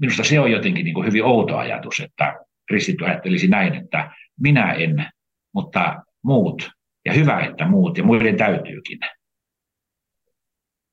minusta 0.00 0.24
se 0.24 0.40
on 0.40 0.52
jotenkin 0.52 0.84
niin 0.84 0.94
kuin 0.94 1.06
hyvin 1.06 1.24
outo 1.24 1.56
ajatus, 1.56 2.00
että 2.00 2.36
kristitty 2.68 3.04
ajattelisi 3.04 3.48
näin, 3.48 3.74
että 3.74 4.10
minä 4.40 4.72
en, 4.72 5.06
mutta 5.54 6.02
muut, 6.24 6.70
ja 7.04 7.12
hyvä, 7.12 7.40
että 7.40 7.66
muut, 7.66 7.98
ja 7.98 8.04
muiden 8.04 8.36
täytyykin. 8.36 8.98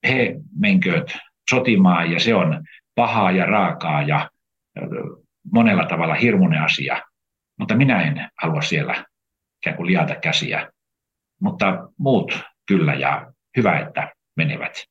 He 0.07 0.35
menkööt 0.59 1.17
sotimaan, 1.49 2.11
ja 2.11 2.19
se 2.19 2.35
on 2.35 2.63
pahaa 2.95 3.31
ja 3.31 3.45
raakaa 3.45 4.01
ja 4.01 4.29
monella 5.53 5.85
tavalla 5.85 6.13
hirmuinen 6.13 6.61
asia, 6.61 7.01
mutta 7.59 7.75
minä 7.75 8.01
en 8.01 8.29
halua 8.41 8.61
siellä 8.61 9.05
ikään 9.61 9.75
kuin 9.75 9.87
liata 9.87 10.15
käsiä. 10.15 10.71
Mutta 11.41 11.89
muut 11.99 12.39
kyllä, 12.65 12.93
ja 12.93 13.31
hyvä, 13.57 13.79
että 13.79 14.13
menevät. 14.35 14.85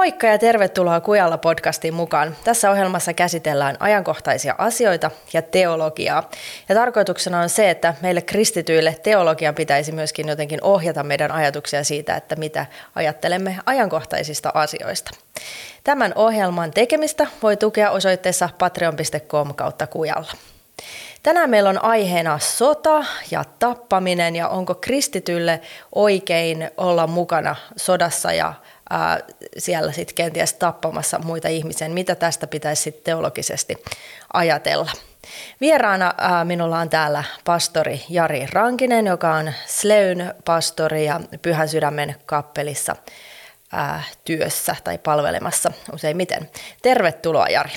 Moikka 0.00 0.26
ja 0.26 0.38
tervetuloa 0.38 1.00
Kujalla 1.00 1.38
podcastiin 1.38 1.94
mukaan. 1.94 2.36
Tässä 2.44 2.70
ohjelmassa 2.70 3.12
käsitellään 3.12 3.76
ajankohtaisia 3.80 4.54
asioita 4.58 5.10
ja 5.32 5.42
teologiaa. 5.42 6.30
Ja 6.68 6.74
tarkoituksena 6.74 7.40
on 7.40 7.48
se, 7.48 7.70
että 7.70 7.94
meille 8.02 8.22
kristityille 8.22 8.96
teologian 9.02 9.54
pitäisi 9.54 9.92
myöskin 9.92 10.28
jotenkin 10.28 10.62
ohjata 10.62 11.02
meidän 11.02 11.32
ajatuksia 11.32 11.84
siitä, 11.84 12.16
että 12.16 12.36
mitä 12.36 12.66
ajattelemme 12.94 13.56
ajankohtaisista 13.66 14.50
asioista. 14.54 15.10
Tämän 15.84 16.12
ohjelman 16.14 16.70
tekemistä 16.70 17.26
voi 17.42 17.56
tukea 17.56 17.90
osoitteessa 17.90 18.48
patreon.com 18.58 19.54
kautta 19.54 19.86
Kujalla. 19.86 20.32
Tänään 21.22 21.50
meillä 21.50 21.70
on 21.70 21.84
aiheena 21.84 22.38
sota 22.38 23.04
ja 23.30 23.44
tappaminen 23.58 24.36
ja 24.36 24.48
onko 24.48 24.74
kristitylle 24.74 25.60
oikein 25.94 26.70
olla 26.76 27.06
mukana 27.06 27.56
sodassa 27.76 28.32
ja 28.32 28.54
ää, 28.90 29.20
siellä 29.58 29.92
sitten 29.92 30.14
kenties 30.14 30.52
tappamassa 30.52 31.18
muita 31.18 31.48
ihmisiä. 31.48 31.88
Mitä 31.88 32.14
tästä 32.14 32.46
pitäisi 32.46 32.82
sitten 32.82 33.04
teologisesti 33.04 33.76
ajatella? 34.32 34.90
Vieraana 35.60 36.14
ää, 36.18 36.44
minulla 36.44 36.78
on 36.78 36.90
täällä 36.90 37.24
pastori 37.44 38.00
Jari 38.08 38.46
Rankinen, 38.52 39.06
joka 39.06 39.34
on 39.34 39.52
Sleyn 39.66 40.34
pastori 40.44 41.04
ja 41.04 41.20
Pyhän 41.42 41.68
Sydämen 41.68 42.16
kappelissa 42.26 42.96
ää, 43.72 44.02
työssä 44.24 44.76
tai 44.84 44.98
palvelemassa 44.98 45.72
useimmiten. 45.92 46.50
Tervetuloa 46.82 47.46
Jari. 47.46 47.72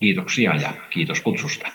Kiitoksia 0.00 0.56
ja 0.56 0.72
kiitos 0.90 1.20
kutsusta. 1.20 1.68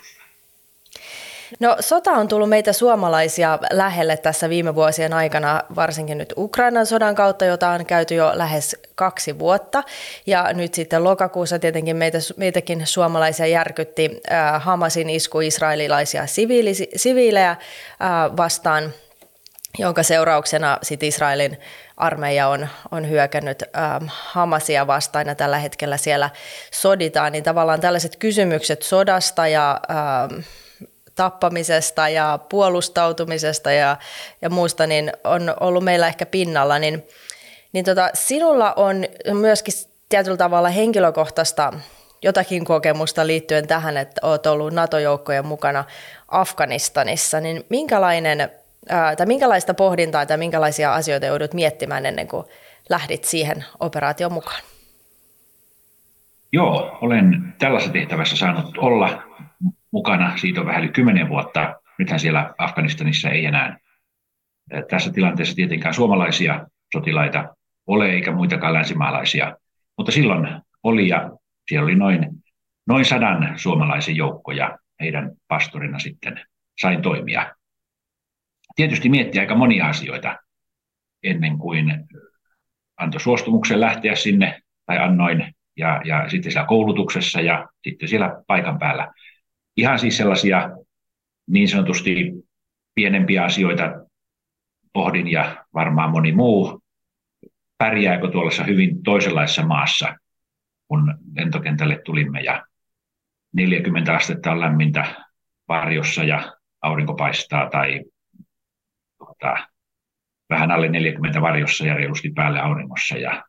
No 1.60 1.78
sota 1.80 2.12
on 2.12 2.28
tullut 2.28 2.50
meitä 2.50 2.74
suomalaisia 2.74 3.60
lähelle 3.72 4.18
tässä 4.18 4.50
viime 4.50 4.76
vuosien 4.76 5.14
aikana, 5.14 5.64
varsinkin 5.76 6.18
nyt 6.18 6.34
Ukrainan 6.38 6.86
sodan 6.86 7.16
kautta, 7.16 7.46
jota 7.46 7.70
on 7.70 7.86
käyty 7.86 8.16
jo 8.16 8.32
lähes 8.34 8.76
kaksi 8.96 9.40
vuotta. 9.40 9.84
Ja 10.26 10.54
nyt 10.54 10.74
sitten 10.74 11.04
lokakuussa 11.04 11.60
tietenkin 11.60 11.98
meitä, 11.98 12.18
meitäkin 12.38 12.88
suomalaisia 12.88 13.48
järkytti 13.48 14.22
äh, 14.32 14.64
Hamasin 14.64 15.10
isku 15.10 15.40
israelilaisia 15.40 16.28
siviili, 16.28 16.74
siviilejä 16.96 17.52
äh, 17.52 17.58
vastaan, 18.38 18.94
jonka 19.78 20.04
seurauksena 20.04 20.80
sitten 20.84 21.10
Israelin 21.10 21.58
armeija 21.98 22.48
on, 22.48 22.68
on 22.92 23.10
hyökännyt 23.10 23.64
ähm, 23.64 24.06
Hamasia 24.08 24.88
vastaan 24.88 25.28
ja 25.28 25.36
tällä 25.36 25.58
hetkellä 25.58 25.98
siellä 25.98 26.30
soditaan, 26.72 27.32
niin 27.32 27.44
tavallaan 27.44 27.82
tällaiset 27.82 28.16
kysymykset 28.16 28.82
sodasta 28.82 29.48
ja 29.48 29.80
ähm, 29.92 30.40
tappamisesta 31.20 32.10
ja 32.10 32.40
puolustautumisesta 32.50 33.72
ja, 33.72 33.98
ja 34.42 34.50
muusta, 34.50 34.88
niin 34.88 35.12
on 35.24 35.54
ollut 35.60 35.84
meillä 35.84 36.08
ehkä 36.08 36.26
pinnalla, 36.26 36.80
niin, 36.80 37.08
niin 37.74 37.86
tota, 37.86 38.10
sinulla 38.14 38.74
on 38.74 39.06
myöskin 39.34 39.74
tietyllä 40.10 40.38
tavalla 40.38 40.70
henkilökohtaista 40.70 41.74
jotakin 42.22 42.66
kokemusta 42.66 43.28
liittyen 43.28 43.68
tähän, 43.68 43.98
että 43.98 44.22
olet 44.24 44.46
ollut 44.46 44.74
NATO-joukkojen 44.74 45.46
mukana 45.46 45.84
Afganistanissa, 46.28 47.40
niin 47.40 47.64
minkälainen, 47.70 48.52
ää, 48.90 49.16
tai 49.16 49.26
minkälaista 49.26 49.74
pohdintaa 49.74 50.26
tai 50.26 50.38
minkälaisia 50.38 50.94
asioita 50.94 51.26
joudut 51.26 51.54
miettimään 51.54 52.06
ennen 52.06 52.28
kuin 52.28 52.46
lähdit 52.90 53.24
siihen 53.24 53.66
operaatioon 53.80 54.34
mukaan? 54.34 54.62
Joo, 56.52 56.98
olen 57.02 57.54
tällaisessa 57.60 57.94
tehtävässä 57.94 58.36
saanut 58.36 58.78
olla 58.78 59.29
mukana. 59.92 60.38
Siitä 60.38 60.60
on 60.60 60.66
vähän 60.66 60.84
yli 60.84 60.92
kymmenen 60.92 61.30
vuotta. 61.30 61.76
Nythän 62.00 62.20
siellä 62.20 62.54
Afganistanissa 62.58 63.30
ei 63.30 63.46
enää 63.46 63.78
tässä 64.90 65.12
tilanteessa 65.12 65.56
tietenkään 65.56 65.94
suomalaisia 65.94 66.68
sotilaita 66.94 67.56
ole, 67.88 68.10
eikä 68.12 68.32
muitakaan 68.32 68.74
länsimaalaisia. 68.74 69.58
Mutta 69.98 70.12
silloin 70.12 70.48
oli, 70.84 71.08
ja 71.08 71.32
siellä 71.68 71.84
oli 71.84 71.96
noin, 71.96 72.30
noin 72.88 73.06
sadan 73.06 73.60
suomalaisen 73.60 74.16
joukko, 74.16 74.52
ja 74.52 74.78
heidän 75.00 75.32
pastorina 75.48 76.00
sitten 76.00 76.42
sain 76.82 77.02
toimia. 77.02 77.56
Tietysti 78.76 79.10
miettiä 79.10 79.42
aika 79.42 79.56
monia 79.56 79.88
asioita 79.88 80.38
ennen 81.24 81.58
kuin 81.58 82.08
antoi 82.98 83.22
suostumuksen 83.22 83.80
lähteä 83.80 84.16
sinne, 84.16 84.62
tai 84.86 84.98
annoin, 84.98 85.56
ja, 85.78 86.02
ja 86.06 86.30
sitten 86.30 86.52
siellä 86.52 86.68
koulutuksessa 86.68 87.42
ja 87.42 87.68
sitten 87.84 88.10
siellä 88.10 88.44
paikan 88.48 88.80
päällä 88.80 89.14
ihan 89.80 90.00
siis 90.00 90.18
sellaisia 90.18 90.70
niin 91.48 91.68
sanotusti 91.68 92.32
pienempiä 92.96 93.44
asioita 93.44 94.06
pohdin 94.94 95.32
ja 95.32 95.66
varmaan 95.74 96.12
moni 96.12 96.32
muu, 96.32 96.82
pärjääkö 97.78 98.32
tuollaisessa 98.32 98.64
hyvin 98.64 99.04
toisenlaisessa 99.04 99.66
maassa, 99.66 100.16
kun 100.88 101.16
lentokentälle 101.36 102.02
tulimme 102.06 102.42
ja 102.42 102.66
40 103.54 104.16
astetta 104.16 104.52
on 104.52 104.60
lämmintä 104.60 105.26
varjossa 105.68 106.24
ja 106.24 106.54
aurinko 106.82 107.14
paistaa 107.14 107.70
tai 107.70 108.04
tuota, 109.18 109.68
vähän 110.50 110.72
alle 110.72 110.90
40 110.90 111.42
varjossa 111.42 111.86
ja 111.86 111.94
reilusti 111.94 112.32
päälle 112.36 112.60
auringossa 112.60 113.18
ja 113.18 113.44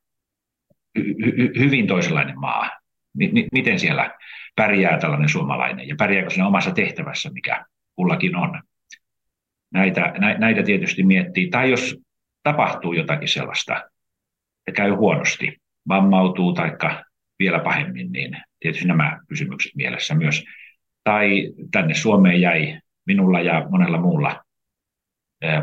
hy- 0.99 1.03
hy- 1.03 1.59
hyvin 1.59 1.87
toisenlainen 1.87 2.39
maa. 2.39 2.80
Miten 3.53 3.81
siellä 3.81 4.19
pärjää 4.57 4.99
tällainen 4.99 5.29
suomalainen 5.29 5.89
ja 5.89 5.95
pärjääkö 5.99 6.31
siinä 6.31 6.47
omassa 6.47 6.71
tehtävässä, 6.71 7.31
mikä 7.31 7.65
kullakin 7.97 8.37
on. 8.37 8.63
Näitä, 9.73 10.15
nä, 10.19 10.39
näitä 10.39 10.63
tietysti 10.63 11.03
miettii. 11.03 11.49
Tai 11.49 11.71
jos 11.71 11.97
tapahtuu 12.43 12.93
jotakin 12.93 13.29
sellaista 13.29 13.91
ja 14.67 14.73
käy 14.73 14.91
huonosti, 14.91 15.57
vammautuu 15.89 16.53
tai 16.53 16.77
vielä 17.39 17.59
pahemmin, 17.59 18.13
niin 18.13 18.37
tietysti 18.61 18.87
nämä 18.89 19.19
kysymykset 19.29 19.73
mielessä 19.75 20.15
myös. 20.15 20.45
Tai 21.05 21.53
tänne 21.71 21.95
Suomeen 21.95 22.41
jäi 22.41 22.81
minulla 23.07 23.41
ja 23.41 23.67
monella 23.71 23.99
muulla 23.99 24.45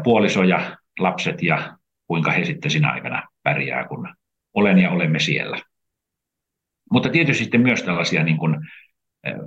puoliso 0.04 0.44
ja 0.44 0.78
lapset 1.00 1.44
ja 1.44 1.78
kuinka 2.08 2.32
he 2.32 2.46
sitten 2.46 2.72
sinä 2.72 2.92
aikana 2.92 3.24
pärjää, 3.44 3.88
kun 3.88 4.14
olen 4.54 4.80
ja 4.80 4.92
olemme 4.92 5.20
siellä. 5.20 5.58
Mutta 6.92 7.10
tietysti 7.10 7.44
sitten 7.44 7.62
myös 7.62 7.84
tällaisia 7.84 8.24
niin 8.24 8.38
kuin 8.38 8.56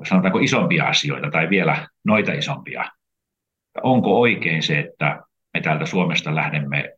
sanotaanko 0.09 0.39
isompia 0.39 0.87
asioita 0.87 1.31
tai 1.31 1.51
vielä 1.51 1.89
noita 2.05 2.33
isompia. 2.33 2.85
Onko 3.83 4.21
oikein 4.21 4.63
se, 4.63 4.79
että 4.79 5.21
me 5.55 5.61
täältä 5.61 5.87
Suomesta 5.87 6.35
lähdemme 6.35 6.93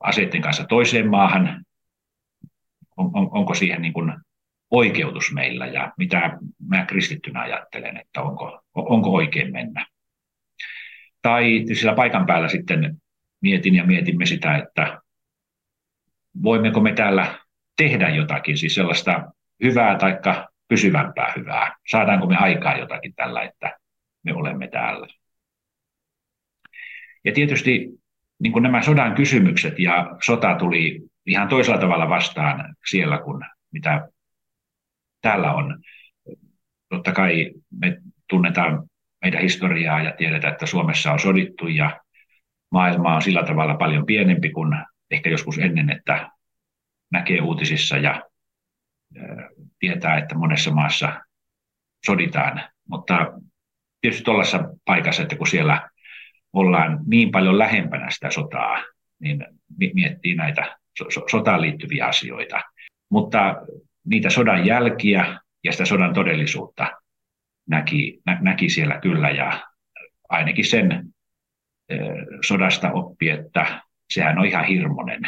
aseiden 0.00 0.42
kanssa 0.42 0.64
toiseen 0.64 1.10
maahan? 1.10 1.64
On, 2.96 3.10
on, 3.14 3.28
onko 3.32 3.54
siihen 3.54 3.82
niin 3.82 3.92
kuin 3.92 4.12
oikeutus 4.70 5.32
meillä 5.32 5.66
ja 5.66 5.92
mitä 5.98 6.38
mä 6.68 6.86
kristittynä 6.86 7.40
ajattelen, 7.40 7.96
että 7.96 8.22
onko, 8.22 8.60
onko 8.74 9.10
oikein 9.10 9.52
mennä? 9.52 9.86
Tai 11.22 11.64
sillä 11.72 11.94
paikan 11.94 12.26
päällä 12.26 12.48
sitten 12.48 12.96
mietin 13.42 13.74
ja 13.74 13.84
mietimme 13.84 14.26
sitä, 14.26 14.56
että 14.56 15.00
voimmeko 16.42 16.80
me 16.80 16.92
täällä 16.92 17.38
tehdä 17.76 18.08
jotakin, 18.08 18.58
siis 18.58 18.74
sellaista 18.74 19.32
hyvää 19.62 19.98
tai 19.98 20.18
pysyvämpää 20.68 21.32
hyvää? 21.36 21.76
Saadaanko 21.88 22.26
me 22.26 22.36
aikaa 22.36 22.76
jotakin 22.76 23.14
tällä, 23.14 23.42
että 23.42 23.78
me 24.24 24.34
olemme 24.34 24.68
täällä? 24.68 25.06
Ja 27.24 27.32
tietysti 27.32 27.88
niin 28.42 28.52
kuin 28.52 28.62
nämä 28.62 28.82
sodan 28.82 29.14
kysymykset 29.14 29.78
ja 29.78 30.16
sota 30.24 30.54
tuli 30.54 31.00
ihan 31.26 31.48
toisella 31.48 31.78
tavalla 31.80 32.08
vastaan 32.08 32.76
siellä 32.90 33.18
kuin 33.18 33.44
mitä 33.72 34.08
täällä 35.20 35.52
on. 35.52 35.82
Totta 36.88 37.12
kai 37.12 37.52
me 37.80 37.98
tunnetaan 38.28 38.88
meidän 39.22 39.42
historiaa 39.42 40.02
ja 40.02 40.12
tiedetään, 40.12 40.52
että 40.52 40.66
Suomessa 40.66 41.12
on 41.12 41.20
sodittu 41.20 41.68
ja 41.68 42.00
maailma 42.72 43.14
on 43.14 43.22
sillä 43.22 43.42
tavalla 43.42 43.74
paljon 43.74 44.06
pienempi 44.06 44.50
kuin 44.50 44.76
ehkä 45.10 45.30
joskus 45.30 45.58
ennen, 45.58 45.90
että 45.90 46.30
näkee 47.12 47.40
uutisissa 47.40 47.96
ja 47.96 48.22
tietää, 49.78 50.18
että 50.18 50.34
monessa 50.34 50.70
maassa 50.70 51.20
soditaan. 52.06 52.62
Mutta 52.88 53.32
tietysti 54.00 54.24
tuollaisessa 54.24 54.68
paikassa, 54.84 55.22
että 55.22 55.36
kun 55.36 55.46
siellä 55.46 55.90
ollaan 56.52 57.00
niin 57.06 57.30
paljon 57.30 57.58
lähempänä 57.58 58.10
sitä 58.10 58.30
sotaa, 58.30 58.84
niin 59.20 59.46
miettii 59.94 60.34
näitä 60.34 60.76
sotaan 61.30 61.60
liittyviä 61.60 62.06
asioita. 62.06 62.60
Mutta 63.10 63.56
niitä 64.04 64.30
sodan 64.30 64.66
jälkiä 64.66 65.40
ja 65.64 65.72
sitä 65.72 65.84
sodan 65.84 66.14
todellisuutta 66.14 66.86
näki, 67.68 68.20
nä, 68.26 68.38
näki 68.40 68.68
siellä 68.68 68.98
kyllä 69.00 69.30
ja 69.30 69.66
ainakin 70.28 70.64
sen 70.64 71.12
eh, 71.88 71.98
sodasta 72.46 72.92
oppi, 72.92 73.28
että 73.28 73.82
sehän 74.10 74.38
on 74.38 74.46
ihan 74.46 74.64
hirmonen, 74.64 75.20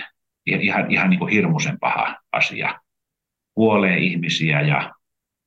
ihan, 0.47 0.91
ihan 0.91 1.11
niin 1.11 1.19
kuin 1.19 1.33
hirmuisen 1.33 1.79
paha 1.81 2.17
asia. 2.33 2.81
Kuolee 3.55 3.99
ihmisiä 3.99 4.61
ja 4.61 4.95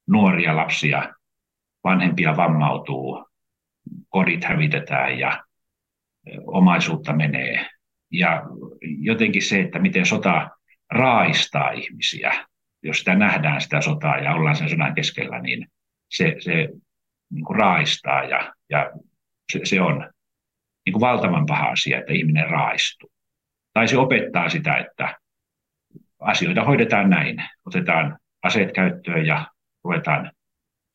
nuoria 0.08 0.56
lapsia, 0.56 1.14
vanhempia 1.84 2.38
vammautuu, 2.38 3.26
kodit 4.10 4.44
hävitetään 4.44 5.20
ja 5.20 5.44
omaisuutta 6.46 7.14
menee. 7.14 7.66
Ja 8.12 8.44
jotenkin 8.82 9.42
se, 9.42 9.62
että 9.62 9.80
miten 9.80 10.06
sota 10.06 10.50
raaistaa 10.92 11.72
ihmisiä, 11.72 12.46
jos 12.84 12.98
sitä 12.98 13.16
nähdään 13.16 13.62
sitä 13.62 13.82
sotaa 13.82 14.18
ja 14.18 14.34
ollaan 14.34 14.56
sen 14.56 14.70
sodan 14.70 14.96
keskellä, 14.96 15.40
niin 15.40 15.68
se, 16.10 16.36
se 16.40 16.70
niin 17.30 17.46
kuin 17.46 17.60
raaistaa 17.60 18.24
ja, 18.24 18.54
ja 18.70 18.92
se, 19.52 19.60
se 19.64 19.82
on 19.82 20.10
niin 20.86 20.94
kuin 20.94 21.02
valtavan 21.02 21.46
paha 21.46 21.68
asia, 21.68 22.00
että 22.00 22.14
ihminen 22.14 22.50
raistuu. 22.50 23.12
Tai 23.74 23.88
se 23.88 23.98
opettaa 23.98 24.50
sitä, 24.50 24.78
että 24.78 25.16
asioita 26.24 26.64
hoidetaan 26.64 27.10
näin. 27.10 27.44
Otetaan 27.66 28.18
aseet 28.44 28.72
käyttöön 28.72 29.26
ja 29.26 29.48
ruvetaan 29.84 30.32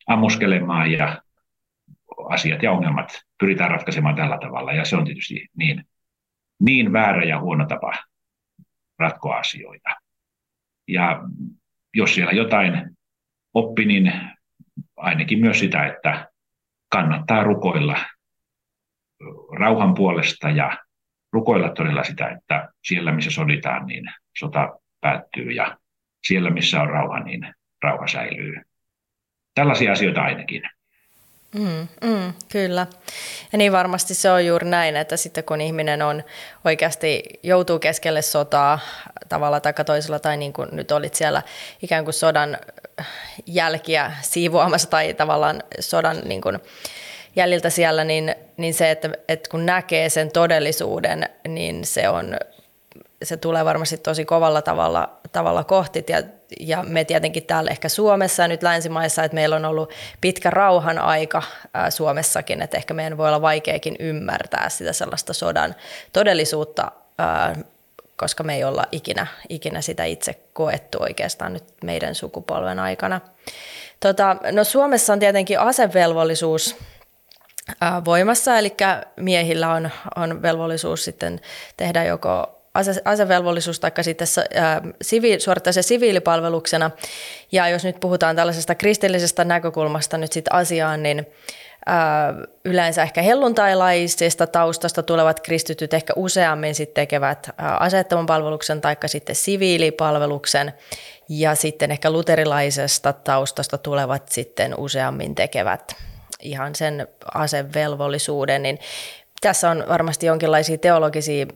ammuskelemaan 0.07 0.93
ja 0.93 1.23
asiat 2.29 2.63
ja 2.63 2.73
ongelmat 2.73 3.23
pyritään 3.39 3.71
ratkaisemaan 3.71 4.17
tällä 4.17 4.39
tavalla. 4.41 4.73
Ja 4.73 4.85
se 4.85 4.97
on 4.97 5.05
tietysti 5.05 5.49
niin, 5.57 5.85
niin 6.61 6.93
väärä 6.93 7.25
ja 7.25 7.41
huono 7.41 7.67
tapa 7.67 7.93
ratkoa 8.99 9.37
asioita. 9.37 9.91
Ja 10.89 11.23
jos 11.95 12.15
siellä 12.15 12.33
jotain 12.33 12.97
oppi, 13.55 13.85
niin 13.85 14.13
ainakin 14.97 15.41
myös 15.41 15.59
sitä, 15.59 15.87
että 15.87 16.31
kannattaa 16.93 17.43
rukoilla 17.43 17.97
rauhan 19.59 19.95
puolesta 19.95 20.51
ja 20.51 20.79
rukoilla 21.33 21.69
todella 21.69 22.05
sitä, 22.05 22.29
että 22.29 22.69
siellä 22.85 23.13
missä 23.13 23.31
soditaan, 23.31 23.87
niin 23.87 24.05
sota 24.39 24.79
päättyy 25.01 25.51
ja 25.51 25.79
siellä 26.27 26.51
missä 26.51 26.81
on 26.81 26.91
rauha, 26.91 27.21
niin 27.21 27.55
rauha 27.83 28.07
säilyy. 28.07 28.55
Tällaisia 29.55 29.93
asioita 29.93 30.23
ainakin. 30.23 30.63
Mm, 31.55 31.89
mm, 32.03 32.33
kyllä. 32.49 32.87
Ja 33.53 33.59
niin 33.59 33.73
varmasti 33.73 34.15
se 34.15 34.31
on 34.31 34.47
juuri 34.47 34.69
näin, 34.69 34.97
että 34.97 35.17
sitten 35.17 35.45
kun 35.45 35.61
ihminen 35.61 36.03
on 36.03 36.25
oikeasti 36.65 37.23
joutuu 37.43 37.79
keskelle 37.79 38.23
sotaa 38.23 38.79
tavalla 39.29 39.61
tai 39.61 39.73
toisella, 39.87 40.19
tai 40.19 40.37
niin 40.37 40.53
kuin 40.53 40.69
nyt 40.73 40.93
olit 40.93 41.15
siellä 41.15 41.43
ikään 41.83 42.05
kuin 42.05 42.15
sodan 42.15 42.59
jälkiä 43.47 44.13
siivoamassa 44.21 44.91
tai 44.91 45.15
tavallaan 45.15 45.63
sodan 45.81 46.17
niin 46.25 46.41
kuin 46.41 46.59
jäljiltä 47.37 47.71
siellä, 47.71 48.05
niin, 48.05 48.35
niin 48.57 48.75
se, 48.75 48.91
että, 48.91 49.11
että 49.29 49.51
kun 49.51 49.67
näkee 49.67 50.09
sen 50.09 50.31
todellisuuden, 50.31 51.29
niin 51.49 51.85
se 51.85 52.09
on 52.09 52.37
se 53.23 53.37
tulee 53.37 53.65
varmasti 53.65 53.97
tosi 53.99 54.25
kovalla 54.25 54.63
tavalla, 54.63 55.19
tavalla 55.33 55.65
kohti. 55.65 56.05
Ja, 56.09 56.23
ja 56.61 56.83
me 56.83 57.05
tietenkin 57.05 57.47
täällä 57.47 57.71
ehkä 57.71 57.89
Suomessa 57.89 58.43
ja 58.43 58.49
nyt 58.49 58.63
länsimaissa, 58.63 59.25
että 59.25 59.35
meillä 59.35 59.57
on 59.57 59.65
ollut 59.65 59.93
pitkä 60.21 60.51
rauhan 60.51 60.99
aika 60.99 61.43
ää, 61.75 61.91
Suomessakin, 61.91 62.63
että 62.63 62.77
ehkä 62.77 62.95
meidän 62.95 63.19
voi 63.19 63.29
olla 63.29 63.43
vaikeakin 63.43 63.97
ymmärtää 63.99 64.69
sitä 64.69 64.93
sellaista 64.93 65.33
sodan 65.33 65.75
todellisuutta, 66.13 66.93
ää, 67.19 67.57
koska 68.17 68.45
me 68.45 68.55
ei 68.55 68.65
olla 68.65 68.85
ikinä, 68.93 69.27
ikinä 69.49 69.81
sitä 69.81 70.05
itse 70.05 70.35
koettu 70.53 70.99
oikeastaan 71.03 71.53
nyt 71.53 71.65
meidän 71.85 72.15
sukupolven 72.15 72.79
aikana. 72.79 73.21
Tota, 74.01 74.37
no 74.53 74.65
Suomessa 74.65 75.13
on 75.13 75.19
tietenkin 75.19 75.61
asevelvollisuus 75.61 76.77
voimassa, 78.05 78.59
eli 78.59 78.75
miehillä 79.17 79.73
on, 79.73 79.91
on 80.17 80.43
velvollisuus 80.43 81.05
sitten 81.05 81.41
tehdä 81.77 82.05
joko 82.05 82.58
ase, 82.79 83.03
asevelvollisuus 83.05 83.81
tai 83.81 83.91
sitten 84.01 84.27
ää, 84.55 84.83
sivi, 85.03 85.41
suorittaa 85.41 85.73
se 85.73 85.83
siviilipalveluksena. 85.83 86.91
Ja 87.53 87.69
jos 87.69 87.85
nyt 87.85 88.01
puhutaan 88.01 88.37
tällaisesta 88.37 88.75
kristillisestä 88.75 89.45
näkökulmasta 89.45 90.19
nyt 90.19 90.33
sitten 90.33 90.55
asiaan, 90.55 91.03
niin 91.03 91.27
ää, 91.87 92.35
yleensä 92.65 93.03
ehkä 93.03 93.23
helluntailaisesta 93.23 94.47
taustasta 94.47 95.03
tulevat 95.03 95.41
kristityt 95.41 95.95
ehkä 95.95 96.13
useammin 96.17 96.75
sitten 96.75 97.03
tekevät 97.03 97.51
aseettoman 97.81 98.27
palveluksen 98.27 98.81
tai 98.81 98.97
sitten 99.07 99.37
siviilipalveluksen 99.37 100.73
ja 101.29 101.55
sitten 101.55 101.91
ehkä 101.91 102.11
luterilaisesta 102.11 103.13
taustasta 103.13 103.79
tulevat 103.79 104.29
sitten 104.29 104.75
useammin 104.79 105.35
tekevät 105.35 105.97
ihan 106.43 106.75
sen 106.75 107.09
asevelvollisuuden, 107.35 108.63
niin 108.63 108.79
tässä 109.41 109.71
on 109.71 109.85
varmasti 109.89 110.27
jonkinlaisia 110.27 110.79
teologisia 110.79 111.47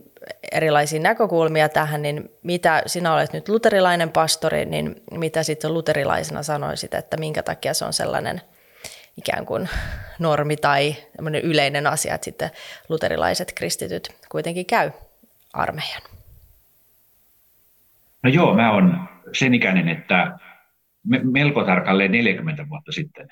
erilaisia 0.53 1.01
näkökulmia 1.01 1.69
tähän, 1.69 2.03
niin 2.03 2.31
mitä 2.43 2.83
sinä 2.87 3.15
olet 3.15 3.33
nyt 3.33 3.49
luterilainen 3.49 4.11
pastori, 4.11 4.65
niin 4.65 5.03
mitä 5.13 5.43
sitten 5.43 5.75
luterilaisena 5.75 6.43
sanoisit, 6.43 6.95
että 6.95 7.17
minkä 7.17 7.43
takia 7.43 7.75
se 7.75 7.85
on 7.85 7.93
sellainen 7.93 8.41
ikään 9.17 9.47
kuin 9.47 9.69
normi 10.19 10.57
tai 10.57 10.97
yleinen 11.43 11.87
asia, 11.87 12.15
että 12.15 12.25
sitten 12.25 12.51
luterilaiset 12.89 13.53
kristityt 13.55 14.17
kuitenkin 14.29 14.67
käy 14.67 14.91
armeijan? 15.53 16.03
No 18.23 18.31
joo, 18.31 18.55
mä 18.55 18.73
oon 18.73 19.09
sen 19.33 19.55
ikäinen, 19.55 19.89
että 19.89 20.39
melko 21.23 21.65
tarkalleen 21.65 22.13
40 22.13 22.69
vuotta 22.69 22.93
sitten 22.93 23.29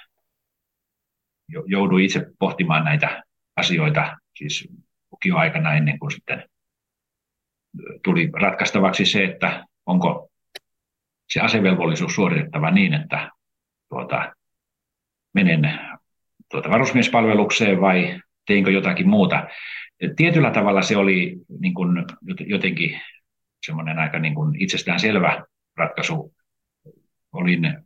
jouduin 1.66 2.04
itse 2.04 2.26
pohtimaan 2.38 2.84
näitä 2.84 3.22
asioita, 3.56 4.16
siis 4.36 4.68
lukioaikana 5.12 5.74
ennen 5.74 5.98
kuin 5.98 6.10
sitten 6.10 6.49
tuli 8.04 8.30
ratkaistavaksi 8.40 9.06
se, 9.06 9.24
että 9.24 9.64
onko 9.86 10.30
se 11.30 11.40
asevelvollisuus 11.40 12.14
suoritettava 12.14 12.70
niin, 12.70 12.94
että 12.94 13.30
tuota, 13.88 14.32
menen 15.34 15.80
tuota 16.50 16.70
varusmiespalvelukseen 16.70 17.80
vai 17.80 18.20
teinkö 18.46 18.70
jotakin 18.70 19.08
muuta. 19.08 19.48
Tietyllä 20.16 20.50
tavalla 20.50 20.82
se 20.82 20.96
oli 20.96 21.36
niin 21.60 21.74
kuin 21.74 22.04
jotenkin 22.46 23.00
semmoinen 23.66 23.98
aika 23.98 24.18
niin 24.18 24.34
kuin 24.34 24.62
itsestään 24.62 25.00
selvä 25.00 25.44
ratkaisu. 25.76 26.34
Olin 27.32 27.78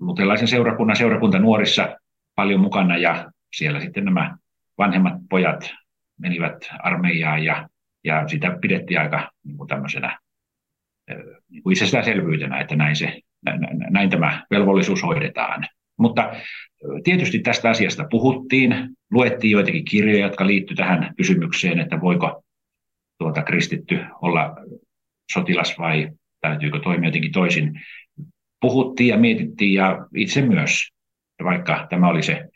lutelaisen 0.00 0.48
seurakunnan 0.48 0.96
seurakunta 0.96 1.38
nuorissa 1.38 1.96
paljon 2.34 2.60
mukana 2.60 2.96
ja 2.96 3.32
siellä 3.56 3.80
sitten 3.80 4.04
nämä 4.04 4.36
vanhemmat 4.78 5.14
pojat 5.30 5.70
menivät 6.20 6.56
armeijaan 6.78 7.44
ja 7.44 7.68
ja 8.06 8.28
sitä 8.28 8.58
pidettiin 8.60 9.00
aika 9.00 9.30
niin 9.44 9.56
kuin 9.56 9.68
tämmöisenä 9.68 10.18
niin 11.48 11.62
kuin 11.62 11.72
itsestäänselvyytenä, 11.72 12.60
että 12.60 12.76
näin, 12.76 12.96
se, 12.96 13.20
näin 13.90 14.10
tämä 14.10 14.46
velvollisuus 14.50 15.02
hoidetaan. 15.02 15.66
Mutta 15.98 16.34
tietysti 17.04 17.38
tästä 17.38 17.70
asiasta 17.70 18.06
puhuttiin, 18.10 18.88
luettiin 19.10 19.50
joitakin 19.50 19.84
kirjoja, 19.84 20.26
jotka 20.26 20.46
liittyivät 20.46 20.76
tähän 20.76 21.14
kysymykseen, 21.16 21.80
että 21.80 22.00
voiko 22.00 22.42
tuota 23.18 23.42
kristitty 23.42 24.04
olla 24.22 24.56
sotilas 25.32 25.78
vai 25.78 26.08
täytyykö 26.40 26.80
toimia 26.80 27.08
jotenkin 27.08 27.32
toisin. 27.32 27.80
Puhuttiin 28.60 29.08
ja 29.08 29.16
mietittiin 29.16 29.74
ja 29.74 30.06
itse 30.14 30.42
myös, 30.42 30.90
vaikka 31.44 31.86
tämä 31.90 32.08
oli 32.08 32.22
se 32.22 32.48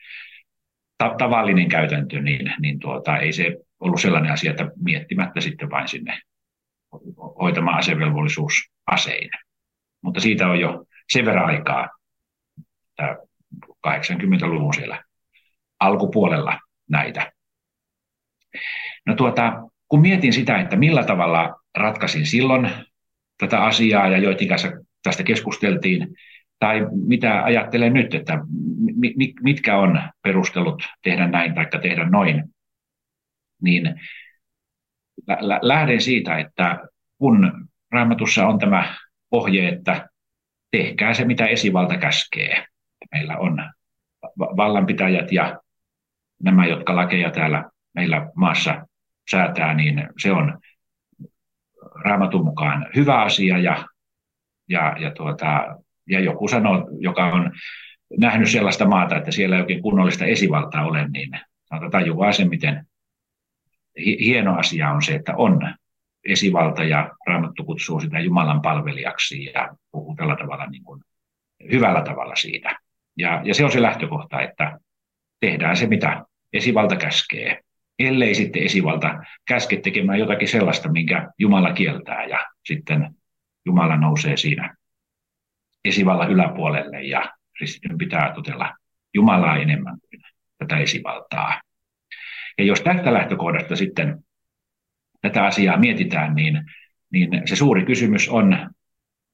tavallinen 1.19 1.69
käytäntö, 1.69 2.21
niin, 2.21 2.53
niin 2.61 2.79
tuota, 2.79 3.17
ei 3.17 3.33
se 3.33 3.57
ollut 3.81 4.01
sellainen 4.01 4.33
asia, 4.33 4.51
että 4.51 4.71
miettimättä 4.83 5.41
sitten 5.41 5.71
vain 5.71 5.89
sinne 5.89 6.21
hoitamaan 7.41 7.79
asevelvollisuus 7.79 8.53
aseina. 8.87 9.39
Mutta 10.03 10.21
siitä 10.21 10.49
on 10.49 10.61
jo 10.61 10.85
sen 11.13 11.25
verran 11.25 11.47
aikaa, 11.47 11.89
että 12.91 13.17
80-luvun 13.89 14.75
siellä 14.75 15.05
alkupuolella 15.81 16.59
näitä. 16.91 17.33
No 19.07 19.15
tuota, 19.15 19.53
kun 19.89 20.01
mietin 20.01 20.33
sitä, 20.33 20.61
että 20.61 20.77
millä 20.77 21.05
tavalla 21.05 21.61
ratkaisin 21.77 22.27
silloin 22.27 22.71
tätä 23.39 23.65
asiaa 23.65 24.09
ja 24.09 24.19
joitin 24.19 24.49
kanssa 24.49 24.69
tästä 25.03 25.23
keskusteltiin, 25.23 26.09
tai 26.59 26.87
mitä 27.07 27.45
ajattelen 27.45 27.93
nyt, 27.93 28.15
että 28.15 28.39
mitkä 29.43 29.79
on 29.79 30.03
perustelut 30.23 30.83
tehdä 31.03 31.27
näin 31.27 31.55
tai 31.55 31.67
tehdä 31.83 32.05
noin, 32.05 32.45
niin 33.63 34.01
lähden 35.63 36.01
siitä, 36.01 36.39
että 36.39 36.79
kun 37.19 37.69
raamatussa 37.91 38.47
on 38.47 38.59
tämä 38.59 38.95
ohje, 39.31 39.69
että 39.69 40.09
tehkää 40.71 41.15
se, 41.15 41.25
mitä 41.25 41.47
esivalta 41.47 41.97
käskee. 41.97 42.65
Meillä 43.13 43.37
on 43.37 43.71
vallanpitäjät 44.37 45.33
ja 45.33 45.61
nämä, 46.43 46.67
jotka 46.67 46.97
lakeja 46.97 47.31
täällä 47.31 47.65
meillä 47.95 48.31
maassa 48.35 48.87
säätää, 49.31 49.75
niin 49.75 50.09
se 50.19 50.33
on 50.33 50.59
raamatun 52.05 52.45
mukaan 52.45 52.87
hyvä 52.97 53.23
asia 53.23 53.59
ja, 53.59 53.85
ja, 54.69 54.97
ja, 54.99 55.11
tuota, 55.11 55.77
ja 56.07 56.21
joku 56.21 56.49
sanoo, 56.49 56.89
joka 56.99 57.27
on 57.27 57.53
nähnyt 58.19 58.51
sellaista 58.51 58.87
maata, 58.87 59.17
että 59.17 59.31
siellä 59.31 59.57
ei 59.57 59.63
oikein 59.63 59.83
kunnollista 59.83 60.25
esivaltaa 60.25 60.85
ole, 60.85 61.09
niin 61.09 61.31
tajuaa 61.91 62.33
sen, 62.33 62.49
miten 62.49 62.87
hieno 63.99 64.59
asia 64.59 64.91
on 64.91 65.03
se, 65.03 65.15
että 65.15 65.37
on 65.37 65.75
esivalta 66.25 66.85
ja 66.85 67.11
Raamattu 67.27 67.65
kutsuu 67.65 68.01
sitä 68.01 68.21
Jumalan 68.21 68.63
palvelijaksi 68.63 69.45
ja 69.45 69.69
puhuu 69.91 70.15
tällä 70.17 70.37
tavalla 70.37 70.67
niin 70.67 70.85
kuin 70.85 71.03
hyvällä 71.73 72.03
tavalla 72.03 72.37
siitä. 72.37 72.77
Ja, 73.17 73.41
ja 73.45 73.55
se 73.55 73.65
on 73.65 73.73
se 73.73 73.83
lähtökohta, 73.83 74.41
että 74.41 74.79
tehdään 75.41 75.77
se, 75.77 75.87
mitä 75.87 76.25
esivalta 76.53 76.97
käskee, 76.97 77.61
ellei 77.99 78.35
sitten 78.35 78.63
esivalta 78.63 79.25
käske 79.49 79.77
tekemään 79.77 80.19
jotakin 80.19 80.49
sellaista, 80.49 80.91
minkä 80.91 81.29
Jumala 81.39 81.73
kieltää 81.73 82.25
ja 82.25 82.39
sitten 82.67 83.15
Jumala 83.67 83.97
nousee 83.97 84.37
siinä 84.37 84.77
esivallan 85.85 86.31
yläpuolelle 86.31 87.03
ja 87.03 87.33
kristityn 87.57 87.99
pitää 87.99 88.35
totella 88.35 88.75
Jumalaa 89.15 89.57
enemmän 89.57 89.99
kuin 90.01 90.23
tätä 90.59 90.79
esivaltaa. 90.79 91.61
Ja 92.61 92.67
jos 92.67 92.81
tästä 92.81 93.13
lähtökohdasta 93.13 93.77
sitten 93.77 94.25
tätä 95.21 95.45
asiaa 95.45 95.77
mietitään, 95.77 96.35
niin, 96.35 96.63
niin 97.13 97.43
se 97.45 97.57
suuri 97.57 97.85
kysymys 97.85 98.29
on 98.29 98.71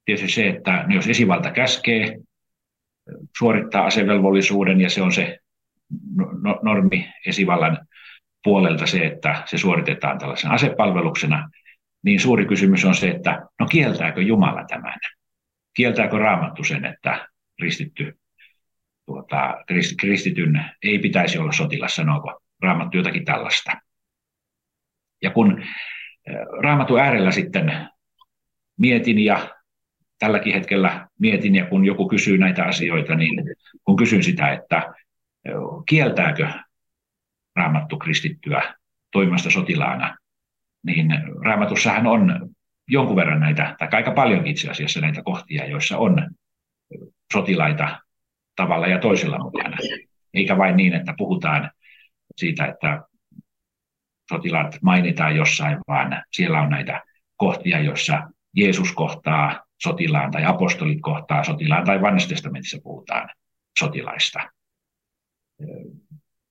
tietysti 0.05 0.29
se, 0.29 0.49
että 0.49 0.85
jos 0.89 1.09
esivalta 1.09 1.51
käskee 1.51 2.17
suorittaa 3.39 3.87
asevelvollisuuden 3.87 4.81
ja 4.81 4.91
se 4.91 5.03
on 5.03 5.13
se 5.13 5.39
no, 6.15 6.33
no, 6.43 6.61
normi 6.63 7.13
esivallan 7.27 7.79
puolelta 8.45 8.87
se, 8.87 9.07
että 9.07 9.43
se 9.47 9.59
suoritetaan 9.59 10.19
tällaisena 10.19 10.55
asepalveluksena, 10.55 11.51
niin 12.05 12.21
suuri 12.21 12.47
kysymys 12.47 12.85
on 12.85 12.95
se, 12.95 13.09
että 13.09 13.47
no 13.61 13.67
kieltääkö 13.67 14.23
Jumala 14.23 14.65
tämän? 14.65 14.99
Kieltääkö 15.75 16.19
Raamattu 16.19 16.65
sen, 16.65 16.85
että 16.85 17.29
kristitty, 17.57 18.19
tuota, 19.07 19.65
kristityn 20.01 20.65
ei 20.83 20.99
pitäisi 20.99 21.39
olla 21.39 21.53
sotilas, 21.53 21.95
sanooko 21.95 22.46
Raamattu 22.63 22.97
jotakin 22.97 23.25
tällaista? 23.25 23.73
Ja 25.23 25.31
kun 25.31 25.65
Raamatun 26.63 27.01
äärellä 27.01 27.31
sitten 27.31 27.89
mietin 28.79 29.19
ja 29.19 29.49
tälläkin 30.19 30.55
hetkellä 30.55 31.09
mietin, 31.21 31.55
ja 31.55 31.67
kun 31.67 31.85
joku 31.85 32.09
kysyy 32.09 32.39
näitä 32.39 32.65
asioita, 32.65 33.15
niin 33.15 33.45
kun 33.85 33.97
kysyn 33.97 34.23
sitä, 34.23 34.53
että 34.53 34.95
kieltääkö 35.89 36.49
raamattu 37.57 37.99
kristittyä 37.99 38.75
toimimasta 39.11 39.51
sotilaana, 39.51 40.17
niin 40.83 41.09
raamatussahan 41.45 42.07
on 42.07 42.51
jonkun 42.89 43.17
verran 43.17 43.41
näitä, 43.41 43.77
tai 43.79 43.89
aika 43.93 44.11
paljon 44.11 44.47
itse 44.47 44.71
asiassa 44.71 45.01
näitä 45.01 45.23
kohtia, 45.23 45.67
joissa 45.67 45.99
on 45.99 46.31
sotilaita 47.33 48.01
tavalla 48.57 48.87
ja 48.87 48.99
toisella 48.99 49.39
mukana. 49.39 49.77
Eikä 50.35 50.59
vain 50.59 50.77
niin, 50.77 50.95
että 50.95 51.15
puhutaan 51.19 51.71
siitä, 52.37 52.67
että 52.67 53.03
sotilaat 54.29 54.79
mainitaan 54.83 55.37
jossain, 55.37 55.79
vaan 55.89 56.23
siellä 56.33 56.61
on 56.61 56.71
näitä 56.71 57.03
kohtia, 57.37 57.81
joissa 57.81 58.23
Jeesus 58.57 58.93
kohtaa 58.93 59.65
sotilaan 59.83 60.31
tai 60.31 60.45
apostolit 60.45 60.99
kohtaa 61.01 61.45
sotilaan 61.45 61.85
tai 61.85 62.03
vanhassa 62.03 62.29
testamentissa 62.29 62.79
puhutaan 62.83 63.31
sotilaista. 63.79 64.41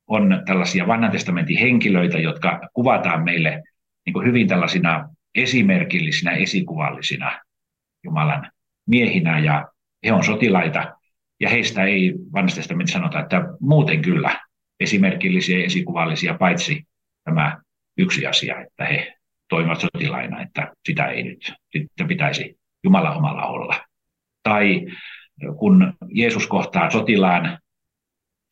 On 0.08 0.44
tällaisia 0.46 0.88
vanhan 0.88 1.12
testamentin 1.12 1.58
henkilöitä, 1.58 2.18
jotka 2.18 2.60
kuvataan 2.74 3.24
meille 3.24 3.64
niin 4.06 4.26
hyvin 4.26 4.48
tällaisina 4.48 5.10
esimerkillisinä, 5.36 6.32
esikuvallisina 6.32 7.42
Jumalan 8.04 8.52
miehinä, 8.88 9.40
ja 9.40 9.68
he 10.06 10.14
on 10.14 10.24
sotilaita, 10.24 10.96
ja 11.40 11.50
heistä 11.50 11.84
ei 11.84 12.14
testamentissa 12.56 13.00
sanota, 13.00 13.20
että 13.20 13.42
muuten 13.60 14.02
kyllä 14.02 14.40
esimerkillisiä 14.80 15.60
ja 15.60 15.66
esikuvallisia, 15.66 16.34
paitsi 16.34 16.84
tämä 17.24 17.62
yksi 17.98 18.28
asia, 18.28 18.62
että 18.62 18.86
he 18.86 19.16
toimivat 19.50 19.80
sotilaina, 19.80 20.42
että 20.42 20.74
sitä 20.86 21.08
ei 21.08 21.24
nyt 21.24 21.54
sitten 21.72 22.08
pitäisi 22.08 22.60
Jumala 22.84 23.16
omalla 23.16 23.46
olla. 23.46 23.86
Tai 24.44 24.86
kun 25.58 25.94
Jeesus 26.10 26.48
kohtaa 26.48 26.90
sotilaan, 26.90 27.60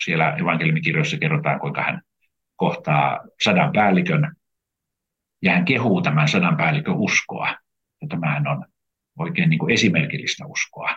siellä 0.04 0.36
evankeliumikirjoissa 0.36 1.18
kerrotaan, 1.18 1.60
kuinka 1.60 1.84
hän 1.84 2.02
kohtaa 2.56 3.20
sadan 3.44 3.72
päällikön 3.72 4.36
ja 5.42 5.52
hän 5.52 5.66
kehuu 5.66 6.02
tämän 6.02 6.28
sadan 6.28 6.58
päällikön 6.58 6.96
uskoa. 6.96 7.48
Ja 8.02 8.08
tämähän 8.08 8.48
on 8.48 8.66
oikein 9.20 9.50
niin 9.50 9.60
kuin 9.60 9.74
esimerkillistä 9.74 10.46
uskoa. 10.46 10.90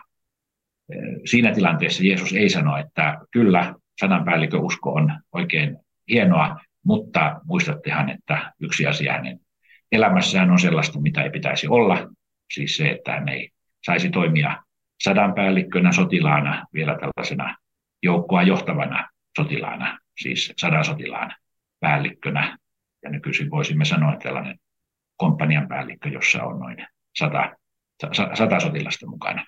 Siinä 1.24 1.54
tilanteessa 1.54 2.04
Jeesus 2.04 2.32
ei 2.32 2.48
sano, 2.48 2.76
että 2.76 3.18
kyllä 3.30 3.74
sadan 4.00 4.24
päällikön 4.24 4.60
usko 4.60 4.92
on 4.92 5.20
oikein 5.32 5.76
hienoa, 6.10 6.60
mutta 6.84 7.40
muistattehan, 7.44 8.10
että 8.10 8.52
yksi 8.60 8.86
asia 8.86 9.12
hänen 9.12 9.40
elämässään 9.92 10.50
on 10.50 10.58
sellaista, 10.58 11.00
mitä 11.00 11.22
ei 11.22 11.30
pitäisi 11.30 11.68
olla, 11.68 12.08
siis 12.54 12.76
se, 12.76 12.88
että 12.88 13.12
hän 13.12 13.28
ei 13.28 13.50
saisi 13.84 14.10
toimia 14.10 14.62
sadan 15.04 15.34
päällikkönä 15.34 15.92
sotilaana 15.92 16.66
vielä 16.74 16.98
tällaisena 16.98 17.56
joukkoa 18.02 18.42
johtavana 18.42 19.08
sotilaana, 19.36 19.98
siis 20.18 20.52
sadan 20.56 20.84
sotilaan 20.84 21.32
päällikkönä. 21.80 22.58
Ja 23.02 23.10
nykyisin 23.10 23.50
voisimme 23.50 23.84
sanoa, 23.84 24.12
että 24.12 24.22
tällainen 24.22 24.58
komppanian 25.16 25.68
päällikkö, 25.68 26.08
jossa 26.08 26.44
on 26.44 26.60
noin 26.60 26.86
sata, 27.18 27.56
sata 28.34 28.60
sotilasta 28.60 29.06
mukana. 29.06 29.46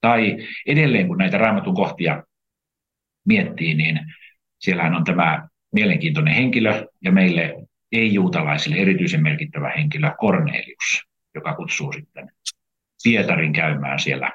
Tai 0.00 0.36
edelleen, 0.66 1.08
kun 1.08 1.18
näitä 1.18 1.38
raamatun 1.38 1.74
kohtia 1.74 2.22
miettii, 3.26 3.74
niin 3.74 4.00
siellähän 4.58 4.94
on 4.94 5.04
tämä 5.04 5.48
mielenkiintoinen 5.72 6.34
henkilö 6.34 6.86
ja 7.02 7.12
meille 7.12 7.54
ei-juutalaisille 7.92 8.76
erityisen 8.76 9.22
merkittävä 9.22 9.70
henkilö 9.70 10.10
Cornelius, 10.20 11.02
joka 11.34 11.54
kutsuu 11.54 11.92
sitten 11.92 12.30
Pietarin 13.04 13.52
käymään 13.52 13.98
siellä 13.98 14.32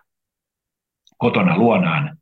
kotona 1.17 1.57
luonaan 1.57 2.17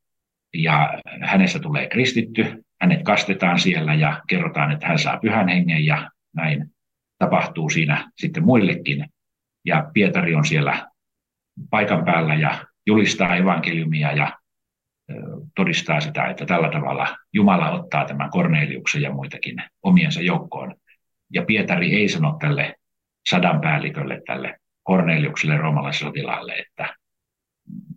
ja 0.53 0.93
hänestä 1.21 1.59
tulee 1.59 1.87
kristitty, 1.87 2.63
hänet 2.81 3.03
kastetaan 3.03 3.59
siellä 3.59 3.93
ja 3.93 4.21
kerrotaan, 4.27 4.71
että 4.71 4.87
hän 4.87 4.99
saa 4.99 5.17
pyhän 5.17 5.47
hengen 5.47 5.85
ja 5.85 6.11
näin 6.35 6.65
tapahtuu 7.17 7.69
siinä 7.69 8.11
sitten 8.17 8.45
muillekin. 8.45 9.05
Ja 9.65 9.89
Pietari 9.93 10.35
on 10.35 10.45
siellä 10.45 10.87
paikan 11.69 12.05
päällä 12.05 12.35
ja 12.35 12.65
julistaa 12.87 13.35
evankeliumia 13.35 14.11
ja 14.11 14.37
todistaa 15.57 16.01
sitä, 16.01 16.25
että 16.25 16.45
tällä 16.45 16.69
tavalla 16.71 17.17
Jumala 17.33 17.71
ottaa 17.71 18.05
tämän 18.05 18.29
Korneliuksen 18.29 19.01
ja 19.01 19.13
muitakin 19.13 19.55
omiensa 19.83 20.21
joukkoon. 20.21 20.75
Ja 21.33 21.45
Pietari 21.45 21.95
ei 21.95 22.09
sano 22.09 22.37
tälle 22.39 22.75
sadan 23.29 23.61
päällikölle, 23.61 24.21
tälle 24.25 24.59
Korneliukselle 24.83 25.57
roomalaiselle 25.57 26.09
sotilaalle, 26.09 26.55
että 26.55 26.95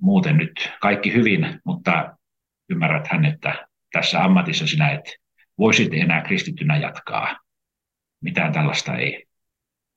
muuten 0.00 0.36
nyt 0.36 0.72
kaikki 0.80 1.14
hyvin, 1.14 1.60
mutta 1.64 2.16
ymmärrät 2.70 3.08
hän, 3.08 3.24
että 3.24 3.68
tässä 3.92 4.24
ammatissa 4.24 4.66
sinä 4.66 4.90
et 4.90 5.16
voisit 5.58 5.94
enää 5.94 6.22
kristittynä 6.22 6.76
jatkaa. 6.76 7.36
Mitään 8.22 8.52
tällaista 8.52 8.96
ei 8.96 9.24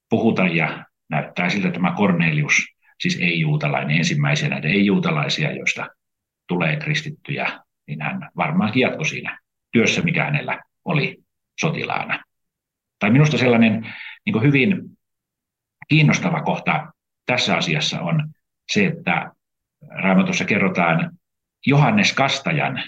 puhuta 0.10 0.48
ja 0.48 0.86
näyttää 1.10 1.50
siltä 1.50 1.72
tämä 1.72 1.96
Cornelius, 1.98 2.53
siis 3.00 3.20
ei-juutalainen, 3.22 3.98
ensimmäisiä 3.98 4.50
näitä 4.50 4.67
ei-juutalaisia, 4.67 5.51
joista 5.51 5.88
tulee 6.53 6.75
kristittyjä, 6.77 7.60
niin 7.88 8.01
hän 8.01 8.29
varmaankin 8.38 8.81
jatkoi 8.81 9.05
siinä 9.05 9.39
työssä, 9.72 10.01
mikä 10.01 10.24
hänellä 10.24 10.62
oli 10.86 11.24
sotilaana. 11.60 12.24
Tai 13.00 13.10
minusta 13.10 13.38
sellainen 13.38 13.93
niin 14.25 14.41
hyvin 14.41 14.81
kiinnostava 15.88 16.41
kohta 16.41 16.93
tässä 17.25 17.57
asiassa 17.57 18.01
on 18.01 18.29
se, 18.72 18.86
että 18.86 19.31
Raamatussa 19.89 20.45
kerrotaan 20.45 21.12
Johannes 21.65 22.13
Kastajan, 22.13 22.83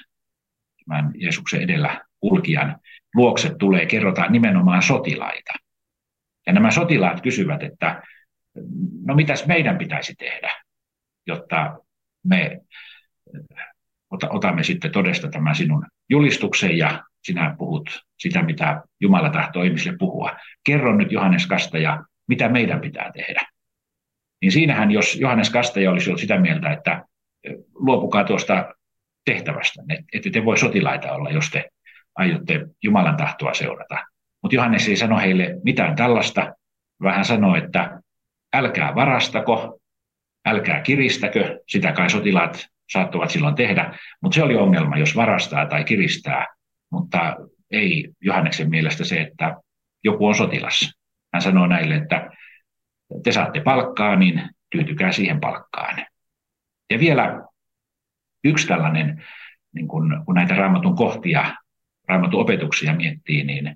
tämän 0.86 1.12
Jeesuksen 1.16 1.62
edellä 1.62 2.02
kulkijan, 2.20 2.80
luokse 3.16 3.56
tulee, 3.60 3.86
kerrotaan 3.86 4.32
nimenomaan 4.32 4.82
sotilaita. 4.82 5.54
Ja 6.48 6.54
nämä 6.54 6.72
sotilaat 6.72 7.22
kysyvät, 7.22 7.64
että 7.64 8.04
no 9.06 9.16
mitäs 9.16 9.46
meidän 9.46 9.78
pitäisi 9.78 10.16
tehdä, 10.16 10.52
jotta 11.28 11.78
me 12.24 12.62
otamme 14.30 14.64
sitten 14.64 14.92
todesta 14.92 15.28
tämän 15.30 15.56
sinun 15.56 15.86
julistuksen 16.10 16.78
ja 16.78 17.04
sinä 17.24 17.56
puhut 17.58 18.04
sitä, 18.20 18.44
mitä 18.44 18.82
Jumala 19.00 19.30
tahtoo 19.30 19.64
ihmisille 19.64 19.98
puhua. 19.98 20.32
Kerro 20.64 20.96
nyt 20.96 21.12
Johannes 21.12 21.48
Kastaja, 21.48 22.04
mitä 22.28 22.50
meidän 22.50 22.82
pitää 22.82 23.12
tehdä. 23.12 23.42
Niin 24.42 24.52
siinähän, 24.52 24.92
jos 24.92 25.16
Johannes 25.16 25.50
Kastaja 25.50 25.92
olisi 25.92 26.10
ollut 26.10 26.22
sitä 26.22 26.40
mieltä, 26.40 26.72
että 26.72 27.06
luopukaa 27.74 28.24
tuosta 28.24 28.76
tehtävästä. 29.26 29.84
Että 30.14 30.30
te 30.30 30.46
voi 30.46 30.58
sotilaita 30.58 31.14
olla, 31.14 31.30
jos 31.30 31.50
te 31.50 31.70
aiotte 32.16 32.68
Jumalan 32.84 33.18
tahtoa 33.18 33.54
seurata. 33.54 33.98
Mutta 34.42 34.56
Johannes 34.56 34.88
ei 34.88 34.96
sano 34.96 35.18
heille 35.18 35.60
mitään 35.64 35.96
tällaista, 35.96 36.56
vähän 37.02 37.26
sanoo, 37.26 37.56
että 37.56 38.02
älkää 38.54 38.96
varastako, 38.96 39.80
älkää 40.46 40.82
kiristäkö, 40.82 41.60
sitä 41.68 41.92
kai 41.92 42.10
sotilaat 42.10 42.68
saattoivat 42.90 43.30
silloin 43.30 43.56
tehdä, 43.56 44.00
mutta 44.22 44.36
se 44.36 44.44
oli 44.44 44.56
ongelma, 44.56 44.98
jos 44.98 45.16
varastaa 45.16 45.66
tai 45.66 45.84
kiristää, 45.84 46.46
mutta 46.92 47.36
ei 47.72 48.10
Johanneksen 48.22 48.70
mielestä 48.70 49.04
se, 49.04 49.22
että 49.22 49.56
joku 50.04 50.28
on 50.28 50.36
sotilas. 50.36 50.92
Hän 51.34 51.42
sanoo 51.42 51.68
näille, 51.68 51.96
että 51.96 52.30
te 53.24 53.32
saatte 53.32 53.62
palkkaa, 53.62 54.16
niin 54.16 54.50
tyytykää 54.70 55.12
siihen 55.12 55.40
palkkaan. 55.40 56.06
Ja 56.90 57.00
vielä 57.00 57.42
yksi 58.44 58.68
tällainen, 58.68 59.24
niin 59.74 59.88
kun, 59.88 60.24
kun 60.26 60.36
näitä 60.36 60.56
raamatun 60.56 60.96
kohtia, 60.96 61.56
raamatun 62.08 62.42
opetuksia 62.42 62.96
miettii, 62.96 63.44
niin 63.44 63.76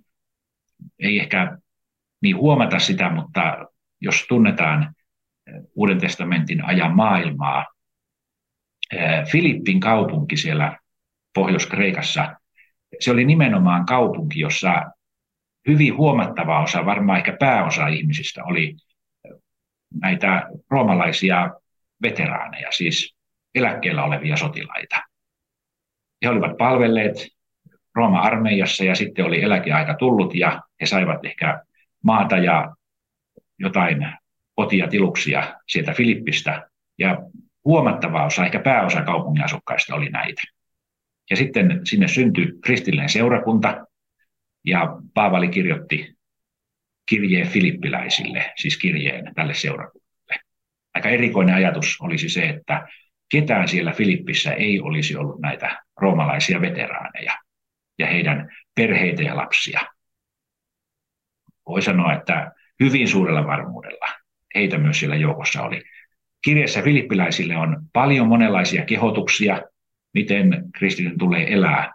ei 1.00 1.20
ehkä 1.20 1.58
niin 2.22 2.38
huomata 2.38 2.80
sitä, 2.80 3.10
mutta 3.10 3.66
jos 4.02 4.26
tunnetaan 4.28 4.96
Uuden 5.76 6.00
testamentin 6.00 6.66
ajan 6.66 6.96
maailmaa, 6.96 7.66
Filippin 9.32 9.80
kaupunki 9.80 10.38
siellä 10.38 10.78
Pohjois-Kreikassa, 11.34 12.36
se 13.00 13.12
oli 13.12 13.26
nimenomaan 13.26 13.86
kaupunki, 13.86 14.40
jossa 14.40 14.92
hyvin 15.68 15.98
huomattava 15.98 16.64
osa, 16.64 16.86
varmaan 16.86 17.18
ehkä 17.18 17.38
pääosa 17.40 17.88
ihmisistä 17.88 18.44
oli 18.44 18.76
näitä 20.02 20.48
roomalaisia 20.70 21.52
veteraaneja, 22.02 22.72
siis 22.72 23.16
eläkkeellä 23.56 24.04
olevia 24.04 24.38
sotilaita. 24.38 24.96
He 26.24 26.30
olivat 26.30 26.58
palvelleet 26.58 27.28
Rooma-armeijassa 27.96 28.84
ja 28.84 28.96
sitten 28.96 29.26
oli 29.26 29.44
eläkeaika 29.44 29.94
tullut 29.94 30.36
ja 30.36 30.62
he 30.82 30.86
saivat 30.86 31.26
ehkä 31.26 31.64
maata 32.04 32.38
ja 32.38 32.76
jotain 33.60 34.08
kotia 34.56 34.88
tiluksia 34.88 35.56
sieltä 35.68 35.94
Filippistä. 35.94 36.70
Ja 36.98 37.18
huomattava 37.66 38.26
osa, 38.26 38.46
ehkä 38.46 38.60
pääosa 38.60 39.02
kaupungin 39.02 39.44
asukkaista 39.44 39.96
oli 39.96 40.10
näitä. 40.10 40.42
Ja 41.30 41.36
sitten 41.36 41.82
sinne 41.84 42.08
syntyi 42.08 42.48
kristillinen 42.64 43.10
seurakunta, 43.10 43.86
ja 44.66 44.88
Paavali 45.14 45.48
kirjoitti 45.48 46.16
kirjeen 47.10 47.48
filippiläisille, 47.48 48.54
siis 48.56 48.78
kirjeen 48.78 49.36
tälle 49.36 49.54
seurakunnalle. 49.54 50.36
Aika 50.94 51.10
erikoinen 51.10 51.56
ajatus 51.56 51.98
olisi 52.02 52.30
se, 52.30 52.50
että 52.50 52.88
ketään 53.32 53.68
siellä 53.68 53.92
Filippissä 53.92 54.54
ei 54.54 54.80
olisi 54.80 55.16
ollut 55.16 55.40
näitä 55.40 55.84
roomalaisia 56.02 56.62
veteraaneja 56.62 57.34
ja 58.00 58.08
heidän 58.08 58.50
perheitä 58.76 59.24
ja 59.24 59.36
lapsia. 59.36 59.80
Voi 61.68 61.82
sanoa, 61.82 62.14
että 62.14 62.52
hyvin 62.80 63.08
suurella 63.08 63.48
varmuudella 63.48 64.08
heitä 64.56 64.78
myös 64.78 65.00
siellä 65.00 65.16
joukossa 65.16 65.64
oli. 65.64 65.84
Kirjassa 66.42 66.82
filippiläisille 66.82 67.58
on 67.58 67.82
paljon 67.94 68.28
monenlaisia 68.28 68.86
kehotuksia, 68.86 69.62
miten 70.14 70.64
kristityn 70.76 71.18
tulee 71.18 71.54
elää, 71.54 71.94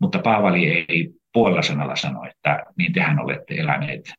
mutta 0.00 0.18
Paavali 0.18 0.66
ei 0.66 1.10
puolella 1.32 1.62
sanalla 1.62 1.96
sano, 1.96 2.24
että 2.24 2.64
niin 2.78 2.92
tehän 2.92 3.20
olette 3.20 3.54
eläneet 3.54 4.12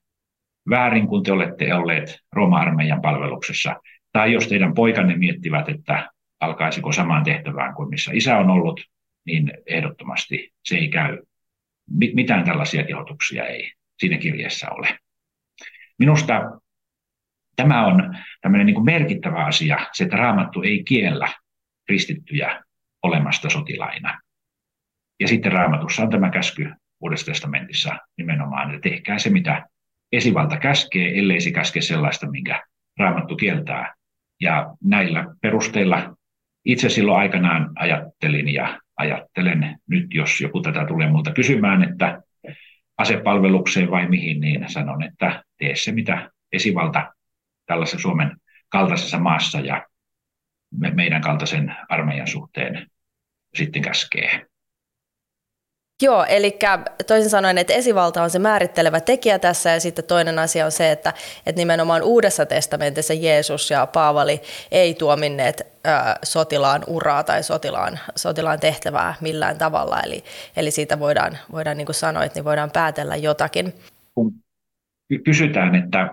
väärin, 0.69 1.07
kun 1.07 1.23
te 1.23 1.31
olette 1.31 1.73
olleet 1.73 2.19
Rooma-armeijan 2.31 3.01
palveluksessa. 3.01 3.75
Tai 4.11 4.33
jos 4.33 4.47
teidän 4.47 4.73
poikanne 4.73 5.15
miettivät, 5.15 5.69
että 5.69 6.09
alkaisiko 6.39 6.91
samaan 6.91 7.23
tehtävään 7.23 7.75
kuin 7.75 7.89
missä 7.89 8.11
isä 8.13 8.37
on 8.37 8.49
ollut, 8.49 8.81
niin 9.25 9.53
ehdottomasti 9.65 10.53
se 10.63 10.75
ei 10.75 10.87
käy. 10.87 11.17
Mitään 12.13 12.45
tällaisia 12.45 12.83
kehotuksia 12.83 13.45
ei 13.45 13.71
siinä 13.99 14.17
kirjassa 14.17 14.69
ole. 14.69 14.87
Minusta 15.99 16.59
tämä 17.57 17.85
on 17.85 18.17
tämmöinen 18.41 18.65
niin 18.65 18.75
kuin 18.75 18.85
merkittävä 18.85 19.45
asia, 19.45 19.77
se, 19.93 20.03
että 20.03 20.17
raamattu 20.17 20.61
ei 20.61 20.83
kiellä 20.83 21.27
kristittyjä 21.85 22.63
olemasta 23.03 23.49
sotilaina. 23.49 24.19
Ja 25.19 25.27
sitten 25.27 25.51
raamatussa 25.51 26.03
on 26.03 26.09
tämä 26.09 26.29
käsky 26.29 26.73
Uudessa 26.99 27.25
testamentissa 27.25 27.97
nimenomaan, 28.17 28.75
että 28.75 28.89
tehkää 28.89 29.19
se, 29.19 29.29
mitä 29.29 29.67
esivalta 30.11 30.57
käskee, 30.57 31.19
ellei 31.19 31.41
se 31.41 31.51
käske 31.51 31.81
sellaista, 31.81 32.31
minkä 32.31 32.63
raamattu 32.99 33.35
kieltää. 33.35 33.93
Ja 34.41 34.75
näillä 34.83 35.25
perusteilla 35.41 36.15
itse 36.65 36.89
silloin 36.89 37.19
aikanaan 37.19 37.69
ajattelin 37.75 38.53
ja 38.53 38.79
ajattelen 38.97 39.79
nyt, 39.89 40.05
jos 40.13 40.41
joku 40.41 40.61
tätä 40.61 40.85
tulee 40.85 41.09
multa 41.09 41.31
kysymään, 41.31 41.83
että 41.83 42.21
asepalvelukseen 42.97 43.91
vai 43.91 44.09
mihin, 44.09 44.41
niin 44.41 44.65
sanon, 44.67 45.03
että 45.03 45.43
tee 45.57 45.75
se, 45.75 45.91
mitä 45.91 46.31
esivalta 46.51 47.13
tällaisessa 47.67 47.99
Suomen 47.99 48.37
kaltaisessa 48.69 49.19
maassa 49.19 49.59
ja 49.59 49.87
meidän 50.93 51.21
kaltaisen 51.21 51.75
armeijan 51.89 52.27
suhteen 52.27 52.87
sitten 53.55 53.81
käskee. 53.81 54.45
Joo, 56.01 56.25
eli 56.29 56.59
toisin 57.07 57.29
sanoen, 57.29 57.57
että 57.57 57.73
esivalta 57.73 58.23
on 58.23 58.29
se 58.29 58.39
määrittelevä 58.39 58.99
tekijä 58.99 59.39
tässä 59.39 59.69
ja 59.69 59.79
sitten 59.79 60.05
toinen 60.05 60.39
asia 60.39 60.65
on 60.65 60.71
se, 60.71 60.91
että, 60.91 61.13
että 61.45 61.59
nimenomaan 61.59 62.03
Uudessa 62.03 62.45
testamentissa 62.45 63.13
Jeesus 63.13 63.71
ja 63.71 63.87
Paavali 63.87 64.41
ei 64.71 64.93
tuominneet 64.93 65.61
ä, 65.61 66.15
sotilaan 66.23 66.83
uraa 66.87 67.23
tai 67.23 67.43
sotilaan, 67.43 67.99
sotilaan 68.15 68.59
tehtävää 68.59 69.15
millään 69.21 69.57
tavalla, 69.57 70.01
eli, 70.01 70.23
eli 70.57 70.71
siitä 70.71 70.99
voidaan, 70.99 71.37
voidaan 71.51 71.77
niin 71.77 71.85
kuin 71.85 71.95
sanoit, 71.95 72.35
niin 72.35 72.45
voidaan 72.45 72.71
päätellä 72.71 73.15
jotakin. 73.15 73.73
Kun 74.13 74.33
kysytään, 75.25 75.75
että 75.75 76.09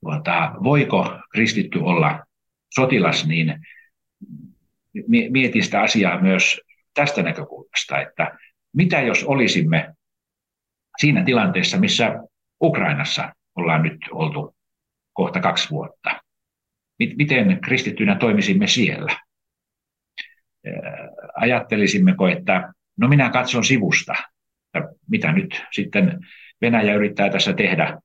tuota, 0.00 0.52
voiko 0.62 1.18
kristitty 1.32 1.78
olla 1.78 2.26
sotilas, 2.74 3.26
niin 3.26 3.54
mietin 5.30 5.64
sitä 5.64 5.80
asiaa 5.80 6.20
myös 6.20 6.60
tästä 6.94 7.22
näkökulmasta, 7.22 8.00
että 8.00 8.38
mitä 8.76 9.00
jos 9.00 9.24
olisimme 9.24 9.94
siinä 11.00 11.24
tilanteessa, 11.24 11.78
missä 11.78 12.22
Ukrainassa 12.62 13.34
ollaan 13.56 13.82
nyt 13.82 13.98
oltu 14.10 14.56
kohta 15.12 15.40
kaksi 15.40 15.70
vuotta. 15.70 16.20
Miten 16.98 17.60
kristittynä 17.60 18.14
toimisimme 18.14 18.66
siellä? 18.66 19.16
Ajattelisimmeko, 21.34 22.28
että 22.28 22.72
no 22.96 23.08
minä 23.08 23.30
katson 23.30 23.64
sivusta, 23.64 24.14
että 24.74 24.88
mitä 25.10 25.32
nyt 25.32 25.62
sitten 25.72 26.18
Venäjä 26.60 26.94
yrittää 26.94 27.30
tässä 27.30 27.52
tehdä, 27.52 27.98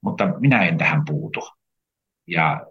mutta 0.00 0.26
minä 0.40 0.64
en 0.64 0.78
tähän 0.78 1.02
puutu. 1.06 1.40
Ja 2.26 2.66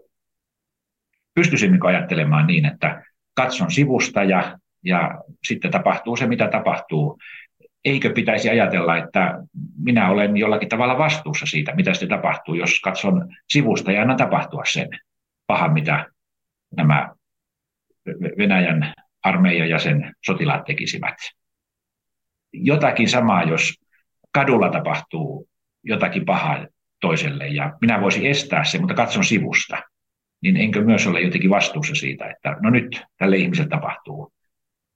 pystyisimmekö 1.34 1.88
ajattelemaan 1.88 2.48
niin, 2.48 2.66
että 2.66 3.04
katson 3.34 3.72
sivusta 3.72 4.24
ja 4.24 4.60
ja 4.86 5.22
sitten 5.44 5.72
tapahtuu 5.72 6.16
se, 6.16 6.28
mitä 6.28 6.48
tapahtuu. 6.48 7.20
Eikö 7.86 8.14
pitäisi 8.14 8.50
ajatella, 8.50 8.98
että 8.98 9.44
minä 9.78 10.10
olen 10.10 10.38
jollakin 10.38 10.70
tavalla 10.70 10.98
vastuussa 10.98 11.46
siitä, 11.46 11.76
mitä 11.76 11.94
sitten 11.94 12.10
tapahtuu, 12.10 12.56
jos 12.56 12.80
katson 12.80 13.36
sivusta 13.50 13.92
ja 13.92 14.02
annan 14.02 14.18
tapahtua 14.18 14.64
sen 14.72 14.90
pahan, 15.48 15.74
mitä 15.74 16.06
nämä 16.78 17.14
Venäjän 18.38 18.94
armeija 19.24 19.66
ja 19.66 19.80
sen 19.80 20.14
sotilaat 20.26 20.66
tekisivät. 20.66 21.16
Jotakin 22.54 23.10
samaa, 23.10 23.44
jos 23.44 23.74
kadulla 24.32 24.70
tapahtuu 24.70 25.50
jotakin 25.84 26.26
pahaa 26.26 26.68
toiselle 27.02 27.48
ja 27.48 27.78
minä 27.82 28.02
voisin 28.02 28.26
estää 28.26 28.64
sen, 28.64 28.82
mutta 28.82 28.94
katson 28.94 29.24
sivusta, 29.24 29.84
niin 30.42 30.58
enkö 30.58 30.82
myös 30.82 31.08
ole 31.08 31.22
jotenkin 31.22 31.50
vastuussa 31.50 31.96
siitä, 31.96 32.26
että 32.26 32.58
no 32.62 32.70
nyt 32.70 33.02
tälle 33.18 33.38
ihmiselle 33.38 33.70
tapahtuu 33.70 34.34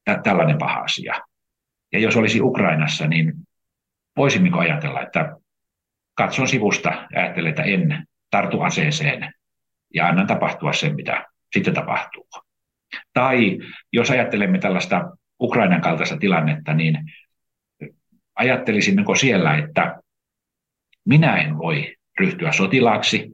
tä- 0.05 0.19
tällainen 0.23 0.57
paha 0.57 0.79
asia. 0.79 1.13
Ja 1.91 1.99
jos 1.99 2.15
olisi 2.15 2.41
Ukrainassa, 2.41 3.07
niin 3.07 3.33
voisimmeko 4.17 4.59
ajatella, 4.59 5.01
että 5.01 5.35
katson 6.15 6.47
sivusta 6.47 6.89
ja 6.89 7.21
ajattelen, 7.21 7.49
että 7.49 7.63
en 7.63 8.07
tartu 8.31 8.61
aseeseen 8.61 9.33
ja 9.93 10.07
annan 10.07 10.27
tapahtua 10.27 10.73
sen, 10.73 10.95
mitä 10.95 11.25
sitten 11.53 11.73
tapahtuu. 11.73 12.27
Tai 13.13 13.59
jos 13.93 14.11
ajattelemme 14.11 14.59
tällaista 14.59 15.17
Ukrainan 15.41 15.81
kaltaista 15.81 16.17
tilannetta, 16.17 16.73
niin 16.73 16.97
ajattelisimmeko 18.35 19.15
siellä, 19.15 19.57
että 19.57 20.02
minä 21.05 21.37
en 21.37 21.57
voi 21.57 21.95
ryhtyä 22.19 22.51
sotilaaksi, 22.51 23.31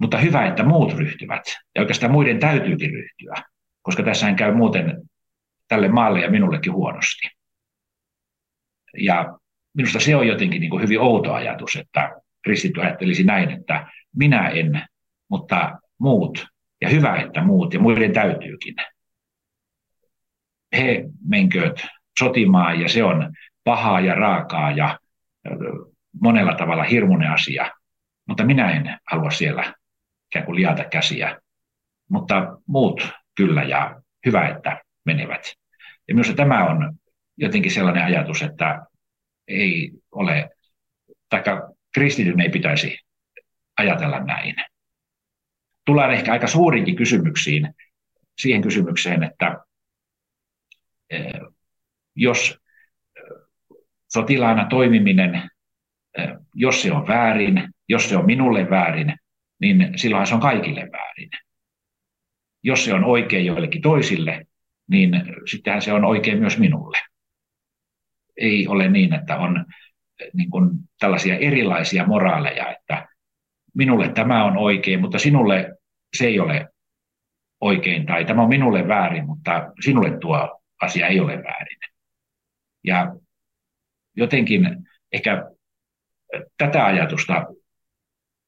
mutta 0.00 0.18
hyvä, 0.18 0.46
että 0.46 0.64
muut 0.64 0.92
ryhtyvät. 0.92 1.42
Ja 1.74 1.82
oikeastaan 1.82 2.12
muiden 2.12 2.38
täytyykin 2.38 2.90
ryhtyä, 2.90 3.34
koska 3.82 4.02
tässä 4.02 4.32
käy 4.32 4.54
muuten 4.54 5.02
tälle 5.68 5.88
maalle 5.88 6.20
ja 6.20 6.30
minullekin 6.30 6.72
huonosti. 6.72 7.28
Ja 8.98 9.38
minusta 9.74 10.00
se 10.00 10.16
on 10.16 10.26
jotenkin 10.26 10.60
niin 10.60 10.70
kuin 10.70 10.82
hyvin 10.82 11.00
outo 11.00 11.32
ajatus, 11.32 11.76
että 11.76 12.20
kristitty 12.44 12.80
ajattelisi 12.80 13.24
näin, 13.24 13.50
että 13.50 13.86
minä 14.16 14.48
en, 14.48 14.82
mutta 15.30 15.78
muut, 15.98 16.46
ja 16.80 16.88
hyvä, 16.88 17.16
että 17.16 17.42
muut, 17.42 17.74
ja 17.74 17.80
muiden 17.80 18.12
täytyykin. 18.12 18.74
he 20.76 21.04
menkööt 21.28 21.86
sotimaan 22.18 22.80
ja 22.80 22.88
se 22.88 23.04
on 23.04 23.32
pahaa 23.64 24.00
ja 24.00 24.14
raakaa 24.14 24.70
ja 24.70 24.98
monella 26.20 26.54
tavalla 26.54 26.82
hirmuinen 26.82 27.30
asia, 27.30 27.70
mutta 28.28 28.44
minä 28.44 28.70
en 28.70 28.98
halua 29.10 29.30
siellä 29.30 29.74
ikään 30.30 30.44
kuin 30.44 30.56
liata 30.56 30.84
käsiä. 30.84 31.40
Mutta 32.10 32.58
muut 32.66 33.08
kyllä 33.34 33.62
ja 33.62 34.02
hyvä, 34.26 34.48
että 34.48 34.80
menevät. 35.04 35.52
Ja 36.08 36.14
minusta 36.14 36.34
tämä 36.34 36.64
on 36.64 36.94
jotenkin 37.36 37.70
sellainen 37.70 38.04
ajatus, 38.04 38.42
että 38.42 38.86
ei 39.48 39.90
ole, 40.12 40.50
taikka 41.28 41.70
kristityn 41.94 42.40
ei 42.40 42.48
pitäisi 42.48 42.98
ajatella 43.76 44.20
näin. 44.20 44.54
Tullaan 45.84 46.12
ehkä 46.12 46.32
aika 46.32 46.46
suurinkin 46.46 46.96
kysymyksiin, 46.96 47.74
siihen 48.38 48.62
kysymykseen, 48.62 49.22
että 49.22 49.56
eh, 51.10 51.32
jos 52.14 52.58
eh, 53.16 53.22
sotilaana 54.12 54.66
toimiminen, 54.68 55.50
jos 56.54 56.82
se 56.82 56.92
on 56.92 57.08
väärin, 57.08 57.68
jos 57.88 58.08
se 58.08 58.16
on 58.16 58.26
minulle 58.26 58.70
väärin, 58.70 59.14
niin 59.60 59.92
silloinhan 59.96 60.26
se 60.26 60.34
on 60.34 60.40
kaikille 60.40 60.88
väärin. 60.92 61.30
Jos 62.62 62.84
se 62.84 62.94
on 62.94 63.04
oikein 63.04 63.46
joillekin 63.46 63.82
toisille, 63.82 64.46
niin 64.90 65.10
sittenhän 65.50 65.82
se 65.82 65.92
on 65.92 66.04
oikein 66.04 66.38
myös 66.38 66.58
minulle. 66.58 66.98
Ei 68.36 68.68
ole 68.68 68.88
niin, 68.88 69.14
että 69.14 69.36
on 69.36 69.66
niin 70.32 70.50
kuin 70.50 70.70
tällaisia 71.00 71.36
erilaisia 71.36 72.06
moraaleja, 72.06 72.70
että 72.70 73.08
minulle 73.74 74.08
tämä 74.08 74.44
on 74.44 74.56
oikein, 74.56 75.00
mutta 75.00 75.18
sinulle 75.18 75.78
se 76.16 76.26
ei 76.26 76.40
ole 76.40 76.68
oikein, 77.60 78.06
tai 78.06 78.24
tämä 78.24 78.42
on 78.42 78.48
minulle 78.48 78.88
väärin, 78.88 79.26
mutta 79.26 79.72
sinulle 79.84 80.18
tuo 80.18 80.60
asia 80.82 81.06
ei 81.06 81.20
ole 81.20 81.42
väärin. 81.42 81.78
Ja 82.84 83.16
jotenkin 84.16 84.76
ehkä 85.12 85.50
tätä 86.58 86.84
ajatusta 86.84 87.46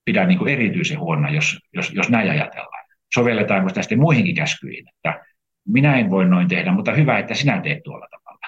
pidän 0.05 0.29
niin 0.29 0.39
kuin 0.39 0.53
erityisen 0.53 1.01
huono, 1.01 1.29
jos, 1.29 1.59
jos, 1.73 1.93
jos 1.95 2.09
näin 2.09 2.31
ajatellaan. 2.31 2.85
Sovelletaanko 3.15 3.73
tästä 3.73 3.97
muihinkin 3.97 4.35
käskyihin, 4.35 4.89
että 4.89 5.25
minä 5.69 5.99
en 5.99 6.11
voi 6.11 6.29
noin 6.29 6.49
tehdä, 6.49 6.73
mutta 6.73 6.93
hyvä, 6.93 7.19
että 7.19 7.35
sinä 7.35 7.61
teet 7.61 7.83
tuolla 7.83 8.07
tavalla. 8.11 8.47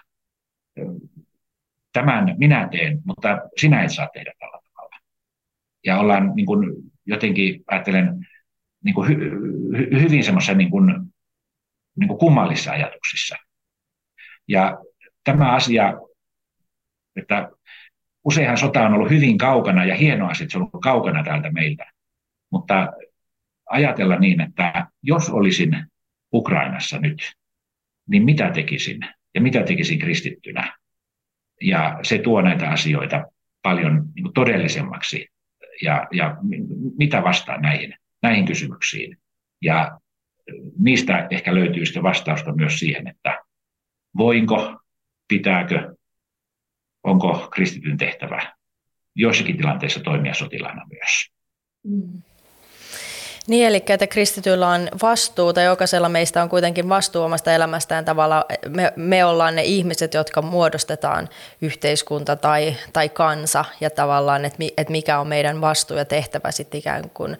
Tämän 1.92 2.34
minä 2.38 2.68
teen, 2.70 3.00
mutta 3.04 3.38
sinä 3.56 3.82
et 3.82 3.92
saa 3.92 4.08
tehdä 4.12 4.32
tällä 4.38 4.58
tavalla. 4.64 4.96
Ja 5.86 5.98
ollaan 5.98 6.32
niin 6.36 6.46
kuin, 6.46 6.74
jotenkin, 7.06 7.64
ajattelen, 7.66 8.26
niin 8.84 8.94
kuin 8.94 9.08
hy, 9.08 9.14
hy, 9.78 10.00
hyvin 10.02 10.24
semmoisessa 10.24 10.54
niin 10.54 10.70
kuin, 10.70 10.86
niin 11.98 12.08
kuin 12.08 12.18
kummallisissa 12.18 12.72
ajatuksissa. 12.72 13.36
Ja 14.48 14.78
tämä 15.24 15.52
asia, 15.52 15.94
että 17.16 17.50
useinhan 18.24 18.59
sota 18.59 18.87
on 18.87 18.94
ollut 18.94 19.11
hyvin 19.11 19.38
kaukana 19.38 19.85
ja 19.85 19.94
hienoa, 19.94 20.30
että 20.30 20.52
se 20.52 20.59
on 20.59 20.62
ollut 20.62 20.83
kaukana 20.83 21.24
täältä 21.24 21.50
meiltä. 21.52 21.92
Mutta 22.52 22.92
ajatella 23.70 24.16
niin, 24.16 24.40
että 24.40 24.87
jos 25.02 25.30
olisin 25.30 25.87
Ukrainassa 26.33 26.98
nyt, 26.98 27.33
niin 28.09 28.24
mitä 28.24 28.50
tekisin 28.50 29.00
ja 29.35 29.40
mitä 29.40 29.62
tekisin 29.62 29.98
kristittynä. 29.98 30.76
Ja 31.61 31.98
se 32.02 32.18
tuo 32.18 32.40
näitä 32.40 32.70
asioita 32.70 33.24
paljon 33.62 33.94
niin 34.14 34.22
kuin 34.22 34.35
todellisemmaksi 34.35 35.28
ja, 35.83 36.06
ja 36.12 36.37
mitä 36.98 37.22
vastaan 37.22 37.62
näihin, 37.62 37.94
näihin 38.22 38.46
kysymyksiin. 38.46 39.16
Ja 39.62 40.00
niistä 40.78 41.26
ehkä 41.30 41.54
löytyy 41.54 41.87
sitten 41.87 42.02
vastausta 42.02 42.54
myös 42.54 42.78
siihen, 42.78 43.09
että 43.09 43.38
voinko, 44.16 44.80
pitääkö, 45.28 45.94
onko 47.04 47.48
kristityn 47.50 47.96
tehtävä 47.96 48.42
joissakin 49.14 49.56
tilanteissa 49.56 50.00
toimia 50.00 50.34
sotilaana 50.34 50.86
myös. 50.90 51.30
Mm. 51.84 52.22
Niin, 53.46 53.66
eli 53.66 53.82
että 53.88 54.06
kristityillä 54.06 54.68
on 54.68 54.88
vastuu, 55.02 55.52
tai 55.52 55.64
jokaisella 55.64 56.08
meistä 56.08 56.42
on 56.42 56.48
kuitenkin 56.48 56.88
vastuu 56.88 57.22
omasta 57.22 57.52
elämästään 57.52 58.04
tavalla. 58.04 58.44
Me, 58.68 58.92
me 58.96 59.24
ollaan 59.24 59.56
ne 59.56 59.62
ihmiset, 59.62 60.14
jotka 60.14 60.42
muodostetaan 60.42 61.28
yhteiskunta 61.60 62.36
tai, 62.36 62.76
tai 62.92 63.08
kansa, 63.08 63.64
ja 63.80 63.90
tavallaan, 63.90 64.44
että, 64.44 64.58
että 64.76 64.90
mikä 64.90 65.18
on 65.20 65.26
meidän 65.26 65.60
vastuu 65.60 65.96
ja 65.96 66.04
tehtävä 66.04 66.50
sitten 66.50 66.78
ikään 66.78 67.10
kuin 67.10 67.36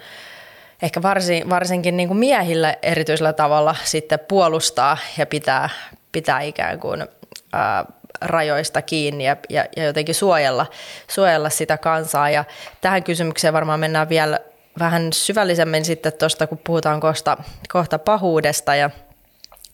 ehkä 0.83 1.03
varsin, 1.03 1.51
varsinkin 1.51 1.97
niin 1.97 2.09
kuin 2.09 2.19
miehillä 2.19 2.77
erityisellä 2.83 3.33
tavalla 3.33 3.77
sitten 3.85 4.21
puolustaa 4.29 4.99
ja 5.19 5.27
pitää, 5.27 5.69
pitää 6.13 6.41
ikään 6.41 6.81
kuin 6.81 7.07
ää, 7.53 7.85
rajoista 8.21 8.83
kiinni 8.83 9.25
ja, 9.27 9.37
ja, 9.49 9.65
ja 9.77 9.85
jotenkin 9.85 10.15
suojella, 10.15 10.67
suojella 11.09 11.51
sitä 11.51 11.79
kansaa. 11.79 12.31
Ja 12.31 12.45
tähän 12.81 13.05
kysymykseen 13.05 13.55
varmaan 13.55 13.81
mennään 13.81 14.09
vielä 14.09 14.41
vähän 14.79 15.13
syvällisemmin 15.13 15.85
sitten 15.85 16.13
tuosta, 16.13 16.47
kun 16.47 16.61
puhutaan 16.67 17.01
kohta, 17.01 17.37
kohta 17.73 17.99
pahuudesta 17.99 18.75
ja 18.75 18.91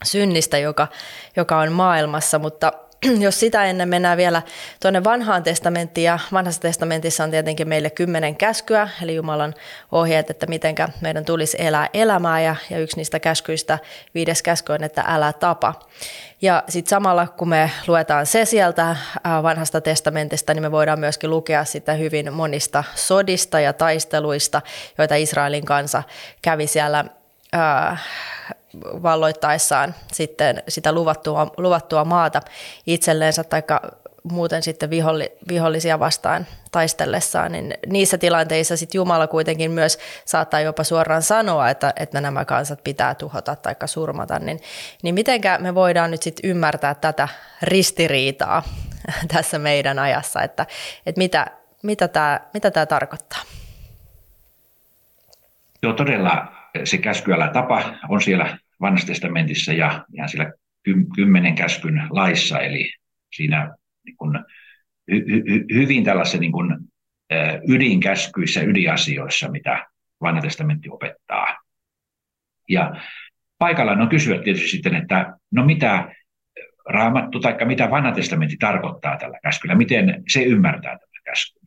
synnistä, 0.05 0.59
joka, 0.59 0.89
joka 1.37 1.59
on 1.59 1.73
maailmassa, 1.73 2.39
mutta 2.39 2.73
jos 3.21 3.41
sitä 3.41 3.65
ennen 3.65 3.89
mennään 3.89 4.19
vielä 4.19 4.43
tuonne 4.83 5.05
vanhaan 5.05 5.43
testamenttiin, 5.43 6.05
ja 6.05 6.19
vanhassa 6.33 6.61
testamentissa 6.61 7.25
on 7.25 7.31
tietenkin 7.31 7.69
meille 7.69 7.91
kymmenen 7.91 8.37
käskyä, 8.37 8.89
eli 9.03 9.15
Jumalan 9.15 9.55
ohjeet, 9.93 10.31
että 10.31 10.47
miten 10.47 10.75
meidän 11.01 11.25
tulisi 11.25 11.57
elää 11.61 11.89
elämää, 11.95 12.41
ja, 12.41 12.57
ja 12.71 12.79
yksi 12.79 12.97
niistä 12.97 13.21
käskyistä, 13.21 13.79
viides 14.15 14.43
käsky 14.43 14.73
on, 14.73 14.85
että 14.85 15.05
älä 15.07 15.33
tapa. 15.33 15.75
Ja 16.43 16.63
sitten 16.69 16.91
samalla, 16.91 17.27
kun 17.27 17.49
me 17.49 17.71
luetaan 17.87 18.27
se 18.27 18.45
sieltä 18.45 18.91
äh, 18.91 18.99
vanhasta 19.43 19.81
testamentista, 19.81 20.55
niin 20.55 20.63
me 20.63 20.71
voidaan 20.71 21.01
myöskin 21.01 21.31
lukea 21.31 21.65
sitä 21.65 21.93
hyvin 21.93 22.33
monista 22.33 22.85
sodista 22.95 23.61
ja 23.61 23.73
taisteluista, 23.73 24.63
joita 24.99 25.15
Israelin 25.15 25.65
kansa 25.65 26.03
kävi 26.43 26.67
siellä 26.67 27.05
äh, 27.55 28.03
valloittaessaan 28.85 29.95
sitten 30.13 30.63
sitä 30.69 30.93
luvattua, 30.93 31.53
luvattua 31.57 32.05
maata 32.05 32.41
itselleensä 32.87 33.45
tai 33.45 33.63
muuten 34.33 34.63
sitten 34.63 34.91
viholli, 34.91 35.33
vihollisia 35.49 35.99
vastaan 35.99 36.47
taistellessaan, 36.73 37.53
niin 37.53 37.75
niissä 37.87 38.19
tilanteissa 38.19 38.77
sitten 38.77 38.99
Jumala 38.99 39.27
kuitenkin 39.27 39.71
myös 39.71 39.99
saattaa 40.25 40.61
jopa 40.61 40.85
suoraan 40.85 41.23
sanoa, 41.23 41.71
että, 41.71 41.93
että 41.97 42.21
nämä 42.21 42.45
kansat 42.45 42.85
pitää 42.85 43.15
tuhota 43.15 43.57
tai 43.57 43.75
surmata, 43.85 44.39
niin, 44.39 44.61
niin 45.03 45.15
mitenkä 45.15 45.59
me 45.59 45.75
voidaan 45.75 46.11
nyt 46.11 46.23
sitten 46.23 46.51
ymmärtää 46.51 46.95
tätä 46.95 47.29
ristiriitaa 47.63 48.63
tässä 49.35 49.59
meidän 49.59 49.99
ajassa, 49.99 50.43
että, 50.43 50.67
että 51.07 51.19
mitä, 51.19 51.47
mitä 51.83 52.09
tämä 52.09 52.41
mitä 52.55 52.71
tämä 52.71 52.87
tarkoittaa? 52.87 53.41
Joo, 55.83 55.93
todella 55.93 56.53
se 56.85 56.99
käskyälä 56.99 57.49
tapa 57.49 57.83
on 58.09 58.23
siellä 58.23 58.59
vanhassa 58.81 59.07
testamentissa 59.07 59.73
ja 59.73 60.05
ihan 60.15 60.29
siellä 60.29 60.53
kymmenen 61.15 61.55
käskyn 61.55 62.03
laissa, 62.11 62.61
eli 62.61 62.93
siinä 63.37 63.77
niin 64.05 64.17
kuin, 64.17 64.39
hy, 65.11 65.25
hy, 65.29 65.65
hyvin 65.75 66.05
tällaisessa 66.05 66.39
niin 66.39 66.53
kuin, 66.53 66.77
ydinkäskyissä, 67.69 68.61
ydinasioissa, 68.61 69.51
mitä 69.51 69.87
vanha 70.21 70.41
testamentti 70.41 70.89
opettaa. 70.91 71.57
Ja 72.69 72.95
paikallaan 73.59 74.01
on 74.01 74.09
kysyä 74.09 74.43
tietysti 74.43 74.69
sitten, 74.69 74.95
että 74.95 75.35
no 75.51 75.65
mitä 75.65 76.15
raamattu 76.89 77.41
tai 77.41 77.57
mitä 77.65 77.91
vanha 77.91 78.13
testamentti 78.13 78.57
tarkoittaa 78.57 79.17
tällä 79.17 79.39
käskyllä, 79.43 79.75
miten 79.75 80.23
se 80.29 80.43
ymmärtää 80.43 80.99
tällä 80.99 81.21
käskyn. 81.25 81.63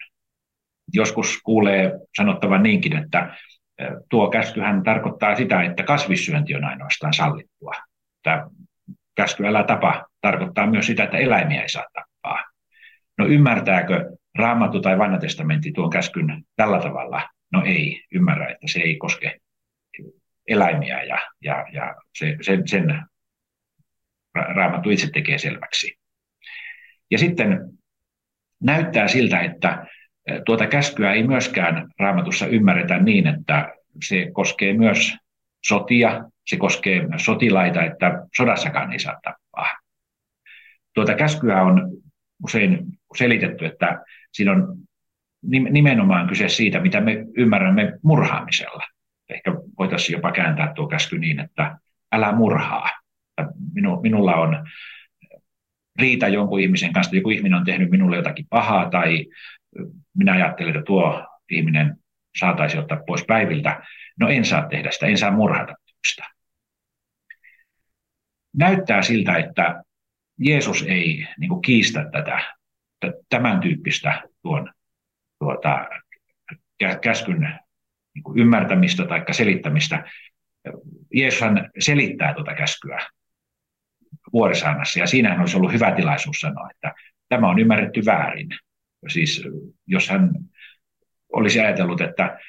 Joskus 0.93 1.41
kuulee 1.43 1.91
sanottavan 2.17 2.63
niinkin, 2.63 2.97
että 2.97 3.37
tuo 4.09 4.29
käskyhän 4.29 4.83
tarkoittaa 4.83 5.35
sitä, 5.35 5.61
että 5.61 5.83
kasvissyönti 5.83 6.55
on 6.55 6.63
ainoastaan 6.63 7.13
sallittua. 7.13 7.73
Tämä 8.23 8.47
käsky 9.15 9.47
älä 9.47 9.63
tapa 9.63 10.05
tarkoittaa 10.21 10.67
myös 10.67 10.85
sitä, 10.85 11.03
että 11.03 11.17
eläimiä 11.17 11.61
ei 11.61 11.69
saa 11.69 11.85
tappaa. 11.93 12.43
No 13.17 13.25
ymmärtääkö 13.25 14.11
Raamattu 14.37 14.81
tai 14.81 14.97
vanha 14.97 15.17
testamentti 15.17 15.71
tuon 15.71 15.89
käskyn 15.89 16.43
tällä 16.55 16.79
tavalla? 16.79 17.29
No 17.51 17.63
ei, 17.65 18.03
ymmärrä, 18.11 18.49
että 18.49 18.67
se 18.67 18.79
ei 18.79 18.95
koske 18.95 19.39
eläimiä 20.47 21.03
ja, 21.03 21.17
ja, 21.41 21.65
ja 21.73 21.95
se, 22.17 22.37
sen, 22.41 22.67
sen 22.67 23.03
Raamattu 24.35 24.89
itse 24.89 25.09
tekee 25.13 25.37
selväksi. 25.37 25.99
Ja 27.11 27.17
sitten 27.17 27.59
näyttää 28.63 29.07
siltä, 29.07 29.39
että 29.39 29.85
tuota 30.45 30.67
käskyä 30.67 31.13
ei 31.13 31.27
myöskään 31.27 31.87
raamatussa 31.99 32.47
ymmärretä 32.47 32.99
niin, 32.99 33.27
että 33.27 33.73
se 34.03 34.29
koskee 34.33 34.73
myös 34.73 35.15
sotia, 35.65 36.23
se 36.45 36.57
koskee 36.57 37.07
myös 37.07 37.25
sotilaita, 37.25 37.83
että 37.83 38.27
sodassakaan 38.37 38.91
ei 38.91 38.99
saa 38.99 39.19
tappaa. 39.23 39.67
Tuota 40.93 41.15
käskyä 41.15 41.61
on 41.61 41.91
usein 42.43 42.85
selitetty, 43.17 43.65
että 43.65 44.03
siinä 44.31 44.51
on 44.51 44.77
nimenomaan 45.71 46.27
kyse 46.27 46.49
siitä, 46.49 46.79
mitä 46.79 47.01
me 47.01 47.25
ymmärrämme 47.37 47.93
murhaamisella. 48.03 48.83
Ehkä 49.29 49.51
voitaisiin 49.79 50.17
jopa 50.17 50.31
kääntää 50.31 50.73
tuo 50.73 50.87
käsky 50.87 51.19
niin, 51.19 51.39
että 51.39 51.77
älä 52.11 52.31
murhaa 52.31 52.89
Minu, 53.73 54.01
minulla 54.01 54.35
on 54.35 54.67
riita 55.99 56.27
jonkun 56.27 56.59
ihmisen 56.59 56.93
kanssa, 56.93 57.15
joku 57.15 57.29
ihminen 57.29 57.59
on 57.59 57.65
tehnyt 57.65 57.89
minulle 57.89 58.15
jotakin 58.15 58.45
pahaa 58.49 58.89
tai 58.89 59.25
minä 60.17 60.33
ajattelen, 60.33 60.75
että 60.75 60.85
tuo 60.85 61.27
ihminen 61.49 61.97
saataisiin 62.39 62.81
ottaa 62.81 63.03
pois 63.07 63.25
päiviltä. 63.27 63.83
No 64.19 64.29
en 64.29 64.45
saa 64.45 64.67
tehdä 64.67 64.91
sitä, 64.91 65.05
en 65.05 65.17
saa 65.17 65.31
murhata 65.31 65.73
sitä. 66.07 66.25
Näyttää 68.53 69.01
siltä, 69.01 69.35
että 69.35 69.83
Jeesus 70.39 70.81
ei 70.81 71.27
niin 71.37 71.49
kuin, 71.49 71.61
kiistä 71.61 72.09
tätä, 72.11 72.55
tämän 73.29 73.59
tyyppistä 73.59 74.21
tuon 74.41 74.73
tuota, 75.39 75.87
käskyn 77.01 77.59
niin 78.15 78.23
kuin 78.23 78.39
ymmärtämistä 78.39 79.05
tai 79.05 79.23
selittämistä. 79.31 80.09
Jeesushan 81.13 81.69
selittää 81.79 82.33
tuota 82.33 82.55
käskyä 82.55 82.99
vuorisaannassa, 84.33 84.99
ja 84.99 85.07
siinähän 85.07 85.39
olisi 85.39 85.57
ollut 85.57 85.73
hyvä 85.73 85.91
tilaisuus 85.91 86.37
sanoa, 86.39 86.69
että 86.71 86.93
tämä 87.29 87.49
on 87.49 87.59
ymmärretty 87.59 88.05
väärin. 88.05 88.47
Siis 89.07 89.43
jos 89.87 90.09
hän 90.09 90.31
olisi 91.33 91.59
ajatellut, 91.59 92.01
että 92.01 92.39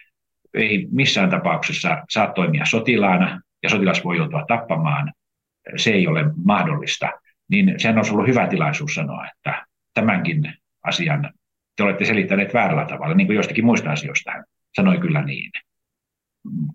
ei 0.54 0.88
missään 0.90 1.30
tapauksessa 1.30 2.04
saa 2.10 2.32
toimia 2.32 2.64
sotilaana, 2.64 3.40
ja 3.62 3.68
sotilas 3.68 4.04
voi 4.04 4.16
joutua 4.16 4.44
tappamaan, 4.48 5.12
se 5.76 5.90
ei 5.90 6.06
ole 6.06 6.24
mahdollista, 6.44 7.10
niin 7.48 7.74
sehän 7.76 7.96
olisi 7.96 8.12
ollut 8.12 8.26
hyvä 8.26 8.46
tilaisuus 8.46 8.94
sanoa, 8.94 9.26
että 9.26 9.66
tämänkin 9.94 10.54
asian 10.82 11.32
te 11.76 11.82
olette 11.82 12.04
selittäneet 12.04 12.54
väärällä 12.54 12.84
tavalla, 12.84 13.14
niin 13.14 13.26
kuin 13.26 13.36
jostakin 13.36 13.64
muista 13.64 13.90
asioista 13.90 14.30
hän 14.30 14.44
sanoi 14.74 14.98
kyllä 14.98 15.22
niin. 15.22 15.50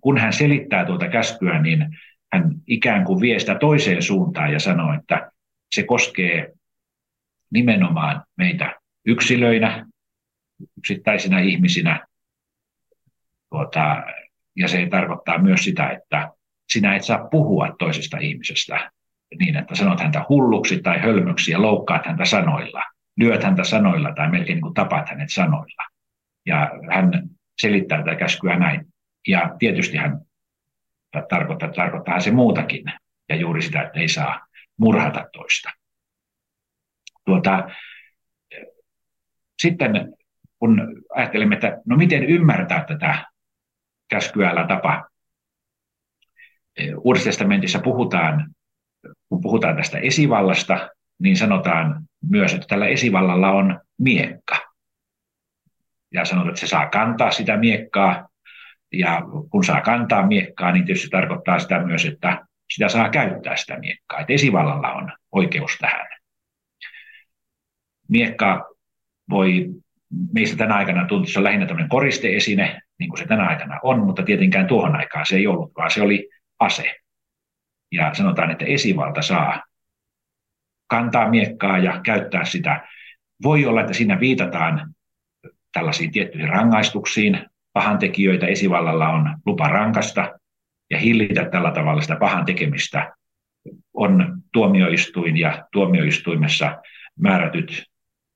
Kun 0.02 0.18
hän 0.18 0.34
selittää 0.34 0.86
tuota 0.86 1.08
käskyä, 1.08 1.62
niin 1.62 1.98
hän 2.34 2.52
ikään 2.68 3.04
kuin 3.04 3.22
vie 3.22 3.40
sitä 3.40 3.56
toiseen 3.56 4.02
suuntaan 4.02 4.54
ja 4.54 4.60
sanoo, 4.60 4.94
että 4.94 5.32
se 5.76 5.84
koskee 5.84 6.54
nimenomaan 7.52 8.24
meitä 8.38 8.76
yksilöinä, 9.06 9.86
yksittäisinä 10.78 11.40
ihmisinä, 11.40 12.08
tuota, 13.50 14.04
ja 14.56 14.68
se 14.68 14.88
tarkoittaa 14.92 15.38
myös 15.38 15.64
sitä, 15.64 15.90
että 15.90 16.32
sinä 16.70 16.96
et 16.96 17.04
saa 17.04 17.28
puhua 17.28 17.76
toisesta 17.80 18.18
ihmisestä 18.18 18.92
niin, 19.40 19.56
että 19.56 19.76
sanot 19.76 20.00
häntä 20.00 20.26
hulluksi 20.30 20.82
tai 20.82 21.00
hölmöksi 21.00 21.52
ja 21.52 21.62
loukkaat 21.62 22.06
häntä 22.06 22.26
sanoilla, 22.26 22.84
lyöt 23.18 23.44
häntä 23.44 23.64
sanoilla 23.64 24.12
tai 24.16 24.32
melkein 24.32 24.56
niin 24.56 24.62
kuin 24.62 24.74
tapat 24.74 25.10
hänet 25.10 25.30
sanoilla. 25.30 25.84
Ja 26.46 26.72
hän 26.94 27.12
selittää 27.62 27.98
tätä 27.98 28.16
käskyä 28.16 28.60
näin. 28.60 28.86
Ja 29.28 29.56
tietysti 29.60 29.98
hän 29.98 30.22
tarkoittaa, 31.30 31.70
tarkoittaa 31.70 32.20
se 32.20 32.32
muutakin, 32.32 32.84
ja 33.30 33.36
juuri 33.36 33.62
sitä, 33.62 33.82
että 33.82 34.00
ei 34.00 34.08
saa 34.08 34.48
murhata 34.78 35.30
toista. 35.34 35.70
Tuota, 37.26 37.70
sitten 39.62 40.16
kun 40.60 41.04
ajattelemme, 41.16 41.56
että 41.56 41.82
no 41.86 41.98
miten 41.98 42.24
ymmärtää 42.24 42.86
tätä 42.88 43.26
käskyä, 44.10 44.50
älä 44.50 44.68
tapa. 44.68 45.10
Uudessa 46.98 47.30
testamentissa 47.30 47.80
puhutaan, 47.80 48.56
kun 49.30 49.42
puhutaan 49.42 49.76
tästä 49.76 49.98
esivallasta, 49.98 50.90
niin 51.20 51.38
sanotaan 51.38 52.04
myös, 52.30 52.54
että 52.54 52.68
tällä 52.68 52.88
esivallalla 52.88 53.52
on 53.52 53.82
miekka. 54.00 54.56
Ja 56.14 56.26
sanotaan, 56.26 56.50
että 56.50 56.60
se 56.60 56.68
saa 56.68 56.90
kantaa 56.90 57.32
sitä 57.32 57.58
miekkaa, 57.58 58.30
ja 58.94 59.22
kun 59.50 59.64
saa 59.64 59.82
kantaa 59.82 60.28
miekkaa, 60.28 60.72
niin 60.72 60.86
tietysti 60.86 61.10
tarkoittaa 61.10 61.60
sitä 61.60 61.80
myös, 61.80 62.06
että 62.06 62.46
sitä 62.74 62.90
saa 62.90 63.10
käyttää 63.10 63.56
sitä 63.56 63.80
miekkaa. 63.80 64.20
Että 64.20 64.34
esivallalla 64.34 64.94
on 64.94 65.12
oikeus 65.32 65.78
tähän. 65.82 66.08
Miekka 68.10 68.75
voi 69.30 69.70
meistä 70.34 70.58
tänä 70.58 70.76
aikana 70.76 71.08
on 71.12 71.44
lähinnä 71.44 71.66
tämmöinen 71.66 71.90
koristeesine, 71.90 72.82
niin 73.00 73.10
kuin 73.10 73.20
se 73.20 73.26
tänä 73.26 73.48
aikana 73.48 73.80
on, 73.84 74.00
mutta 74.00 74.24
tietenkään 74.24 74.68
tuohon 74.68 74.96
aikaan 74.96 75.26
se 75.26 75.36
ei 75.36 75.48
ollut, 75.48 75.72
vaan 75.78 75.92
se 75.92 76.02
oli 76.02 76.30
ase. 76.60 76.96
Ja 77.92 78.14
sanotaan, 78.14 78.52
että 78.52 78.66
esivalta 78.66 79.22
saa 79.22 79.64
kantaa 80.88 81.30
miekkaa 81.30 81.78
ja 81.78 82.02
käyttää 82.04 82.46
sitä. 82.46 82.88
Voi 83.44 83.66
olla, 83.66 83.82
että 83.82 83.94
siinä 83.94 84.20
viitataan 84.20 84.96
tällaisiin 85.74 86.12
tiettyihin 86.12 86.50
rangaistuksiin. 86.50 87.40
Pahantekijöitä 87.74 88.48
esivallalla 88.48 89.10
on 89.10 89.38
lupa 89.46 89.68
rankasta 89.68 90.40
ja 90.90 90.98
hillitä 90.98 91.46
tällä 91.46 91.72
tavalla 91.72 92.02
sitä 92.02 92.16
pahan 92.16 92.46
tekemistä. 92.46 93.16
On 93.94 94.42
tuomioistuin 94.54 95.38
ja 95.38 95.68
tuomioistuimessa 95.72 96.82
määrätyt, 97.20 97.86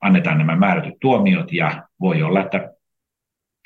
annetaan 0.02 0.38
nämä 0.38 0.56
määrätyt 0.56 0.94
tuomiot 1.02 1.54
ja 1.54 1.84
voi 2.00 2.24
olla, 2.24 2.42
että 2.42 2.74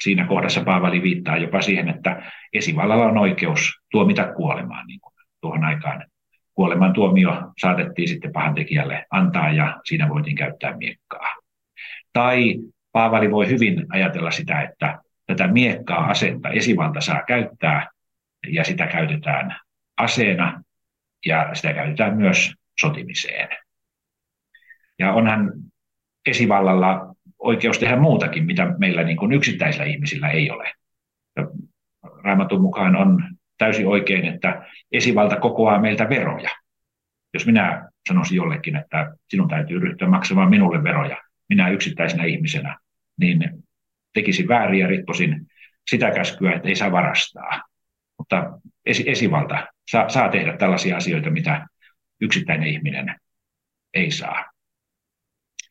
siinä 0.02 0.28
kohdassa 0.28 0.64
Paavali 0.64 1.02
viittaa 1.02 1.38
jopa 1.38 1.62
siihen, 1.62 1.90
että 1.90 2.32
esivallalla 2.54 3.06
on 3.06 3.18
oikeus 3.18 3.82
tuomita 3.92 4.34
kuolemaan, 4.34 4.88
niin 4.88 5.00
kuin 5.00 5.14
tuohon 5.42 5.64
aikaan 5.64 6.06
kuoleman 6.54 6.94
tuomio 6.94 7.54
saatettiin 7.62 8.08
sitten 8.08 8.32
pahantekijälle 8.32 9.06
antaa 9.12 9.52
ja 9.52 9.80
siinä 9.84 10.10
voitiin 10.10 10.36
käyttää 10.36 10.78
miekkaa. 10.78 11.36
Tai 12.14 12.56
Paavali 12.92 13.32
voi 13.32 13.50
hyvin 13.50 13.86
ajatella 13.90 14.32
sitä, 14.32 14.62
että 14.62 15.00
tätä 15.28 15.48
miekkaa 15.48 16.06
asetta 16.06 16.50
esivalta 16.50 17.02
saa 17.02 17.24
käyttää 17.28 17.88
ja 18.48 18.64
sitä 18.64 18.88
käytetään 18.88 19.56
aseena 19.98 20.64
ja 21.26 21.50
sitä 21.54 21.74
käytetään 21.74 22.18
myös 22.18 22.54
sotimiseen. 22.80 23.50
Ja 25.00 25.14
onhan 25.14 25.52
esivallalla 26.26 27.16
oikeus 27.40 27.80
tehdä 27.80 27.96
muutakin, 27.96 28.46
mitä 28.46 28.76
meillä 28.78 29.04
niin 29.04 29.18
kuin 29.18 29.32
yksittäisillä 29.32 29.86
ihmisillä 29.86 30.30
ei 30.30 30.52
ole. 30.52 30.72
Raamatun 32.24 32.62
mukaan 32.62 32.96
on 32.96 33.24
täysin 33.58 33.88
oikein, 33.88 34.26
että 34.26 34.66
esivalta 34.92 35.36
kokoaa 35.36 35.82
meiltä 35.82 36.10
veroja. 36.10 36.50
Jos 37.34 37.46
minä 37.46 37.90
sanoisin 38.08 38.36
jollekin, 38.36 38.76
että 38.76 39.16
sinun 39.30 39.48
täytyy 39.48 39.80
ryhtyä 39.80 40.08
maksamaan 40.08 40.50
minulle 40.50 40.84
veroja, 40.84 41.18
minä 41.50 41.70
yksittäisenä 41.70 42.24
ihmisenä, 42.24 42.78
niin 43.20 43.64
tekisin 44.14 44.48
väärin 44.48 44.80
ja 44.80 44.88
rikkosin 44.88 45.48
sitä 45.90 46.12
käskyä, 46.12 46.54
että 46.54 46.68
ei 46.68 46.76
saa 46.76 46.92
varastaa. 46.92 47.62
Mutta 48.18 48.60
esi- 48.86 49.10
esivalta 49.10 49.68
saa 50.08 50.30
tehdä 50.30 50.58
tällaisia 50.58 50.98
asioita, 50.98 51.30
mitä 51.30 51.68
yksittäinen 52.22 52.68
ihminen 52.68 53.16
ei 53.94 54.12
saa. 54.12 54.53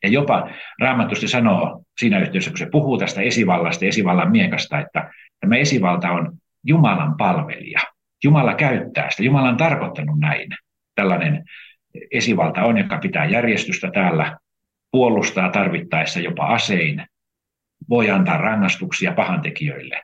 Ja 0.03 0.09
jopa 0.09 0.49
Raamattu 0.81 1.15
sanoo 1.15 1.83
siinä 1.97 2.19
yhteydessä, 2.19 2.51
kun 2.51 2.57
se 2.57 2.69
puhuu 2.71 2.97
tästä 2.97 3.21
esivallasta 3.21 3.85
esivallan 3.85 4.31
miekasta, 4.31 4.79
että 4.79 5.11
tämä 5.39 5.55
esivalta 5.55 6.11
on 6.11 6.37
Jumalan 6.63 7.17
palvelija. 7.17 7.79
Jumala 8.23 8.53
käyttää 8.53 9.09
sitä. 9.09 9.23
Jumala 9.23 9.49
on 9.49 9.57
tarkoittanut 9.57 10.19
näin. 10.19 10.49
Tällainen 10.95 11.43
esivalta 12.11 12.63
on, 12.63 12.77
joka 12.77 12.97
pitää 12.97 13.25
järjestystä 13.25 13.91
täällä, 13.91 14.37
puolustaa 14.91 15.49
tarvittaessa 15.49 16.19
jopa 16.19 16.45
asein, 16.45 17.05
voi 17.89 18.09
antaa 18.09 18.37
rangaistuksia 18.37 19.13
pahantekijöille. 19.13 20.01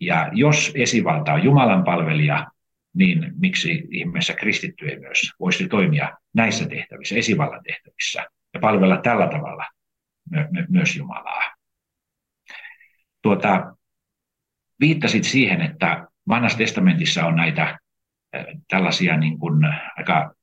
Ja 0.00 0.30
jos 0.32 0.72
esivalta 0.74 1.32
on 1.32 1.44
Jumalan 1.44 1.84
palvelija, 1.84 2.46
niin 2.94 3.32
miksi 3.38 3.82
ihmeessä 3.90 4.34
kristitty 4.34 4.88
ei 4.88 4.98
myös 4.98 5.32
voisi 5.40 5.68
toimia 5.68 6.10
näissä 6.34 6.68
tehtävissä, 6.68 7.14
esivallan 7.14 7.62
tehtävissä, 7.62 8.26
ja 8.54 8.60
palvella 8.60 8.96
tällä 8.96 9.26
tavalla 9.26 9.64
my- 10.30 10.48
my- 10.50 10.66
myös 10.68 10.96
Jumalaa. 10.96 11.42
Tuota, 13.22 13.76
viittasit 14.80 15.24
siihen, 15.24 15.60
että 15.60 16.06
vanhassa 16.28 16.58
testamentissa 16.58 17.26
on 17.26 17.36
näitä 17.36 17.78
tällaisia 18.68 19.16
niin 19.16 19.38
kuin 19.38 19.64
aika, 19.96 20.34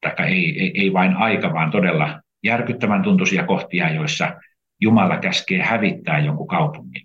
taikka 0.00 0.24
ei, 0.24 0.60
ei, 0.60 0.72
ei 0.74 0.92
vain 0.92 1.16
aika, 1.16 1.52
vaan 1.52 1.70
todella 1.70 2.20
järkyttävän 2.42 3.02
tuntuisia 3.02 3.46
kohtia, 3.46 3.90
joissa 3.94 4.40
Jumala 4.80 5.18
käskee 5.18 5.62
hävittää 5.62 6.18
jonkun 6.18 6.48
kaupungin, 6.48 7.04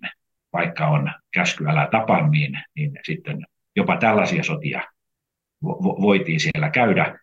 vaikka 0.52 0.86
on 0.86 1.10
käsky 1.30 1.68
älä 1.68 1.88
tapa, 1.90 2.28
niin, 2.28 2.60
niin 2.76 2.92
sitten 3.04 3.46
jopa 3.76 3.96
tällaisia 3.96 4.42
sotia 4.42 4.82
vo, 5.64 6.00
voitiin 6.00 6.40
siellä 6.40 6.70
käydä. 6.70 7.18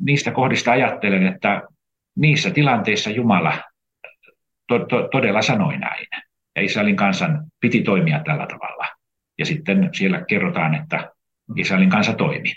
Niistä 0.00 0.30
kohdista 0.30 0.72
ajattelen, 0.72 1.26
että 1.26 1.62
niissä 2.16 2.50
tilanteissa 2.50 3.10
Jumala 3.10 3.62
to, 4.68 4.78
to, 4.78 5.08
todella 5.08 5.42
sanoi 5.42 5.78
näin. 5.78 6.06
Ja 6.56 6.62
Israelin 6.62 6.96
kansan 6.96 7.44
piti 7.60 7.82
toimia 7.82 8.22
tällä 8.24 8.46
tavalla. 8.46 8.88
Ja 9.38 9.46
sitten 9.46 9.90
siellä 9.92 10.24
kerrotaan, 10.24 10.74
että 10.74 11.10
Israelin 11.56 11.90
kansa 11.90 12.12
toimi. 12.12 12.54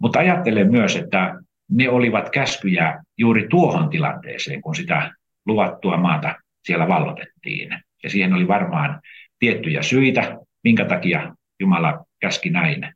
Mutta 0.00 0.18
ajattelen 0.18 0.70
myös, 0.70 0.96
että 0.96 1.34
ne 1.70 1.88
olivat 1.88 2.30
käskyjä 2.30 3.02
juuri 3.18 3.46
tuohon 3.50 3.88
tilanteeseen, 3.88 4.60
kun 4.60 4.74
sitä 4.74 5.14
luvattua 5.46 5.96
maata 5.96 6.34
siellä 6.64 6.88
vallotettiin. 6.88 7.70
Ja 8.02 8.10
siihen 8.10 8.34
oli 8.34 8.48
varmaan 8.48 9.00
tiettyjä 9.38 9.82
syitä, 9.82 10.38
minkä 10.64 10.84
takia 10.84 11.34
Jumala 11.60 12.04
käski 12.20 12.50
näin. 12.50 12.94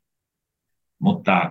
Mutta 0.98 1.50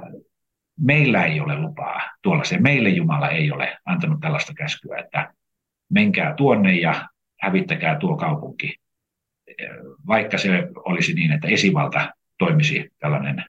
meillä 0.81 1.25
ei 1.25 1.39
ole 1.41 1.59
lupaa 1.59 2.01
tuollaiseen. 2.21 2.63
Meille 2.63 2.89
Jumala 2.89 3.29
ei 3.29 3.51
ole 3.51 3.77
antanut 3.85 4.19
tällaista 4.19 4.53
käskyä, 4.53 4.97
että 4.97 5.33
menkää 5.89 6.33
tuonne 6.33 6.75
ja 6.75 7.09
hävittäkää 7.41 7.97
tuo 7.99 8.17
kaupunki. 8.17 8.75
Vaikka 10.07 10.37
se 10.37 10.49
olisi 10.75 11.13
niin, 11.13 11.31
että 11.31 11.47
esivalta 11.47 12.09
toimisi 12.37 12.89
tällainen 12.99 13.45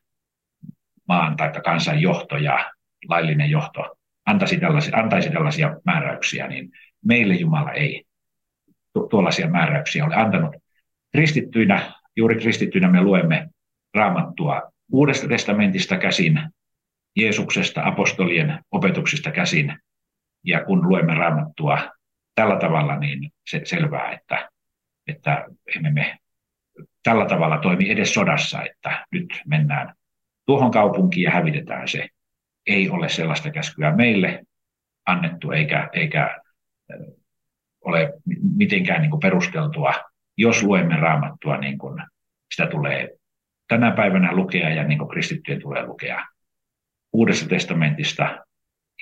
maan 1.09 1.37
tai 1.37 1.53
kansan 1.65 2.01
johto 2.01 2.37
ja 2.37 2.73
laillinen 3.09 3.51
johto 3.51 3.97
antaisi 4.27 4.61
tällaisia, 4.61 4.97
antaisi 4.97 5.31
tällaisia 5.31 5.77
määräyksiä, 5.85 6.47
niin 6.49 6.71
meille 7.05 7.35
Jumala 7.35 7.73
ei 7.73 8.05
tuollaisia 9.11 9.49
määräyksiä 9.49 10.05
ole 10.05 10.15
antanut. 10.15 10.57
Kristittyinä, 11.13 11.93
juuri 12.17 12.41
kristittyinä 12.41 12.89
me 12.89 13.03
luemme 13.03 13.49
raamattua 13.95 14.73
Uudesta 14.93 15.29
testamentista 15.29 15.99
käsin, 15.99 16.41
Jeesuksesta, 17.17 17.83
apostolien 17.85 18.59
opetuksista 18.71 19.31
käsin, 19.31 19.79
ja 20.45 20.65
kun 20.65 20.89
luemme 20.89 21.15
raamattua 21.15 21.79
tällä 22.35 22.57
tavalla, 22.57 22.97
niin 22.97 23.31
se 23.47 23.61
selvää, 23.65 24.13
että, 24.13 24.49
että 25.07 25.47
emme 25.77 25.91
me 25.91 26.19
tällä 27.03 27.27
tavalla 27.27 27.59
toimi 27.59 27.91
edes 27.91 28.15
sodassa, 28.15 28.63
että 28.63 29.07
nyt 29.11 29.43
mennään 29.47 29.95
tuohon 30.47 30.71
kaupunkiin 30.71 31.25
ja 31.25 31.31
hävitetään 31.31 31.89
se. 31.89 32.09
Ei 32.67 32.91
ole 32.91 33.09
sellaista 33.09 33.51
käskyä 33.51 33.97
meille 33.97 34.43
annettu, 35.07 35.51
eikä, 35.51 35.89
eikä 35.93 36.41
ole 37.85 38.13
mitenkään 38.57 39.01
niin 39.01 39.11
kuin 39.11 39.21
perusteltua, 39.21 39.93
jos 40.37 40.63
luemme 40.63 40.97
raamattua 40.97 41.57
niin 41.57 41.79
kuin 41.79 42.03
sitä 42.55 42.67
tulee 42.67 43.09
tänä 43.69 43.91
päivänä 43.91 44.33
lukea 44.33 44.71
ja 44.71 44.85
niin 44.85 44.99
kuin 44.99 45.09
kristittyjen 45.09 45.63
tulee 45.63 45.87
lukea 45.87 46.27
Uudesta 47.13 47.49
testamentista, 47.49 48.47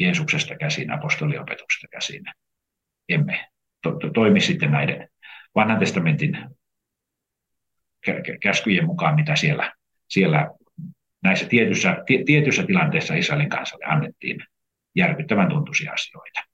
Jeesuksesta 0.00 0.56
käsin, 0.56 0.90
apostoliopetuksesta 0.90 1.86
käsin. 1.90 2.24
Emme 3.08 3.48
to, 3.82 3.92
to, 3.92 4.10
toimi 4.10 4.40
sitten 4.40 4.70
näiden 4.70 5.08
vanhan 5.54 5.78
testamentin 5.78 6.38
käskyjen 8.42 8.86
mukaan, 8.86 9.14
mitä 9.14 9.36
siellä, 9.36 9.72
siellä 10.08 10.50
näissä 11.22 11.46
tietyissä, 11.46 11.96
tietyissä 12.26 12.66
tilanteissa 12.66 13.14
Israelin 13.14 13.48
kansalle 13.48 13.84
annettiin 13.84 14.44
järkyttävän 14.94 15.48
tuntuisia 15.48 15.92
asioita. 15.92 16.49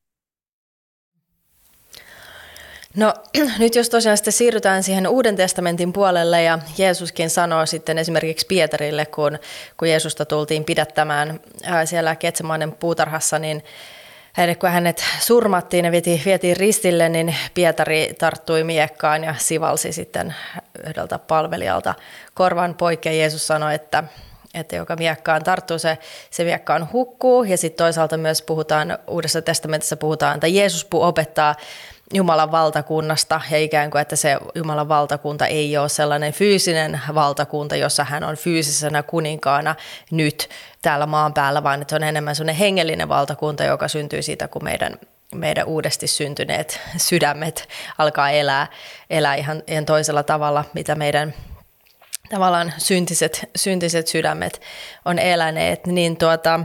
No 2.96 3.14
nyt 3.58 3.74
jos 3.74 3.88
tosiaan 3.88 4.16
sitten 4.16 4.32
siirrytään 4.32 4.82
siihen 4.82 5.08
Uuden 5.08 5.36
testamentin 5.36 5.92
puolelle 5.92 6.42
ja 6.42 6.58
Jeesuskin 6.78 7.30
sanoo 7.30 7.66
sitten 7.66 7.98
esimerkiksi 7.98 8.46
Pietarille, 8.46 9.06
kun, 9.06 9.38
kun 9.76 9.88
Jeesusta 9.88 10.24
tultiin 10.24 10.64
pidättämään 10.64 11.40
siellä 11.84 12.16
Ketsemainen 12.16 12.72
puutarhassa, 12.72 13.38
niin 13.38 13.62
kun 14.58 14.70
hänet 14.70 15.04
surmattiin 15.20 15.84
ja 15.84 15.90
vietiin, 15.90 16.22
vietiin 16.24 16.56
ristille, 16.56 17.08
niin 17.08 17.36
Pietari 17.54 18.14
tarttui 18.18 18.64
miekkaan 18.64 19.24
ja 19.24 19.34
sivalsi 19.38 19.92
sitten 19.92 20.34
yhdeltä 20.86 21.18
palvelijalta 21.18 21.94
korvan 22.34 22.74
poikki. 22.74 23.18
Jeesus 23.18 23.46
sanoi, 23.46 23.74
että, 23.74 24.04
että 24.54 24.76
joka 24.76 24.96
miekkaan 24.96 25.44
tarttuu, 25.44 25.78
se, 25.78 25.98
se 26.30 26.44
miekkaan 26.44 26.88
hukkuu. 26.92 27.44
Ja 27.44 27.56
sitten 27.56 27.84
toisaalta 27.84 28.16
myös 28.16 28.42
puhutaan, 28.42 28.98
Uudessa 29.06 29.42
testamentissa 29.42 29.96
puhutaan, 29.96 30.34
että 30.34 30.46
Jeesus 30.46 30.86
opettaa 30.92 31.54
Jumalan 32.14 32.52
valtakunnasta 32.52 33.40
ja 33.50 33.58
ikään 33.58 33.90
kuin, 33.90 34.02
että 34.02 34.16
se 34.16 34.38
Jumalan 34.54 34.88
valtakunta 34.88 35.46
ei 35.46 35.76
ole 35.76 35.88
sellainen 35.88 36.32
fyysinen 36.32 37.00
valtakunta, 37.14 37.76
jossa 37.76 38.04
hän 38.04 38.24
on 38.24 38.36
fyysisenä 38.36 39.02
kuninkaana 39.02 39.74
nyt 40.10 40.48
täällä 40.82 41.06
maan 41.06 41.34
päällä, 41.34 41.62
vaan 41.62 41.82
että 41.82 41.92
se 41.92 41.96
on 41.96 42.02
enemmän 42.02 42.36
sellainen 42.36 42.56
hengellinen 42.56 43.08
valtakunta, 43.08 43.64
joka 43.64 43.88
syntyy 43.88 44.22
siitä, 44.22 44.48
kun 44.48 44.64
meidän, 44.64 44.98
meidän 45.34 45.66
uudesti 45.66 46.06
syntyneet 46.06 46.80
sydämet 46.96 47.68
alkaa 47.98 48.30
elää, 48.30 48.66
elää 49.10 49.34
ihan, 49.34 49.62
ihan 49.66 49.86
toisella 49.86 50.22
tavalla, 50.22 50.64
mitä 50.74 50.94
meidän 50.94 51.34
tavallaan 52.30 52.72
syntiset, 52.78 53.50
syntiset 53.56 54.06
sydämet 54.06 54.60
on 55.04 55.18
eläneet, 55.18 55.86
niin 55.86 56.16
tuota, 56.16 56.60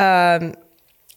öö, 0.00 0.61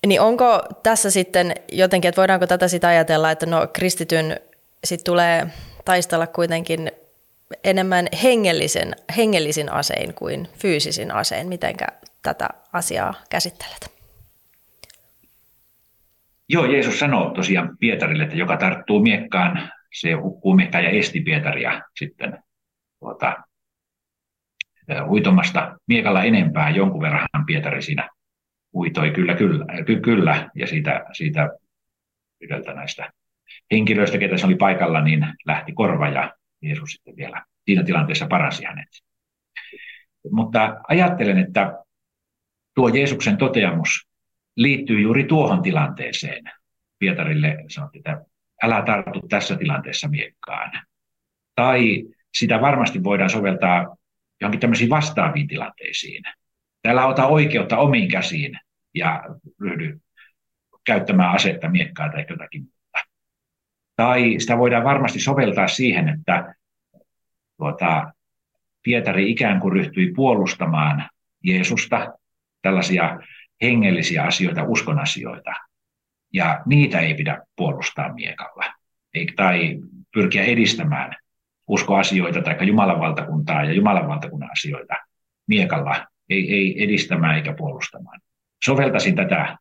niin 0.08 0.22
onko 0.22 0.62
tässä 0.84 1.12
sitten 1.12 1.56
jotenkin, 1.72 2.10
että 2.10 2.20
voidaanko 2.22 2.48
tätä 2.48 2.68
sitten 2.68 2.90
ajatella, 2.90 3.32
että 3.32 3.46
no 3.46 3.68
kristityn 3.74 4.40
sitten 4.84 5.06
tulee 5.06 5.48
taistella 5.86 6.28
kuitenkin 6.28 6.92
enemmän 7.64 8.08
hengellisen, 8.24 8.96
hengellisin 9.18 9.72
asein 9.72 10.14
kuin 10.14 10.48
fyysisin 10.58 11.12
asein. 11.12 11.48
Mitenkä 11.48 11.88
tätä 12.24 12.50
asiaa 12.74 13.14
käsittelet? 13.30 13.96
Joo, 16.50 16.66
Jeesus 16.66 17.00
sanoo 17.00 17.30
tosiaan 17.30 17.78
Pietarille, 17.80 18.24
että 18.24 18.36
joka 18.36 18.58
tarttuu 18.58 19.00
miekkaan, 19.00 19.72
se 20.00 20.12
hukkuu 20.12 20.54
miekkaan 20.54 20.84
ja 20.84 20.90
esti 20.90 21.20
Pietaria 21.22 21.82
sitten 22.00 22.44
tuota, 23.00 23.36
uitomasta 25.10 25.78
miekalla 25.88 26.24
enempää. 26.24 26.70
Jonkun 26.70 27.02
verran 27.02 27.28
Pietari 27.46 27.82
siinä 27.82 28.10
uitoi 28.76 29.12
kyllä, 29.12 29.36
kyllä, 29.36 29.66
ky, 29.86 30.00
kyllä 30.00 30.50
ja 30.56 30.68
siitä, 30.68 31.06
siitä 31.14 31.50
yhdeltä 32.42 32.74
näistä 32.74 33.14
henkilöistä, 33.72 34.18
ketä 34.18 34.38
se 34.38 34.46
oli 34.46 34.56
paikalla, 34.56 35.02
niin 35.02 35.28
lähti 35.46 35.74
korva 35.74 36.10
ja 36.10 36.34
Jeesus 36.62 36.92
sitten 36.92 37.16
vielä 37.16 37.46
siinä 37.66 37.84
tilanteessa 37.84 38.28
parasi 38.28 38.66
hänet. 38.66 38.90
Mutta 40.32 40.82
ajattelen, 40.88 41.38
että 41.38 41.84
tuo 42.76 42.90
Jeesuksen 42.90 43.38
toteamus 43.38 44.08
liittyy 44.56 45.02
juuri 45.02 45.24
tuohon 45.24 45.62
tilanteeseen. 45.62 46.44
Pietarille 47.00 47.58
sanottiin, 47.68 48.00
että 48.00 48.26
älä 48.64 48.82
tartu 48.82 49.22
tässä 49.30 49.56
tilanteessa 49.56 50.08
miekkaan. 50.08 50.72
Tai 51.56 52.04
sitä 52.34 52.62
varmasti 52.62 53.04
voidaan 53.04 53.30
soveltaa 53.30 53.98
johonkin 54.42 54.60
tämmöisiin 54.60 54.90
vastaaviin 54.90 55.48
tilanteisiin. 55.48 56.24
Täällä 56.82 57.06
ota 57.06 57.26
oikeutta 57.28 57.78
omiin 57.78 58.10
käsiin 58.10 58.60
ja 58.96 59.24
ryhdy 59.60 60.00
käyttämään 60.86 61.36
asetta, 61.36 61.70
miekkaa 61.70 62.10
tai 62.10 62.26
jotakin 62.30 62.62
muuta. 62.62 63.08
Tai 63.96 64.36
sitä 64.38 64.58
voidaan 64.58 64.84
varmasti 64.84 65.20
soveltaa 65.20 65.68
siihen, 65.68 66.10
että 66.10 66.56
tuota, 67.58 68.12
Pietari 68.84 69.32
ikään 69.32 69.60
kuin 69.60 69.74
ryhtyi 69.74 70.14
puolustamaan 70.16 71.10
Jeesusta, 71.44 72.14
tällaisia 72.62 73.20
hengellisiä 73.62 74.24
asioita, 74.24 74.64
uskon 74.64 75.00
asioita. 75.00 75.52
Ja 76.34 76.62
niitä 76.66 77.00
ei 77.00 77.14
pidä 77.14 77.42
puolustaa 77.56 78.14
miekalla 78.14 78.74
tai 79.36 79.78
pyrkiä 80.14 80.44
edistämään 80.44 81.16
uskoasioita 81.68 82.42
tai 82.42 82.68
Jumalan 82.68 83.00
valtakuntaa 83.00 83.64
ja 83.64 83.74
Jumalan 83.74 84.08
valtakunnan 84.08 84.52
asioita 84.52 84.96
miekalla, 85.48 86.08
ei, 86.30 86.54
ei 86.54 86.84
edistämään 86.84 87.36
eikä 87.36 87.54
puolustamaan 87.54 88.22
soveltaisin 88.64 89.16
tätä 89.16 89.58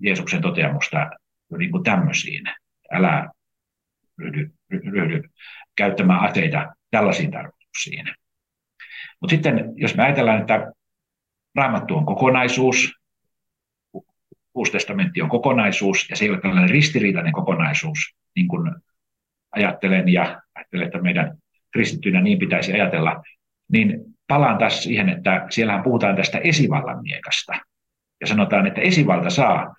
Jeesuksen 0.00 0.42
toteamusta 0.42 1.10
niin 1.58 1.70
kuin 1.70 1.84
tämmöisiin. 1.84 2.44
Älä 2.92 3.28
ryhdy, 4.18 4.50
ryhdy 4.70 5.22
käyttämään 5.76 6.30
ateita 6.30 6.74
tällaisiin 6.90 7.30
tarkoituksiin. 7.30 8.06
Mutta 9.20 9.34
sitten, 9.34 9.72
jos 9.76 9.96
me 9.96 10.02
ajatellaan, 10.02 10.40
että 10.40 10.72
raamattu 11.54 11.96
on 11.96 12.06
kokonaisuus, 12.06 13.00
Uusi 14.54 14.72
testamentti 14.72 15.22
on 15.22 15.28
kokonaisuus, 15.28 16.10
ja 16.10 16.16
se 16.16 16.24
ei 16.24 16.30
ole 16.30 16.40
tällainen 16.40 16.70
ristiriitainen 16.70 17.32
kokonaisuus, 17.32 17.98
niin 18.36 18.48
kuin 18.48 18.74
ajattelen 19.52 20.08
ja 20.08 20.40
ajattelen, 20.54 20.86
että 20.86 21.02
meidän 21.02 21.38
kristittyinä 21.72 22.20
niin 22.20 22.38
pitäisi 22.38 22.72
ajatella, 22.72 23.22
niin 23.72 24.00
palaan 24.28 24.58
taas 24.58 24.82
siihen, 24.82 25.08
että 25.08 25.46
siellähän 25.50 25.82
puhutaan 25.82 26.16
tästä 26.16 26.38
esivallan 26.38 27.02
miekasta 27.02 27.52
ja 28.20 28.26
sanotaan, 28.26 28.66
että 28.66 28.80
esivalta 28.80 29.30
saa 29.30 29.74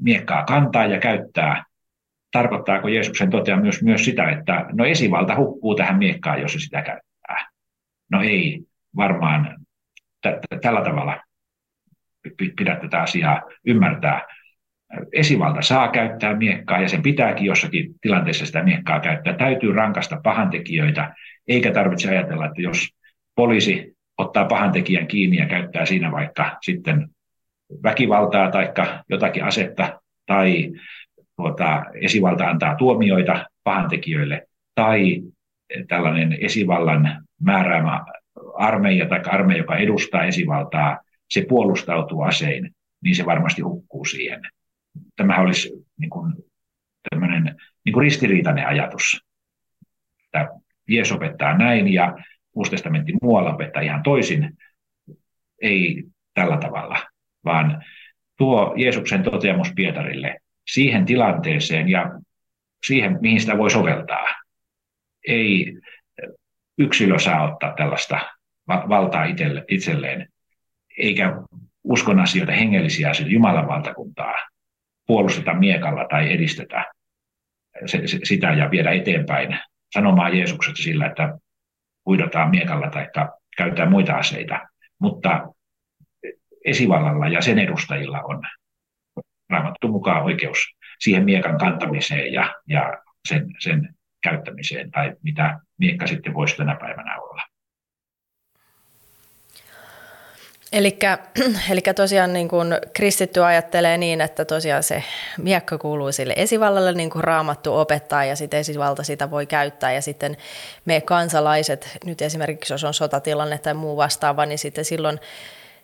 miekkaa 0.00 0.44
kantaa 0.44 0.86
ja 0.86 0.98
käyttää, 0.98 1.64
tarkoittaako 2.32 2.88
Jeesuksen 2.88 3.30
totea 3.30 3.56
myös, 3.56 3.82
myös 3.82 4.04
sitä, 4.04 4.30
että 4.30 4.66
no 4.72 4.84
esivalta 4.84 5.36
hukkuu 5.36 5.74
tähän 5.74 5.98
miekkaan, 5.98 6.40
jos 6.40 6.52
se 6.52 6.58
sitä 6.58 6.82
käyttää? 6.82 7.48
No 8.10 8.22
ei 8.22 8.60
varmaan 8.96 9.56
t- 10.22 10.60
tällä 10.62 10.82
tavalla 10.82 11.20
pidä 12.56 12.76
tätä 12.76 13.02
asiaa 13.02 13.42
ymmärtää. 13.66 14.22
Esivalta 15.12 15.62
saa 15.62 15.88
käyttää 15.88 16.36
miekkaa 16.36 16.80
ja 16.80 16.88
sen 16.88 17.02
pitääkin 17.02 17.46
jossakin 17.46 17.94
tilanteessa 18.00 18.46
sitä 18.46 18.62
miekkaa 18.62 19.00
käyttää. 19.00 19.32
Täytyy 19.32 19.72
rankasta 19.72 20.20
pahantekijöitä, 20.22 21.14
eikä 21.48 21.72
tarvitse 21.72 22.10
ajatella, 22.10 22.46
että 22.46 22.62
jos 22.62 22.88
poliisi 23.34 23.96
ottaa 24.18 24.44
pahantekijän 24.44 25.06
kiinni 25.06 25.36
ja 25.36 25.46
käyttää 25.46 25.86
siinä 25.86 26.12
vaikka 26.12 26.58
sitten 26.60 27.08
väkivaltaa 27.82 28.50
tai 28.50 28.72
jotakin 29.08 29.44
asetta 29.44 30.00
tai 30.26 30.70
tuota, 31.36 31.84
esivalta 31.94 32.44
antaa 32.44 32.76
tuomioita 32.76 33.46
pahantekijöille 33.64 34.46
tai 34.74 35.22
tällainen 35.88 36.38
esivallan 36.40 37.26
määräämä 37.40 38.04
armeija 38.54 39.08
tai 39.08 39.20
armeija, 39.26 39.62
joka 39.62 39.76
edustaa 39.76 40.24
esivaltaa, 40.24 40.98
se 41.30 41.46
puolustautuu 41.48 42.22
asein, 42.22 42.70
niin 43.02 43.16
se 43.16 43.26
varmasti 43.26 43.62
hukkuu 43.62 44.04
siihen. 44.04 44.40
Tämähän 45.16 45.44
olisi 45.44 45.86
niin 45.98 46.10
kuin, 46.10 46.34
tämmöinen 47.10 47.56
niin 47.84 47.92
kuin 47.92 48.02
ristiriitainen 48.02 48.66
ajatus. 48.66 49.20
Että 50.24 50.48
Jeesus 50.88 51.16
opettaa 51.16 51.58
näin 51.58 51.92
ja 51.92 52.16
Uusi 52.54 52.70
testamentti 52.70 53.12
muualla 53.22 53.54
opettaa 53.54 53.82
ihan 53.82 54.02
toisin. 54.02 54.56
Ei 55.62 56.04
tällä 56.34 56.56
tavalla, 56.56 56.98
vaan 57.44 57.84
tuo 58.38 58.74
Jeesuksen 58.76 59.22
toteamus 59.22 59.72
Pietarille 59.74 60.40
siihen 60.70 61.04
tilanteeseen 61.04 61.88
ja 61.88 62.20
siihen, 62.86 63.18
mihin 63.20 63.40
sitä 63.40 63.58
voi 63.58 63.70
soveltaa. 63.70 64.26
Ei 65.26 65.74
yksilö 66.78 67.18
saa 67.18 67.52
ottaa 67.52 67.74
tällaista 67.76 68.20
valtaa 68.68 69.24
itselle, 69.24 69.64
itselleen, 69.68 70.28
eikä 70.98 71.32
uskon 71.84 72.20
asioita, 72.20 72.52
hengellisiä 72.52 73.10
asioita, 73.10 73.32
Jumalan 73.32 73.68
valtakuntaa 73.68 74.34
puolusteta 75.06 75.54
miekalla 75.54 76.06
tai 76.10 76.32
edistetä 76.32 76.84
sitä 78.24 78.50
ja 78.50 78.70
viedä 78.70 78.90
eteenpäin 78.90 79.58
sanomaan 79.94 80.36
Jeesuksesta 80.36 80.82
sillä, 80.82 81.06
että 81.06 81.38
huidotaan 82.06 82.50
miekalla 82.50 82.90
tai 82.90 83.08
käytetään 83.56 83.90
muita 83.90 84.12
aseita. 84.12 84.60
Mutta 84.98 85.48
esivallalla 86.64 87.28
ja 87.28 87.42
sen 87.42 87.58
edustajilla 87.58 88.20
on 88.22 88.42
raamattu 89.50 89.88
mukaan 89.88 90.22
oikeus 90.22 90.58
siihen 90.98 91.24
miekan 91.24 91.58
kantamiseen 91.58 92.32
ja, 92.32 92.54
ja 92.68 92.98
sen, 93.28 93.54
sen 93.58 93.94
käyttämiseen 94.22 94.90
tai 94.90 95.16
mitä 95.22 95.60
miekka 95.78 96.06
sitten 96.06 96.34
voisi 96.34 96.56
tänä 96.56 96.76
päivänä 96.80 97.20
olla. 97.20 97.42
Eli 100.72 101.80
tosiaan 101.96 102.32
niin 102.32 102.48
kuin 102.48 102.68
kristitty 102.92 103.44
ajattelee 103.44 103.98
niin, 103.98 104.20
että 104.20 104.44
tosiaan 104.44 104.82
se 104.82 105.04
miekka 105.38 105.78
kuuluu 105.78 106.12
sille 106.12 106.34
esivallalle, 106.36 106.92
niin 106.92 107.10
kuin 107.10 107.24
raamattu 107.24 107.74
opettaa 107.74 108.24
ja 108.24 108.36
sitten 108.36 108.60
esivalta 108.60 109.02
sitä 109.02 109.30
voi 109.30 109.46
käyttää 109.46 109.92
ja 109.92 110.02
sitten 110.02 110.36
me 110.84 111.00
kansalaiset, 111.00 111.98
nyt 112.04 112.22
esimerkiksi 112.22 112.72
jos 112.72 112.84
on 112.84 112.94
sotatilanne 112.94 113.58
tai 113.58 113.74
muu 113.74 113.96
vastaava, 113.96 114.46
niin 114.46 114.58
sitten 114.58 114.84
silloin, 114.84 115.20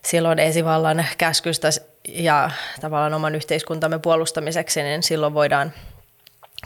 silloin 0.05 0.39
esivallan 0.39 1.05
käskystä 1.17 1.69
ja 2.07 2.51
tavallaan 2.81 3.13
oman 3.13 3.35
yhteiskuntamme 3.35 3.99
puolustamiseksi, 3.99 4.83
niin 4.83 5.03
silloin 5.03 5.33
voidaan 5.33 5.73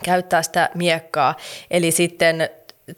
käyttää 0.04 0.44
sitä 0.44 0.70
miekkaa. 0.76 1.38
Eli 1.72 1.92
sitten 1.92 2.50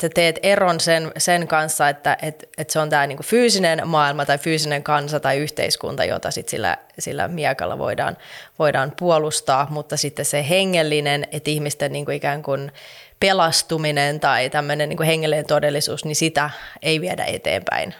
sä 0.02 0.10
teet 0.10 0.40
eron 0.44 0.80
sen, 0.80 1.12
sen 1.18 1.48
kanssa, 1.48 1.90
että 1.90 2.18
et, 2.22 2.50
et 2.58 2.70
se 2.70 2.80
on 2.80 2.90
tämä 2.90 3.08
niinku 3.08 3.24
fyysinen 3.24 3.88
maailma 3.88 4.26
tai 4.26 4.38
fyysinen 4.38 4.84
kansa 4.84 5.20
tai 5.20 5.38
yhteiskunta, 5.38 6.06
jota 6.06 6.32
sit 6.32 6.50
sillä, 6.50 6.78
sillä 7.00 7.28
miekalla 7.28 7.78
voidaan, 7.78 8.18
voidaan 8.60 8.94
puolustaa, 9.00 9.68
mutta 9.70 9.98
sitten 9.98 10.26
se 10.26 10.50
hengellinen, 10.50 11.28
että 11.32 11.52
ihmisten 11.52 11.92
niinku 11.92 12.12
ikään 12.12 12.44
kuin 12.44 12.72
pelastuminen 13.20 14.20
tai 14.20 14.50
tämmöinen 14.50 14.90
niinku 14.90 15.04
hengellinen 15.04 15.46
todellisuus, 15.46 16.06
niin 16.06 16.16
sitä 16.16 16.50
ei 16.82 17.02
viedä 17.02 17.26
eteenpäin 17.26 17.96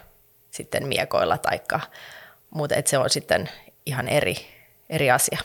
sitten 0.52 0.88
miekoilla 0.88 1.38
taikka, 1.38 1.80
mutta 2.56 2.76
se 2.86 2.98
on 2.98 3.10
sitten 3.10 3.50
ihan 3.86 4.08
eri, 4.08 4.36
eri 4.90 5.12
asia. 5.12 5.40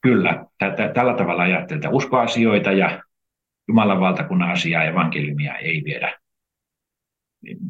Kyllä, 0.00 0.44
tällä 0.94 1.14
tavalla 1.14 1.42
ajattelin, 1.42 1.78
että 1.78 1.90
uskoasioita 1.90 2.72
ja 2.72 3.02
Jumalan 3.68 4.00
valtakunnan 4.00 4.50
asiaa 4.50 4.84
ja 4.84 4.90
evankeliumia 4.90 5.56
ei 5.56 5.84
viedä 5.84 6.18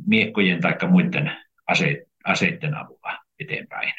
miekkojen 0.07 0.61
tai 0.61 0.75
muiden 0.89 1.33
aseiden 2.25 2.75
avulla 2.75 3.19
eteenpäin. 3.41 3.93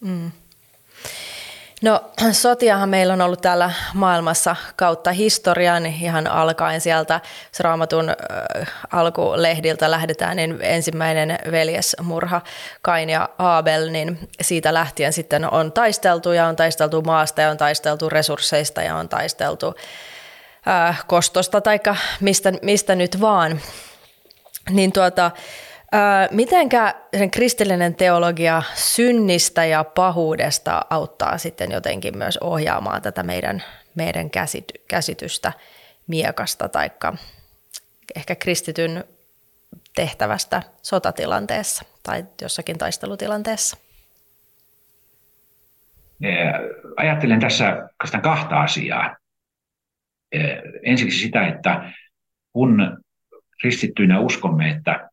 Mm. 0.00 0.30
No 1.82 2.04
sotiahan 2.32 2.88
meillä 2.88 3.12
on 3.12 3.20
ollut 3.20 3.40
täällä 3.40 3.70
maailmassa 3.94 4.56
kautta 4.76 5.12
historian 5.12 5.86
ihan 5.86 6.26
alkaen 6.26 6.80
sieltä 6.80 7.20
Raamatun 7.60 8.08
äh, 8.08 8.16
alkulehdiltä 8.90 9.90
lähdetään, 9.90 10.36
niin 10.36 10.58
ensimmäinen 10.60 11.38
veljesmurha 11.50 12.40
Kain 12.82 13.10
ja 13.10 13.28
Abel, 13.38 13.90
niin 13.90 14.28
siitä 14.40 14.74
lähtien 14.74 15.12
sitten 15.12 15.52
on 15.52 15.72
taisteltu 15.72 16.32
ja 16.32 16.46
on 16.46 16.56
taisteltu 16.56 17.02
maasta 17.02 17.40
ja 17.40 17.50
on 17.50 17.56
taisteltu 17.56 18.08
resursseista 18.08 18.82
ja 18.82 18.96
on 18.96 19.08
taisteltu 19.08 19.74
äh, 20.68 21.04
kostosta 21.06 21.60
tai 21.60 21.80
mistä, 22.20 22.52
mistä 22.62 22.94
nyt 22.94 23.20
vaan. 23.20 23.60
Niin 24.70 24.92
tuota, 24.92 25.26
äh, 25.26 25.32
mitenkä 26.30 26.94
sen 27.16 27.30
kristillinen 27.30 27.94
teologia 27.94 28.62
synnistä 28.74 29.64
ja 29.64 29.84
pahuudesta 29.84 30.82
auttaa 30.90 31.38
sitten 31.38 31.70
jotenkin 31.70 32.18
myös 32.18 32.38
ohjaamaan 32.38 33.02
tätä 33.02 33.22
meidän, 33.22 33.62
meidän 33.94 34.30
käsity, 34.30 34.74
käsitystä 34.88 35.52
miekasta 36.06 36.68
tai 36.68 36.90
ehkä 38.16 38.34
kristityn 38.34 39.04
tehtävästä 39.94 40.62
sotatilanteessa 40.82 41.84
tai 42.02 42.24
jossakin 42.42 42.78
taistelutilanteessa? 42.78 43.76
Ajattelen 46.96 47.40
tässä 47.40 47.88
kahta 48.22 48.60
asiaa. 48.60 49.16
Ensiksi 50.82 51.18
sitä, 51.18 51.46
että 51.46 51.92
kun 52.52 53.02
kristittyinä 53.60 54.20
uskomme, 54.20 54.70
että 54.70 55.09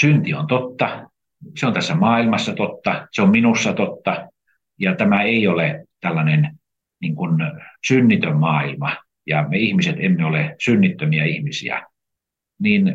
synti 0.00 0.34
on 0.34 0.46
totta, 0.46 1.10
se 1.56 1.66
on 1.66 1.72
tässä 1.72 1.94
maailmassa 1.94 2.52
totta, 2.54 3.08
se 3.12 3.22
on 3.22 3.30
minussa 3.30 3.72
totta, 3.72 4.28
ja 4.78 4.94
tämä 4.94 5.22
ei 5.22 5.46
ole 5.46 5.86
tällainen 6.00 6.58
niin 7.00 7.14
kuin 7.14 7.38
synnitön 7.86 8.36
maailma, 8.36 8.96
ja 9.26 9.48
me 9.48 9.58
ihmiset 9.58 9.96
emme 9.98 10.24
ole 10.24 10.56
synnittömiä 10.64 11.24
ihmisiä, 11.24 11.82
niin 12.60 12.94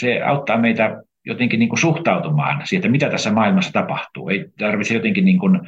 se 0.00 0.22
auttaa 0.22 0.58
meitä 0.58 1.02
jotenkin 1.26 1.58
niin 1.58 1.68
kuin 1.68 1.78
suhtautumaan 1.78 2.66
siitä, 2.66 2.88
mitä 2.88 3.10
tässä 3.10 3.32
maailmassa 3.32 3.72
tapahtuu. 3.72 4.28
Ei 4.28 4.44
tarvitse 4.58 4.94
jotenkin 4.94 5.24
niin 5.24 5.38
kuin 5.38 5.60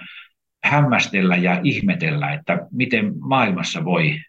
hämmästellä 0.65 1.37
ja 1.37 1.61
ihmetellä, 1.65 2.33
että 2.33 2.59
miten 2.73 3.13
maailmassa 3.19 3.85
voi 3.85 4.21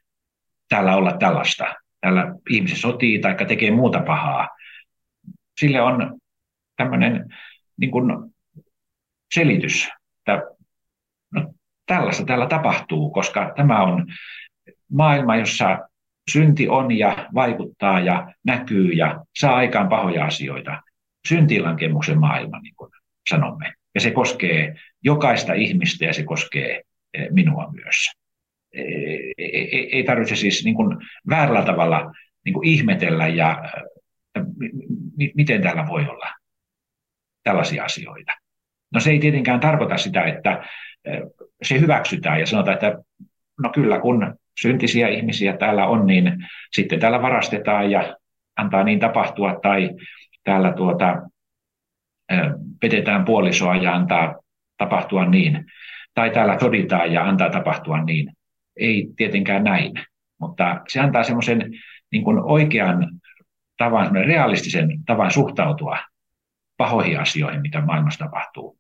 täällä 0.70 0.96
olla 0.96 1.18
tällaista. 1.18 1.76
Täällä 2.02 2.36
ihmiset 2.50 2.78
sotii 2.78 3.20
tai 3.20 3.36
tekee 3.48 3.72
muuta 3.72 4.00
pahaa. 4.00 4.50
Sille 5.60 5.82
on 5.82 6.20
tämmöinen 6.78 7.34
niin 7.78 7.92
kuin 7.92 8.34
selitys, 9.34 9.90
että 10.20 10.44
no, 11.34 11.54
tällaista 11.86 12.26
täällä 12.26 12.48
tapahtuu, 12.48 13.10
koska 13.10 13.54
tämä 13.56 13.84
on 13.84 14.08
maailma, 14.92 15.36
jossa 15.36 15.80
synti 16.32 16.70
on 16.70 16.98
ja 16.98 17.30
vaikuttaa 17.34 18.00
ja 18.00 18.34
näkyy 18.44 18.92
ja 18.92 19.26
saa 19.40 19.56
aikaan 19.56 19.90
pahoja 19.90 20.26
asioita. 20.26 20.82
Syntilankemuksen 21.28 22.20
maailma, 22.20 22.60
niin 22.60 22.76
kuin 22.76 22.92
sanomme. 23.30 23.74
Ja 23.96 24.02
se 24.02 24.12
koskee 24.12 24.76
jokaista 25.04 25.54
ihmistä 25.54 26.06
ja 26.06 26.14
se 26.14 26.24
koskee 26.24 26.82
eh, 27.14 27.28
minua 27.32 27.72
myös 27.72 28.12
ei, 29.38 29.90
ei 29.92 30.04
tarvitse 30.04 30.36
siis 30.36 30.64
niin 30.66 30.76
kuin 30.76 30.98
väärällä 31.30 31.62
tavalla 31.62 32.14
niin 32.46 32.54
kuin 32.54 32.68
ihmetellä 32.68 33.28
ja 33.28 33.64
m- 34.38 35.34
miten 35.36 35.62
täällä 35.62 35.88
voi 35.88 36.06
olla 36.06 36.37
tällaisia 37.48 37.84
asioita. 37.84 38.32
No 38.94 39.00
se 39.00 39.12
ei 39.12 39.20
tietenkään 39.20 39.60
tarkoita 39.60 39.98
sitä, 39.98 40.24
että 40.24 40.64
se 41.64 41.80
hyväksytään 41.80 42.40
ja 42.40 42.46
sanotaan, 42.46 42.74
että 42.74 42.98
no 43.64 43.70
kyllä 43.70 44.00
kun 44.00 44.36
syntisiä 44.62 45.08
ihmisiä 45.08 45.58
täällä 45.58 45.86
on, 45.86 46.06
niin 46.06 46.34
sitten 46.72 47.00
täällä 47.00 47.22
varastetaan 47.22 47.92
ja 47.92 48.18
antaa 48.58 48.84
niin 48.84 49.00
tapahtua 49.00 49.60
tai 49.62 49.90
täällä 50.44 50.74
tuota, 50.74 51.22
petetään 52.82 53.26
puolisoa 53.26 53.76
ja 53.76 53.94
antaa 53.94 54.36
tapahtua 54.78 55.26
niin. 55.26 55.66
Tai 56.14 56.30
täällä 56.30 56.60
soditaan 56.60 57.14
ja 57.14 57.24
antaa 57.24 57.50
tapahtua 57.50 58.04
niin 58.04 58.32
ei 58.80 59.08
tietenkään 59.16 59.64
näin, 59.64 59.94
mutta 60.40 60.82
se 60.88 61.00
antaa 61.00 61.24
semmoisen 61.24 61.72
niin 62.12 62.24
oikean 62.44 63.10
tavan, 63.78 64.16
realistisen 64.16 64.90
tavan 65.06 65.32
suhtautua 65.32 65.98
pahoihin 66.78 67.20
asioihin, 67.20 67.62
mitä 67.62 67.82
maailmassa 67.82 68.26
tapahtuu. 68.26 68.80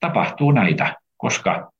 Tapahtuu 0.00 0.50
näitä, 0.50 0.96
koska 1.16 1.72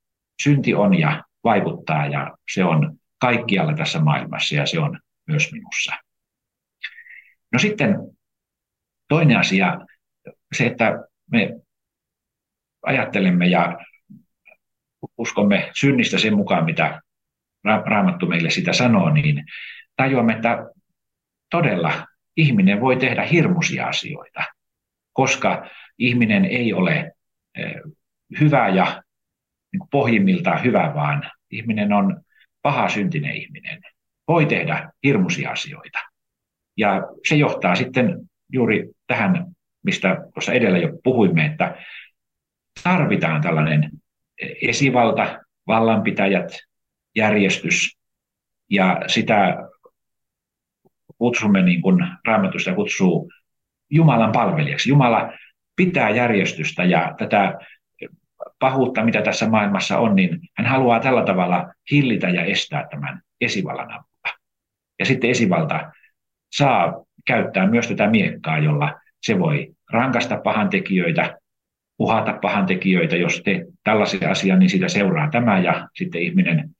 synti 0.42 0.74
on 0.74 0.98
ja 0.98 1.24
vaikuttaa 1.44 2.06
ja 2.06 2.36
se 2.54 2.64
on 2.64 2.96
kaikkialla 3.18 3.74
tässä 3.74 4.00
maailmassa 4.00 4.54
ja 4.54 4.66
se 4.66 4.80
on 4.80 5.00
myös 5.26 5.52
minussa. 5.52 5.92
No 7.52 7.58
sitten 7.58 7.96
toinen 9.08 9.38
asia, 9.38 9.78
se, 10.52 10.66
että 10.66 11.04
me 11.32 11.50
ajattelemme 12.82 13.46
ja 13.46 13.78
uskomme 15.18 15.70
synnistä 15.80 16.18
sen 16.18 16.36
mukaan, 16.36 16.64
mitä 16.64 17.00
Raamattu 17.64 18.26
meille 18.26 18.50
sitä 18.50 18.72
sanoo, 18.72 19.11
niin 19.11 19.44
tajuamme, 19.96 20.32
että 20.32 20.66
todella 21.50 22.06
ihminen 22.36 22.80
voi 22.80 22.96
tehdä 22.96 23.22
hirmuisia 23.22 23.86
asioita. 23.86 24.44
Koska 25.12 25.68
ihminen 25.98 26.44
ei 26.44 26.72
ole 26.72 27.12
eh, 27.58 27.74
hyvä 28.40 28.68
ja 28.68 29.02
niin 29.72 29.88
pohjimmiltaan 29.90 30.64
hyvä, 30.64 30.92
vaan 30.94 31.30
ihminen 31.50 31.92
on 31.92 32.22
paha 32.62 32.88
syntinen 32.88 33.36
ihminen. 33.36 33.80
Voi 34.28 34.46
tehdä 34.46 34.90
hirmuisia 35.04 35.50
asioita. 35.50 35.98
Ja 36.76 37.02
se 37.28 37.36
johtaa 37.36 37.74
sitten 37.74 38.18
juuri 38.52 38.88
tähän, 39.06 39.46
mistä 39.82 40.16
tuossa 40.34 40.52
edellä 40.52 40.78
jo 40.78 40.88
puhuimme, 41.04 41.46
että 41.46 41.76
tarvitaan 42.82 43.42
tällainen 43.42 43.90
esivalta, 44.62 45.38
vallanpitäjät, 45.66 46.58
järjestys, 47.16 47.98
ja 48.70 49.00
sitä 49.06 49.56
kutsumme 51.18 51.62
niin 51.62 51.82
kuin 51.82 52.06
raamatusta 52.26 52.74
kutsuu 52.74 53.32
Jumalan 53.91 54.32
palvelijaksi. 54.32 54.88
Jumala 54.88 55.32
pitää 55.76 56.11
järjestystä 56.11 56.84
ja 56.84 57.14
tätä 57.18 57.59
pahuutta, 58.59 59.05
mitä 59.05 59.22
tässä 59.22 59.49
maailmassa 59.49 59.99
on, 59.99 60.16
niin 60.16 60.38
hän 60.57 60.66
haluaa 60.66 61.01
tällä 61.01 61.24
tavalla 61.24 61.72
hillitä 61.91 62.28
ja 62.28 62.45
estää 62.45 62.86
tämän 62.91 63.20
esivallan 63.41 63.91
avulla. 63.91 64.38
Ja 64.99 65.07
sitten 65.07 65.30
esivalta 65.30 65.93
saa 66.53 67.05
käyttää 67.26 67.66
myös 67.66 67.88
tätä 67.88 68.11
miekkaa, 68.11 68.59
jolla 68.59 69.01
se 69.22 69.38
voi 69.38 69.68
rankasta 69.93 70.41
pahantekijöitä, 70.45 71.38
uhata 71.99 72.38
pahantekijöitä, 72.43 73.16
jos 73.16 73.43
te 73.45 73.64
tällaisia 73.84 74.30
asiaa, 74.30 74.57
niin 74.57 74.70
siitä 74.70 74.88
seuraa 74.88 75.30
tämä, 75.30 75.59
ja 75.59 75.88
sitten 75.95 76.22
ihminen 76.22 76.70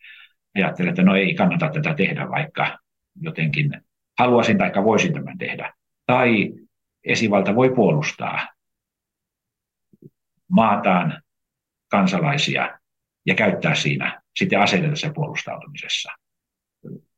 ajattelee, 0.55 0.91
että 0.91 1.03
no 1.03 1.17
ei 1.17 1.35
kannata 1.35 1.69
tätä 1.69 1.95
tehdä, 1.95 2.29
vaikka 2.29 2.79
jotenkin 3.21 3.71
haluaisin 4.19 4.59
tai 4.59 4.71
voisin 4.85 5.13
tämän 5.13 5.39
tehdä. 5.39 5.73
Tai 6.07 6.53
esivalta 7.05 7.55
voi 7.55 7.75
puolustaa 7.75 8.49
maataan 10.49 11.23
kansalaisia 11.91 12.79
ja 13.27 13.35
käyttää 13.35 13.75
siinä 13.75 14.23
sitten 14.37 14.61
aseita 14.61 14.89
tässä 14.89 15.13
puolustautumisessa. 15.15 16.13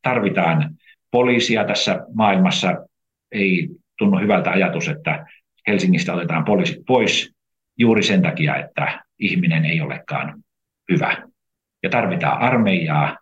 Tarvitaan 0.02 0.76
poliisia 1.10 1.64
tässä 1.64 2.06
maailmassa. 2.14 2.86
Ei 3.32 3.68
tunnu 3.98 4.18
hyvältä 4.18 4.50
ajatus, 4.50 4.88
että 4.88 5.26
Helsingistä 5.66 6.14
otetaan 6.14 6.44
poliisit 6.44 6.78
pois 6.86 7.34
juuri 7.78 8.02
sen 8.02 8.22
takia, 8.22 8.56
että 8.56 9.04
ihminen 9.18 9.64
ei 9.64 9.80
olekaan 9.80 10.42
hyvä. 10.90 11.28
Ja 11.82 11.90
tarvitaan 11.90 12.38
armeijaa 12.38 13.18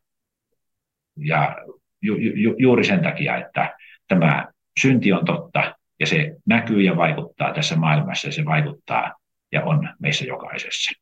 ja 1.17 1.57
ju, 2.03 2.17
ju, 2.17 2.55
juuri 2.59 2.85
sen 2.85 3.03
takia, 3.03 3.37
että 3.37 3.77
tämä 4.09 4.47
synti 4.81 5.13
on 5.13 5.25
totta 5.25 5.75
ja 6.01 6.07
se 6.07 6.37
näkyy 6.47 6.83
ja 6.83 6.97
vaikuttaa 6.97 7.55
tässä 7.55 7.77
maailmassa 7.77 8.29
ja 8.29 8.33
se 8.33 8.45
vaikuttaa 8.45 9.15
ja 9.53 9.65
on 9.65 9.89
meissä 9.99 10.25
jokaisessa. 10.25 10.93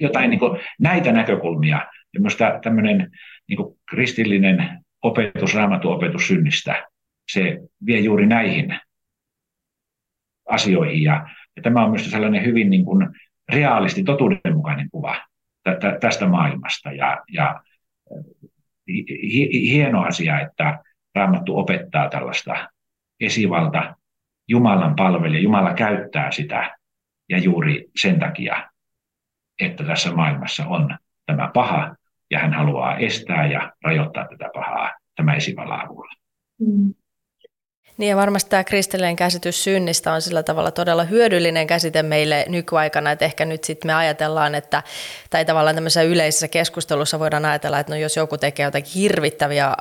Jotain 0.00 0.30
niin 0.30 0.40
kuin, 0.40 0.60
näitä 0.80 1.12
näkökulmia 1.12 1.86
ja 2.14 2.20
tämmöinen 2.62 3.10
niin 3.48 3.56
kuin 3.56 3.78
kristillinen 3.90 4.84
opetus, 5.02 5.54
raamatuopetus 5.54 6.28
synnistä, 6.28 6.86
se 7.32 7.58
vie 7.86 7.98
juuri 7.98 8.26
näihin 8.26 8.80
asioihin. 10.48 11.02
Ja, 11.02 11.28
ja 11.56 11.62
tämä 11.62 11.84
on 11.84 11.90
myös 11.90 12.10
sellainen 12.10 12.44
hyvin 12.44 12.70
niin 12.70 12.84
kuin 12.84 13.08
reaalisti 13.52 14.04
totuudenmukainen 14.04 14.90
kuva 14.90 15.16
tästä 16.00 16.26
maailmasta. 16.26 16.92
Ja, 16.92 17.22
ja 17.32 17.62
hieno 19.52 20.02
asia, 20.02 20.40
että 20.40 20.78
Raamattu 21.14 21.58
opettaa 21.58 22.08
tällaista 22.08 22.68
esivalta, 23.20 23.94
Jumalan 24.48 24.96
palvelija, 24.96 25.42
Jumala 25.42 25.74
käyttää 25.74 26.30
sitä 26.30 26.76
ja 27.28 27.38
juuri 27.38 27.90
sen 28.00 28.18
takia, 28.18 28.70
että 29.60 29.84
tässä 29.84 30.12
maailmassa 30.12 30.66
on 30.66 30.98
tämä 31.26 31.50
paha 31.54 31.96
ja 32.30 32.38
hän 32.38 32.52
haluaa 32.52 32.96
estää 32.96 33.46
ja 33.46 33.72
rajoittaa 33.84 34.28
tätä 34.28 34.50
pahaa 34.54 34.90
tämä 35.16 35.34
esivallan 35.34 35.86
avulla. 35.86 36.12
Mm. 36.60 36.94
Niin 37.98 38.10
ja 38.10 38.16
varmasti 38.16 38.50
tämä 38.50 38.64
kristillinen 38.64 39.16
käsitys 39.16 39.64
synnistä 39.64 40.12
on 40.12 40.22
sillä 40.22 40.42
tavalla 40.42 40.70
todella 40.70 41.04
hyödyllinen 41.04 41.66
käsite 41.66 42.02
meille 42.02 42.44
nykyaikana, 42.48 43.12
että 43.12 43.24
ehkä 43.24 43.44
nyt 43.44 43.64
sitten 43.64 43.88
me 43.88 43.94
ajatellaan, 43.94 44.54
että, 44.54 44.82
tai 45.30 45.44
tavallaan 45.44 45.74
tämmöisessä 45.74 46.02
yleisessä 46.02 46.48
keskustelussa 46.48 47.18
voidaan 47.18 47.44
ajatella, 47.44 47.78
että 47.78 47.92
no 47.92 47.98
jos 47.98 48.16
joku 48.16 48.38
tekee 48.38 48.64
jotakin 48.64 48.92
hirvittäviä 48.94 49.66
äh, 49.66 49.74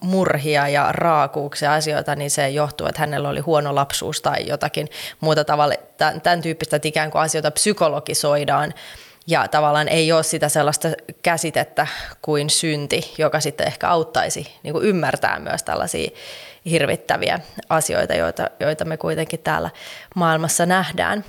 murhia 0.00 0.68
ja 0.68 0.92
raakuuksia 0.92 1.74
asioita, 1.74 2.14
niin 2.16 2.30
se 2.30 2.48
johtuu, 2.48 2.86
että 2.86 3.00
hänellä 3.00 3.28
oli 3.28 3.40
huono 3.40 3.74
lapsuus 3.74 4.22
tai 4.22 4.46
jotakin 4.46 4.88
muuta 5.20 5.44
tavalla, 5.44 5.74
tämän, 6.22 6.42
tyyppistä, 6.42 6.76
että 6.76 6.88
ikään 6.88 7.10
kuin 7.10 7.22
asioita 7.22 7.50
psykologisoidaan. 7.50 8.74
Ja 9.26 9.48
tavallaan 9.48 9.88
ei 9.88 10.12
ole 10.12 10.22
sitä 10.22 10.48
sellaista 10.48 10.88
käsitettä 11.22 11.86
kuin 12.22 12.50
synti, 12.50 13.14
joka 13.18 13.40
sitten 13.40 13.66
ehkä 13.66 13.88
auttaisi 13.88 14.54
niin 14.62 14.72
kuin 14.72 14.84
ymmärtää 14.84 15.38
myös 15.38 15.62
tällaisia 15.62 16.10
hirvittäviä 16.70 17.40
asioita, 17.68 18.14
joita, 18.14 18.50
joita 18.60 18.84
me 18.84 18.96
kuitenkin 18.96 19.40
täällä 19.40 19.70
maailmassa 20.16 20.66
nähdään. 20.66 21.24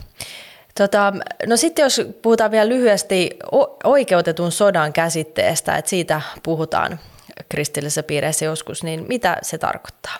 Tota, 0.78 1.14
no 1.48 1.58
sitten 1.58 1.84
jos 1.84 2.02
puhutaan 2.22 2.52
vielä 2.52 2.70
lyhyesti 2.70 3.30
oikeutetun 3.84 4.52
sodan 4.52 4.94
käsitteestä, 4.94 5.78
että 5.78 5.90
siitä 5.90 6.22
puhutaan 6.44 7.00
kristillisessä 7.50 8.04
piireissä 8.04 8.46
joskus, 8.46 8.84
niin 8.84 9.06
mitä 9.08 9.38
se 9.42 9.58
tarkoittaa? 9.58 10.16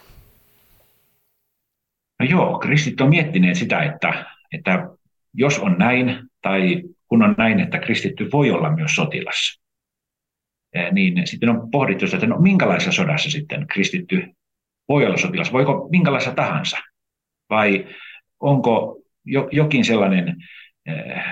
No 2.20 2.26
joo, 2.30 2.60
kristit 2.60 3.02
on 3.02 3.10
miettineet 3.10 3.58
sitä, 3.58 3.84
että, 3.84 4.26
että 4.52 4.88
jos 5.34 5.60
on 5.60 5.76
näin, 5.78 6.20
tai 6.42 6.84
kun 7.08 7.24
on 7.24 7.36
näin, 7.38 7.60
että 7.60 7.80
kristitty 7.80 8.30
voi 8.34 8.52
olla 8.52 8.76
myös 8.76 8.96
sotilas, 8.96 9.62
eh, 10.74 10.92
niin 10.92 11.28
sitten 11.28 11.50
on 11.50 11.72
pohdittu, 11.72 12.06
että 12.14 12.28
no 12.28 12.40
minkälaisessa 12.40 12.92
sodassa 12.92 13.32
sitten 13.32 13.68
kristitty 13.68 14.34
voi 14.90 15.06
olla 15.06 15.18
sotilas, 15.18 15.54
voiko 15.54 15.88
minkälaisessa 15.92 16.36
tahansa, 16.36 16.78
vai 17.50 17.88
onko 18.40 19.00
jokin 19.52 19.86
sellainen 19.86 20.36
eh, 20.86 21.24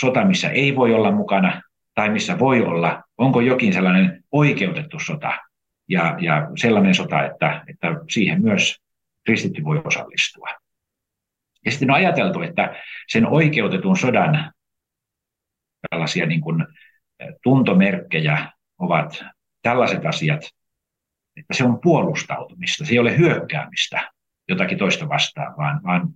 sota, 0.00 0.24
missä 0.24 0.50
ei 0.50 0.76
voi 0.76 0.94
olla 0.94 1.12
mukana, 1.12 1.62
tai 1.94 2.10
missä 2.10 2.38
voi 2.38 2.62
olla, 2.62 3.02
onko 3.18 3.40
jokin 3.40 3.72
sellainen 3.72 4.24
oikeutettu 4.32 4.98
sota, 4.98 5.32
ja, 5.88 6.16
ja 6.20 6.48
sellainen 6.58 6.94
sota, 6.94 7.24
että, 7.24 7.64
että 7.68 7.88
siihen 8.10 8.42
myös 8.42 8.76
kristitty 9.24 9.64
voi 9.64 9.82
osallistua. 9.84 10.48
Ja 11.64 11.70
sitten 11.70 11.90
on 11.90 11.96
ajateltu, 11.96 12.42
että 12.42 12.76
sen 13.08 13.26
oikeutetun 13.26 13.96
sodan 13.96 14.52
tällaisia 15.90 16.26
niin 16.26 16.40
kuin 16.40 16.66
eh, 17.20 17.28
tuntomerkkejä 17.42 18.52
ovat 18.78 19.24
tällaiset 19.62 20.06
asiat, 20.06 20.40
että 21.36 21.54
se 21.54 21.64
on 21.64 21.80
puolustautumista, 21.80 22.84
se 22.84 22.92
ei 22.92 22.98
ole 22.98 23.18
hyökkäämistä 23.18 24.10
jotakin 24.48 24.78
toista 24.78 25.08
vastaan, 25.08 25.56
vaan, 25.56 25.80
vaan 25.82 26.08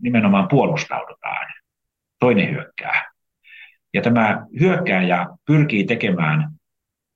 nimenomaan 0.00 0.48
puolustaudutaan. 0.48 1.46
Toinen 2.20 2.50
hyökkää. 2.50 3.12
Ja 3.94 4.02
tämä 4.02 4.46
hyökkääjä 4.60 5.26
pyrkii 5.46 5.84
tekemään 5.84 6.50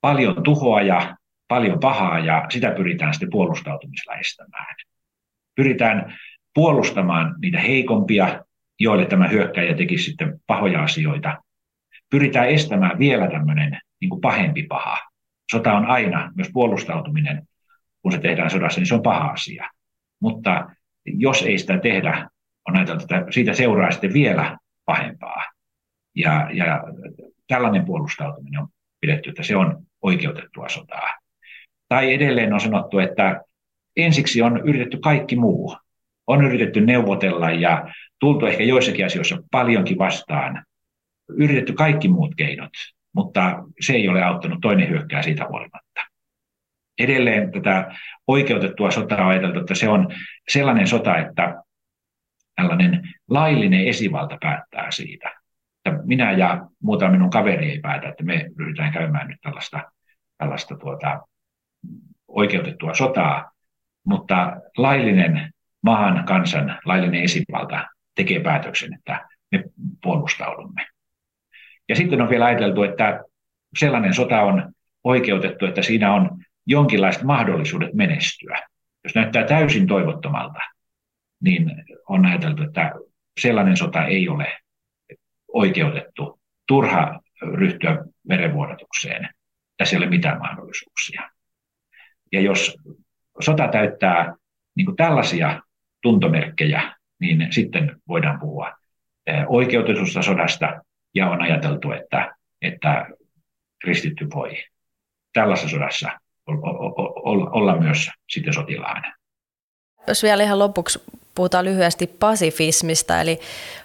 paljon 0.01 0.43
tuhoa 0.43 0.83
ja 0.83 1.17
paljon 1.49 1.81
pahaa, 1.81 2.19
ja 2.19 2.47
sitä 2.49 2.71
pyritään 2.71 3.15
sitten 3.15 3.31
puolustautumisella 3.31 4.17
estämään. 4.17 4.75
Pyritään 5.55 6.19
puolustamaan 6.55 7.35
niitä 7.41 7.61
heikompia, 7.61 8.45
joille 8.81 9.07
tämä 9.07 9.29
hyökkäjä 9.29 9.75
tekisi 9.75 10.05
sitten 10.05 10.41
pahoja 10.47 10.83
asioita. 10.83 11.43
Pyritään 12.11 12.49
estämään 12.49 12.99
vielä 12.99 13.31
tämmöinen 13.31 13.81
niin 14.01 14.21
pahempi 14.21 14.63
paha, 14.63 14.99
Sota 15.53 15.73
on 15.73 15.87
aina, 15.87 16.33
myös 16.37 16.49
puolustautuminen, 16.53 17.43
kun 18.03 18.13
se 18.13 18.19
tehdään 18.19 18.51
sodassa, 18.51 18.81
niin 18.81 18.87
se 18.87 18.95
on 18.95 19.03
paha 19.03 19.29
asia. 19.29 19.71
Mutta 20.21 20.71
jos 21.07 21.43
ei 21.43 21.59
sitä 21.59 21.79
tehdä, 21.79 22.29
on 22.69 22.77
ajateltu, 22.77 23.03
että 23.05 23.25
siitä 23.31 23.55
seuraa 23.55 23.91
sitten 23.91 24.13
vielä 24.13 24.59
pahempaa. 24.85 25.43
Ja, 26.17 26.49
ja 26.53 26.85
tällainen 27.49 27.85
puolustautuminen 27.85 28.61
on 28.61 28.69
pidetty, 29.01 29.31
että 29.31 29.43
se 29.43 29.57
on 29.57 29.83
oikeutettua 30.03 30.69
sotaa. 30.69 31.09
Tai 31.89 32.15
edelleen 32.15 32.53
on 32.53 32.61
sanottu, 32.61 32.99
että 32.99 33.41
ensiksi 33.97 34.43
on 34.43 34.69
yritetty 34.69 34.99
kaikki 34.99 35.37
muu. 35.37 35.77
On 36.27 36.45
yritetty 36.45 36.81
neuvotella 36.81 37.51
ja 37.51 37.89
tultu 38.19 38.47
ehkä 38.47 38.65
joissakin 38.65 39.07
asioissa 39.07 39.43
paljonkin 39.51 39.99
vastaan. 39.99 40.65
Yritetty 41.29 41.73
kaikki 41.73 42.09
muut 42.09 42.35
keinot 42.37 42.73
mutta 43.15 43.63
se 43.81 43.93
ei 43.93 44.09
ole 44.09 44.23
auttanut, 44.23 44.59
toinen 44.63 44.89
hyökkää 44.89 45.23
siitä 45.23 45.47
huolimatta. 45.49 46.01
Edelleen 46.99 47.53
tätä 47.53 47.95
oikeutettua 48.27 48.91
sotaa 48.91 49.25
on 49.25 49.29
ajateltu, 49.29 49.61
että 49.61 49.75
se 49.75 49.89
on 49.89 50.09
sellainen 50.49 50.87
sota, 50.87 51.19
että 51.19 51.63
tällainen 52.57 53.03
laillinen 53.31 53.87
esivalta 53.87 54.39
päättää 54.41 54.91
siitä. 54.91 55.33
Että 55.85 56.01
minä 56.05 56.33
ja 56.33 56.67
muutama 56.83 57.13
minun 57.13 57.31
kaveri 57.31 57.71
ei 57.71 57.81
päätä, 57.81 58.09
että 58.09 58.25
me 58.25 58.51
ryhdytään 58.59 58.93
käymään 58.93 59.29
nyt 59.29 59.41
tällaista, 59.41 59.93
tällaista 60.39 60.77
tuota, 60.77 61.21
oikeutettua 62.29 62.95
sotaa, 62.95 63.53
mutta 64.07 64.57
laillinen 64.77 65.53
maan 65.83 66.25
kansan 66.25 66.79
laillinen 66.85 67.23
esivalta 67.23 67.89
tekee 68.15 68.41
päätöksen, 68.41 68.95
että 68.95 69.29
me 69.53 69.65
puolustaudumme. 70.03 70.87
Ja 71.93 71.97
sitten 71.97 72.21
on 72.21 72.31
vielä 72.31 72.45
ajateltu, 72.45 72.83
että 72.83 73.25
sellainen 73.79 74.15
sota 74.15 74.43
on 74.43 74.73
oikeutettu, 75.05 75.67
että 75.67 75.83
siinä 75.83 76.15
on 76.15 76.39
jonkinlaiset 76.67 77.23
mahdollisuudet 77.23 77.95
menestyä. 77.95 78.59
Jos 79.05 79.15
näyttää 79.15 79.45
täysin 79.45 79.87
toivottomalta, 79.87 80.59
niin 81.43 81.85
on 82.09 82.27
ajateltu, 82.27 82.63
että 82.63 82.93
sellainen 83.41 83.77
sota 83.77 84.07
ei 84.07 84.29
ole 84.29 84.59
oikeutettu. 85.53 86.41
Turha 86.67 87.21
ryhtyä 87.43 88.05
verenvuodatukseen. 88.29 89.29
Tässä 89.77 89.97
ei 89.97 89.99
ole 89.99 90.11
mitään 90.11 90.39
mahdollisuuksia. 90.39 91.31
Ja 92.33 92.41
jos 92.41 92.77
sota 93.41 93.69
täyttää 93.69 94.35
niin 94.77 94.97
tällaisia 94.97 95.63
tuntomerkkejä, 96.03 96.97
niin 97.21 97.53
sitten 97.53 97.97
voidaan 98.09 98.41
puhua 98.41 98.73
oikeutetusta 99.47 100.23
sodasta 100.23 100.83
ja 101.15 101.31
on 101.31 101.43
ajateltu, 101.43 101.93
että, 101.93 102.35
että 102.63 103.07
kristitty 103.83 104.27
voi 104.35 104.65
tällaisessa 105.33 105.71
sodassa 105.71 106.11
olla 107.53 107.77
myös 107.77 108.09
sitten 108.31 108.55
sotilaana. 108.55 109.15
Jos 110.07 110.23
vielä 110.23 110.43
ihan 110.43 110.59
lopuksi 110.59 111.03
puhutaan 111.35 111.65
lyhyesti 111.65 112.07
pasifismista, 112.07 113.21
eli 113.21 113.41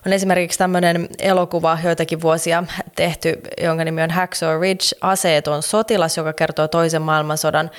on 0.05 0.13
esimerkiksi 0.13 0.59
tämmöinen 0.59 1.07
elokuva 1.19 1.77
joitakin 1.83 2.21
vuosia 2.21 2.63
tehty, 2.95 3.41
jonka 3.61 3.83
nimi 3.83 4.01
on 4.01 4.11
Hacksaw 4.11 4.61
Ridge, 4.61 4.85
aseeton 5.01 5.63
sotilas, 5.63 6.17
joka 6.17 6.33
kertoo 6.33 6.67
toisen 6.67 7.01
maailmansodan 7.01 7.71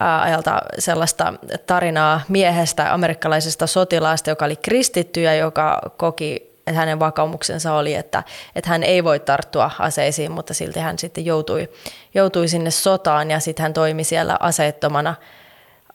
ajalta 0.00 0.62
sellaista 0.78 1.34
tarinaa 1.66 2.20
miehestä, 2.28 2.94
amerikkalaisesta 2.94 3.66
sotilaasta, 3.66 4.30
joka 4.30 4.44
oli 4.44 4.56
kristitty 4.56 5.20
ja 5.20 5.34
joka 5.34 5.80
koki, 5.96 6.49
että 6.66 6.72
hänen 6.72 7.00
vakaumuksensa 7.00 7.74
oli, 7.74 7.94
että, 7.94 8.22
että 8.54 8.70
hän 8.70 8.82
ei 8.82 9.04
voi 9.04 9.20
tarttua 9.20 9.70
aseisiin, 9.78 10.32
mutta 10.32 10.54
silti 10.54 10.80
hän 10.80 10.98
sitten 10.98 11.26
joutui, 11.26 11.68
joutui 12.14 12.48
sinne 12.48 12.70
sotaan 12.70 13.30
ja 13.30 13.40
sitten 13.40 13.62
hän 13.62 13.72
toimi 13.72 14.04
siellä 14.04 14.36
aseettomana– 14.40 15.14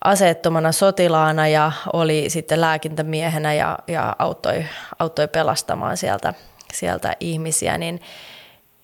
aseettomana 0.06 0.72
sotilaana 0.72 1.48
ja 1.48 1.72
oli 1.94 2.30
sitten 2.30 2.62
lääkintämiehenä 2.62 3.54
ja, 3.54 3.80
ja 3.88 4.16
auttoi, 4.20 4.66
auttoi 5.00 5.28
pelastamaan 5.28 5.98
sieltä, 5.98 6.34
sieltä 6.74 7.16
ihmisiä, 7.20 7.78
niin, 7.78 8.02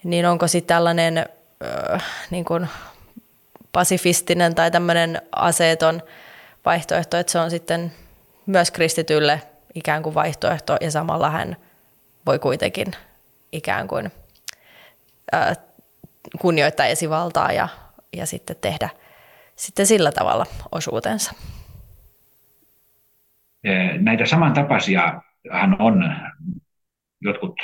niin 0.04 0.26
onko 0.26 0.48
sitten 0.48 0.76
tällainen 0.76 1.18
äh, 1.18 2.04
niin 2.30 2.46
kuin 2.46 2.68
pasifistinen 3.72 4.56
tai 4.56 4.72
tämmöinen 4.72 5.22
aseeton 5.36 6.04
vaihtoehto, 6.66 7.18
että 7.18 7.32
se 7.32 7.40
on 7.40 7.50
sitten 7.50 7.92
myös 8.46 8.72
kristitylle 8.72 9.42
ikään 9.76 10.04
kuin 10.04 10.16
vaihtoehto 10.16 10.78
ja 10.82 10.92
samalla 10.92 11.30
hän 11.30 11.58
voi 12.26 12.40
kuitenkin 12.40 12.88
ikään 13.52 13.88
kuin 13.88 14.12
äh, 15.34 15.58
kunnioittaa 16.40 16.86
esivaltaa 16.86 17.52
ja, 17.52 17.68
ja 18.14 18.26
sitten 18.26 18.56
tehdä– 18.62 18.90
sitten 19.62 19.86
sillä 19.86 20.12
tavalla 20.12 20.46
osuutensa. 20.72 21.34
Näitä 24.00 24.26
samantapaisia 24.26 25.22
hän 25.52 25.82
on, 25.82 26.16
jotkut 27.22 27.56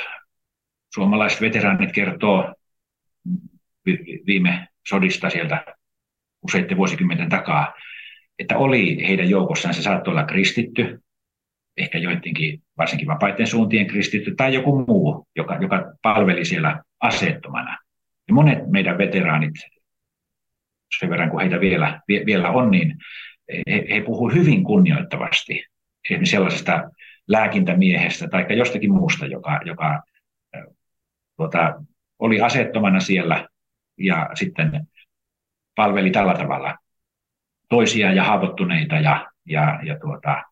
suomalaiset 0.94 1.40
veteraanit 1.40 1.92
kertoo 1.92 2.54
viime 4.26 4.68
sodista 4.88 5.30
sieltä 5.30 5.64
useiden 6.42 6.76
vuosikymmenten 6.76 7.28
takaa, 7.28 7.74
että 8.38 8.58
oli 8.58 9.08
heidän 9.08 9.30
joukossaan, 9.30 9.74
se 9.74 9.82
saattoi 9.82 10.12
olla 10.12 10.24
kristitty, 10.24 11.02
ehkä 11.78 11.98
joidenkin 11.98 12.62
varsinkin 12.78 13.08
vapaiden 13.08 13.46
suuntien 13.46 13.86
kristitty 13.86 14.34
tai 14.34 14.54
joku 14.54 14.84
muu, 14.86 15.26
joka, 15.36 15.58
joka 15.60 15.92
palveli 16.02 16.44
siellä 16.44 16.82
aseettomana. 17.00 17.78
Ja 18.28 18.34
monet 18.34 18.58
meidän 18.70 18.98
veteraanit 18.98 19.54
sen 20.98 21.10
verran 21.10 21.30
kuin 21.30 21.40
heitä 21.40 21.60
vielä, 21.60 22.00
vielä 22.08 22.50
on, 22.50 22.70
niin 22.70 22.96
he, 23.70 23.86
he 23.90 24.00
puhuvat 24.00 24.34
hyvin 24.34 24.64
kunnioittavasti 24.64 25.64
esimerkiksi 26.04 26.30
sellaisesta 26.30 26.90
lääkintämiehestä 27.28 28.28
tai 28.28 28.58
jostakin 28.58 28.92
muusta, 28.92 29.26
joka, 29.26 29.60
joka 29.64 30.02
tuota, 31.36 31.82
oli 32.18 32.40
asettomana 32.40 33.00
siellä 33.00 33.48
ja 33.98 34.30
sitten 34.34 34.88
palveli 35.74 36.10
tällä 36.10 36.34
tavalla 36.34 36.78
toisia 37.68 38.12
ja 38.12 38.24
haavoittuneita 38.24 38.94
ja, 38.94 39.26
ja, 39.46 39.80
ja, 39.82 39.98
tuota, 39.98 40.42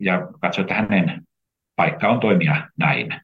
ja 0.00 0.28
katsoi, 0.40 0.62
että 0.62 0.74
hänen 0.74 1.22
paikka 1.76 2.08
on 2.08 2.20
toimia 2.20 2.68
näin. 2.78 3.20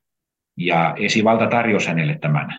Ja 0.56 0.94
esivalta 0.98 1.46
tarjosi 1.46 1.88
hänelle 1.88 2.18
tämän 2.18 2.58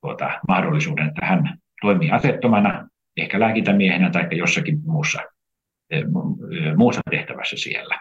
tuota, 0.00 0.40
mahdollisuuden, 0.48 1.08
että 1.08 1.26
hän 1.26 1.58
toimii 1.80 2.10
asettomana, 2.10 2.88
ehkä 3.16 3.40
lääkintämiehenä 3.40 4.10
tai 4.10 4.28
jossakin 4.32 4.78
muussa, 4.84 5.18
muussa 6.76 7.00
tehtävässä 7.10 7.56
siellä. 7.56 8.00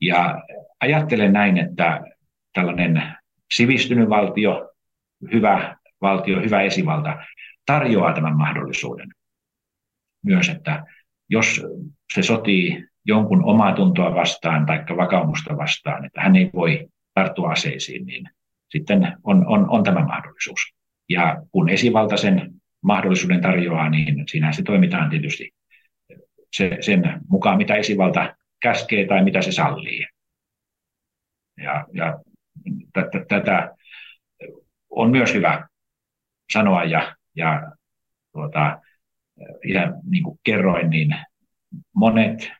Ja 0.00 0.42
ajattelen 0.80 1.32
näin, 1.32 1.58
että 1.58 2.00
tällainen 2.52 3.02
sivistynyt 3.54 4.08
valtio, 4.08 4.70
hyvä 5.32 5.76
valtio, 6.00 6.40
hyvä 6.40 6.62
esivalta 6.62 7.18
tarjoaa 7.66 8.14
tämän 8.14 8.36
mahdollisuuden 8.36 9.08
myös, 10.24 10.48
että 10.48 10.84
jos 11.28 11.62
se 12.14 12.22
sotii 12.22 12.89
jonkun 13.04 13.44
omaa 13.44 13.74
tuntoa 13.74 14.14
vastaan 14.14 14.66
tai 14.66 14.84
vakaumusta 14.96 15.56
vastaan, 15.56 16.04
että 16.04 16.20
hän 16.20 16.36
ei 16.36 16.50
voi 16.54 16.88
tarttua 17.14 17.50
aseisiin, 17.50 18.06
niin 18.06 18.28
sitten 18.70 19.16
on, 19.22 19.46
on, 19.46 19.70
on 19.70 19.84
tämä 19.84 20.04
mahdollisuus. 20.04 20.74
Ja 21.08 21.42
kun 21.52 21.68
esivalta 21.68 22.16
sen 22.16 22.50
mahdollisuuden 22.82 23.40
tarjoaa, 23.40 23.90
niin 23.90 24.24
siinä 24.28 24.52
se 24.52 24.62
toimitaan 24.62 25.10
tietysti 25.10 25.50
se, 26.52 26.78
sen 26.80 27.20
mukaan, 27.28 27.58
mitä 27.58 27.74
esivalta 27.74 28.34
käskee 28.62 29.06
tai 29.06 29.24
mitä 29.24 29.42
se 29.42 29.52
sallii. 29.52 30.06
Ja, 31.56 31.86
ja 31.92 32.18
tätä 33.28 33.74
on 34.90 35.10
myös 35.10 35.34
hyvä 35.34 35.68
sanoa 36.52 36.84
ja, 36.84 37.16
ja, 37.36 37.72
tuota, 38.32 38.80
ja 39.64 39.92
niin 40.10 40.22
kuin 40.22 40.38
kerroin, 40.44 40.90
niin 40.90 41.16
monet 41.94 42.52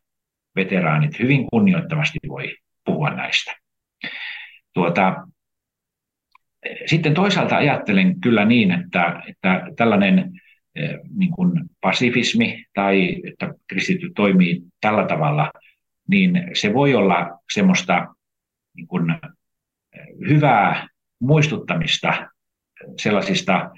veteraanit 0.64 1.18
hyvin 1.18 1.46
kunnioittavasti 1.46 2.18
voi 2.28 2.56
puhua 2.84 3.10
näistä. 3.10 3.56
Tuota, 4.74 5.26
sitten 6.86 7.14
toisaalta 7.14 7.56
ajattelen 7.56 8.20
kyllä 8.20 8.44
niin, 8.44 8.70
että, 8.70 9.22
että 9.28 9.66
tällainen 9.76 10.40
eh, 10.74 10.98
niin 11.16 11.30
kuin 11.30 11.52
pasifismi 11.80 12.64
tai 12.74 13.16
että 13.28 13.54
kristitty 13.66 14.10
toimii 14.16 14.62
tällä 14.80 15.06
tavalla, 15.06 15.52
niin 16.08 16.50
se 16.52 16.74
voi 16.74 16.94
olla 16.94 17.40
semmoista 17.52 18.14
niin 18.76 18.86
kuin 18.86 19.10
eh, 19.10 20.06
hyvää 20.28 20.88
muistuttamista 21.20 22.28
sellaisista 22.96 23.70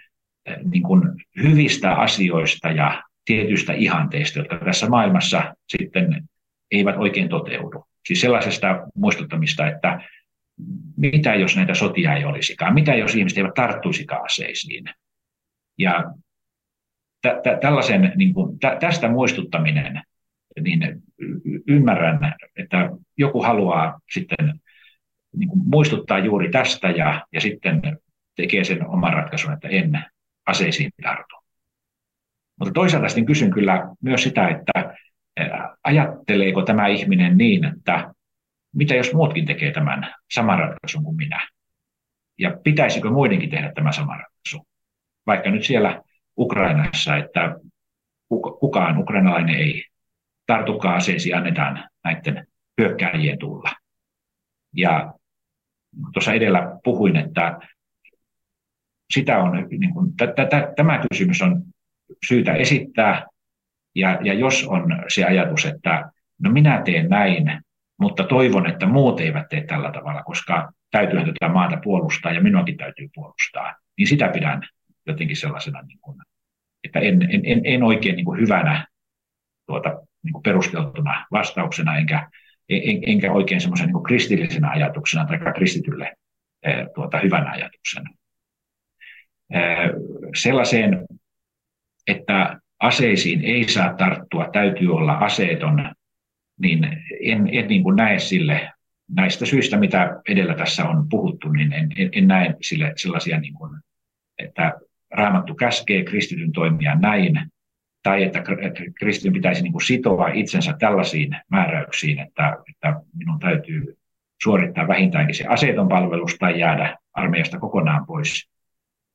eh, 0.47 0.57
niin 0.65 0.83
kuin 0.83 1.03
hyvistä 1.43 1.95
asioista 1.95 2.69
ja 2.71 3.03
tietyistä 3.25 3.73
ihanteista, 3.73 4.39
jotka 4.39 4.59
tässä 4.59 4.89
maailmassa 4.89 5.55
sitten 5.69 6.25
eivät 6.73 6.97
oikein 6.97 7.29
toteudu. 7.29 7.87
Siis 8.07 8.21
sellaisesta 8.21 8.87
muistuttamista, 8.95 9.69
että 9.69 10.01
mitä 10.97 11.35
jos 11.35 11.57
näitä 11.57 11.75
sotia 11.75 12.15
ei 12.15 12.25
olisikaan, 12.25 12.75
mitä 12.75 12.95
jos 12.95 13.15
ihmiset 13.15 13.39
eivät 13.39 13.55
tarttuisikaan 13.55 14.25
aseisiin. 14.25 14.85
Ja 15.79 16.05
tä- 17.23 17.41
tä- 17.43 17.59
tällaisen, 17.61 18.13
niin 18.17 18.35
kuin, 18.35 18.59
tä- 18.59 18.77
tästä 18.81 19.09
muistuttaminen, 19.09 20.03
niin 20.61 21.03
ymmärrän, 21.69 22.35
että 22.57 22.91
joku 23.17 23.43
haluaa 23.43 24.01
sitten 24.13 24.61
niin 25.37 25.49
kuin 25.49 25.61
muistuttaa 25.65 26.19
juuri 26.19 26.51
tästä 26.51 26.91
ja, 26.91 27.27
ja 27.33 27.41
sitten 27.41 27.99
tekee 28.37 28.65
sen 28.65 28.87
oman 28.87 29.13
ratkaisun, 29.13 29.53
että 29.53 29.69
en 29.69 30.05
aseisiin 30.47 30.91
tartu. 31.03 31.37
Mutta 32.59 32.73
toisaalta 32.73 33.09
sitten 33.09 33.27
kysyn 33.27 33.51
kyllä 33.51 33.89
myös 34.03 34.23
sitä, 34.23 34.49
että 34.49 34.97
ajatteleeko 35.85 36.63
tämä 36.63 36.87
ihminen 36.87 37.39
niin, 37.39 37.65
että 37.65 38.15
mitä 38.75 38.95
jos 38.95 39.15
muutkin 39.15 39.47
tekee 39.47 39.73
tämän 39.73 40.15
saman 40.35 40.59
ratkaisun 40.59 41.05
kuin 41.05 41.17
minä? 41.17 41.49
Ja 42.39 42.57
pitäisikö 42.65 43.11
muidenkin 43.11 43.51
tehdä 43.51 43.73
tämä 43.75 43.93
sama 43.93 44.17
ratkaisu? 44.17 44.67
Vaikka 45.27 45.51
nyt 45.51 45.65
siellä 45.65 46.03
Ukrainassa, 46.39 47.17
että 47.17 47.57
kukaan 48.61 48.99
ukrainalainen 48.99 49.55
ei 49.55 49.85
tartukaan 50.47 50.97
aseisiin, 50.97 51.37
annetaan 51.37 51.89
näiden 52.05 52.47
hyökkääjien 52.81 53.39
tulla. 53.39 53.71
Ja 54.77 55.15
tuossa 56.13 56.33
edellä 56.33 56.79
puhuin, 56.85 57.17
että 57.17 57.59
sitä 59.15 59.39
on, 59.39 59.67
niin 59.71 59.95
kuin, 59.95 60.13
tämä 60.77 61.01
kysymys 61.11 61.43
on 61.43 61.63
syytä 62.29 62.55
esittää, 62.55 63.27
ja, 63.95 64.19
ja 64.23 64.35
jos 64.35 64.67
on 64.67 65.05
se 65.09 65.25
ajatus, 65.25 65.65
että 65.65 66.11
no 66.43 66.51
minä 66.51 66.83
teen 66.85 67.09
näin, 67.09 67.63
mutta 68.01 68.25
toivon, 68.25 68.67
että 68.67 68.87
muut 68.87 69.21
eivät 69.21 69.49
tee 69.49 69.65
tällä 69.65 69.93
tavalla, 69.93 70.23
koska 70.23 70.73
täytyyhän 70.91 71.27
tätä 71.27 71.53
maata 71.53 71.77
puolustaa 71.85 72.33
ja 72.33 72.41
minuakin 72.41 72.77
täytyy 72.77 73.09
puolustaa. 73.15 73.77
Niin 73.99 74.07
sitä 74.07 74.29
pidän 74.29 74.63
jotenkin 75.07 75.37
sellaisena, 75.37 75.83
niin 75.83 75.99
kuin, 76.01 76.21
että 76.85 76.99
en, 76.99 77.23
en, 77.23 77.41
en, 77.45 77.61
en 77.65 77.83
oikein 77.83 78.17
niin 78.17 78.25
kuin 78.25 78.41
hyvänä 78.41 78.87
tuota, 79.67 79.89
niin 80.23 80.33
kuin 80.33 80.43
perusteltuna 80.43 81.27
vastauksena, 81.33 81.97
enkä, 81.97 82.31
en, 82.69 83.01
enkä 83.07 83.33
oikein 83.33 83.61
semmoisen 83.61 83.87
niin 83.87 84.03
kristillisenä 84.03 84.71
ajatuksena 84.71 85.27
tai 85.27 85.39
kristitylle 85.55 86.15
tuota, 86.95 87.19
hyvänä 87.19 87.51
ajatuksena. 87.51 88.11
Sellaiseen, 90.35 91.07
että 92.07 92.61
aseisiin 92.83 93.45
ei 93.45 93.69
saa 93.69 93.95
tarttua, 93.95 94.49
täytyy 94.53 94.95
olla 94.95 95.13
aseeton, 95.13 95.91
niin 96.61 96.85
en, 97.21 97.49
en 97.53 97.69
niin 97.69 97.83
kuin 97.83 97.97
näe 97.97 98.19
sille 98.19 98.73
näistä 99.11 99.47
syistä, 99.47 99.79
mitä 99.79 100.21
edellä 100.29 100.55
tässä 100.55 100.85
on 100.85 101.09
puhuttu, 101.09 101.49
niin 101.49 101.73
en, 101.73 101.89
en, 101.97 102.09
en 102.13 102.29
näe 102.29 102.55
sille 102.63 102.93
sellaisia, 102.97 103.41
niin 103.41 103.55
kuin, 103.55 103.81
että 104.39 104.73
raamattu 105.11 105.55
käskee 105.55 106.05
kristityn 106.05 106.53
toimia 106.53 106.95
näin, 106.95 107.41
tai 108.03 108.23
että 108.23 108.43
kristityn 108.99 109.33
pitäisi 109.33 109.63
niin 109.63 109.73
kuin 109.73 109.87
sitoa 109.87 110.29
itsensä 110.29 110.75
tällaisiin 110.79 111.37
määräyksiin, 111.51 112.19
että, 112.19 112.57
että 112.69 113.01
minun 113.17 113.39
täytyy 113.39 113.97
suorittaa 114.43 114.89
vähintäänkin 114.89 115.35
se 115.35 115.45
aseeton 115.45 115.89
palvelus 115.89 116.37
tai 116.39 116.61
jäädä 116.61 116.97
armeijasta 117.13 117.59
kokonaan 117.59 118.07
pois. 118.07 118.49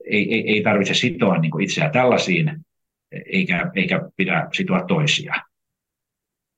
Ei, 0.05 0.34
ei, 0.34 0.49
ei 0.49 0.63
tarvitse 0.63 0.93
sitoa 0.93 1.38
niin 1.38 1.51
kuin 1.51 1.63
itseä 1.63 1.89
tällaisiin, 1.89 2.66
eikä, 3.12 3.72
eikä 3.76 4.01
pidä 4.16 4.47
sitoa 4.53 4.84
toisia. 4.84 5.34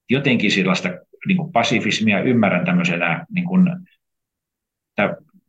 Jotenkin 0.09 0.51
sellaista 0.51 0.89
niin 1.27 1.37
kuin 1.37 1.51
pasifismia 1.51 2.21
ymmärrän 2.21 2.65
tämmöisenä 2.65 3.25
niin 3.31 3.45
kuin, 3.45 3.69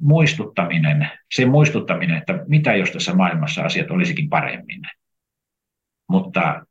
muistuttaminen, 0.00 1.08
se 1.34 1.46
muistuttaminen, 1.46 2.16
että 2.16 2.44
mitä 2.48 2.74
jos 2.74 2.90
tässä 2.90 3.14
maailmassa 3.14 3.62
asiat 3.62 3.90
olisikin 3.90 4.28
paremmin. 4.28 4.80
Mutta 6.08 6.66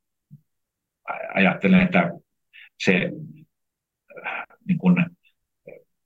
ajattelen, 1.33 1.81
että 1.81 2.11
se 2.83 3.11
niin 4.67 4.77
kuin, 4.77 5.05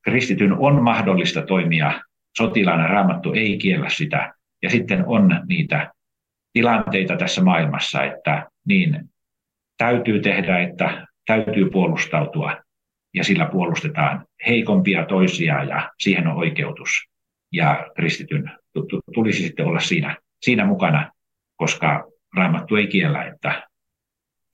kristityn 0.02 0.54
on 0.54 0.84
mahdollista 0.84 1.42
toimia 1.42 2.02
sotilaana, 2.38 2.88
raamattu 2.88 3.34
ei 3.34 3.58
kiellä 3.58 3.90
sitä. 3.90 4.34
Ja 4.62 4.70
sitten 4.70 5.06
on 5.06 5.42
niitä 5.48 5.93
tilanteita 6.54 7.16
tässä 7.18 7.44
maailmassa, 7.44 8.04
että 8.04 8.48
niin 8.68 9.10
täytyy 9.78 10.22
tehdä, 10.22 10.60
että 10.60 11.08
täytyy 11.26 11.70
puolustautua 11.70 12.64
ja 13.14 13.24
sillä 13.24 13.46
puolustetaan 13.46 14.26
heikompia 14.48 15.06
toisia 15.06 15.64
ja 15.64 15.92
siihen 16.00 16.28
on 16.28 16.38
oikeutus. 16.38 16.90
Ja 17.52 17.88
kristityn 17.96 18.52
tulisi 19.14 19.44
sitten 19.44 19.66
olla 19.66 19.80
siinä, 19.80 20.18
siinä 20.42 20.66
mukana, 20.66 21.12
koska 21.56 22.08
raamattu 22.38 22.76
ei 22.76 22.88
kiellä, 22.88 23.24
että, 23.24 23.68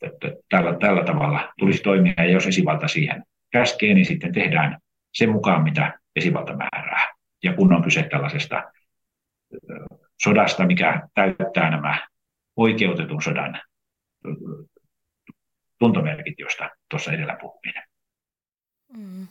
että 0.02 0.32
tällä, 0.50 0.78
tällä 0.80 1.04
tavalla 1.04 1.54
tulisi 1.60 1.84
toimia 1.84 2.14
ja 2.18 2.32
jos 2.32 2.48
esivalta 2.48 2.88
siihen 2.88 3.24
käskee, 3.52 3.94
niin 3.94 4.06
sitten 4.06 4.34
tehdään 4.34 4.78
sen 5.14 5.30
mukaan, 5.30 5.64
mitä 5.64 6.00
esivalta 6.16 6.56
määrää. 6.56 7.14
Ja 7.44 7.54
kun 7.54 7.74
on 7.74 7.84
kyse 7.84 8.04
tällaisesta 8.04 8.64
sodasta, 10.24 10.66
mikä 10.66 11.08
täyttää 11.14 11.70
nämä 11.70 12.08
oikeutetun 12.56 13.22
sodan 13.22 13.62
tuntomerkit, 15.80 16.40
joista 16.40 16.70
tuossa 16.90 17.12
edellä 17.12 17.38
puhuin. 17.42 17.74
Mm. 18.98 19.28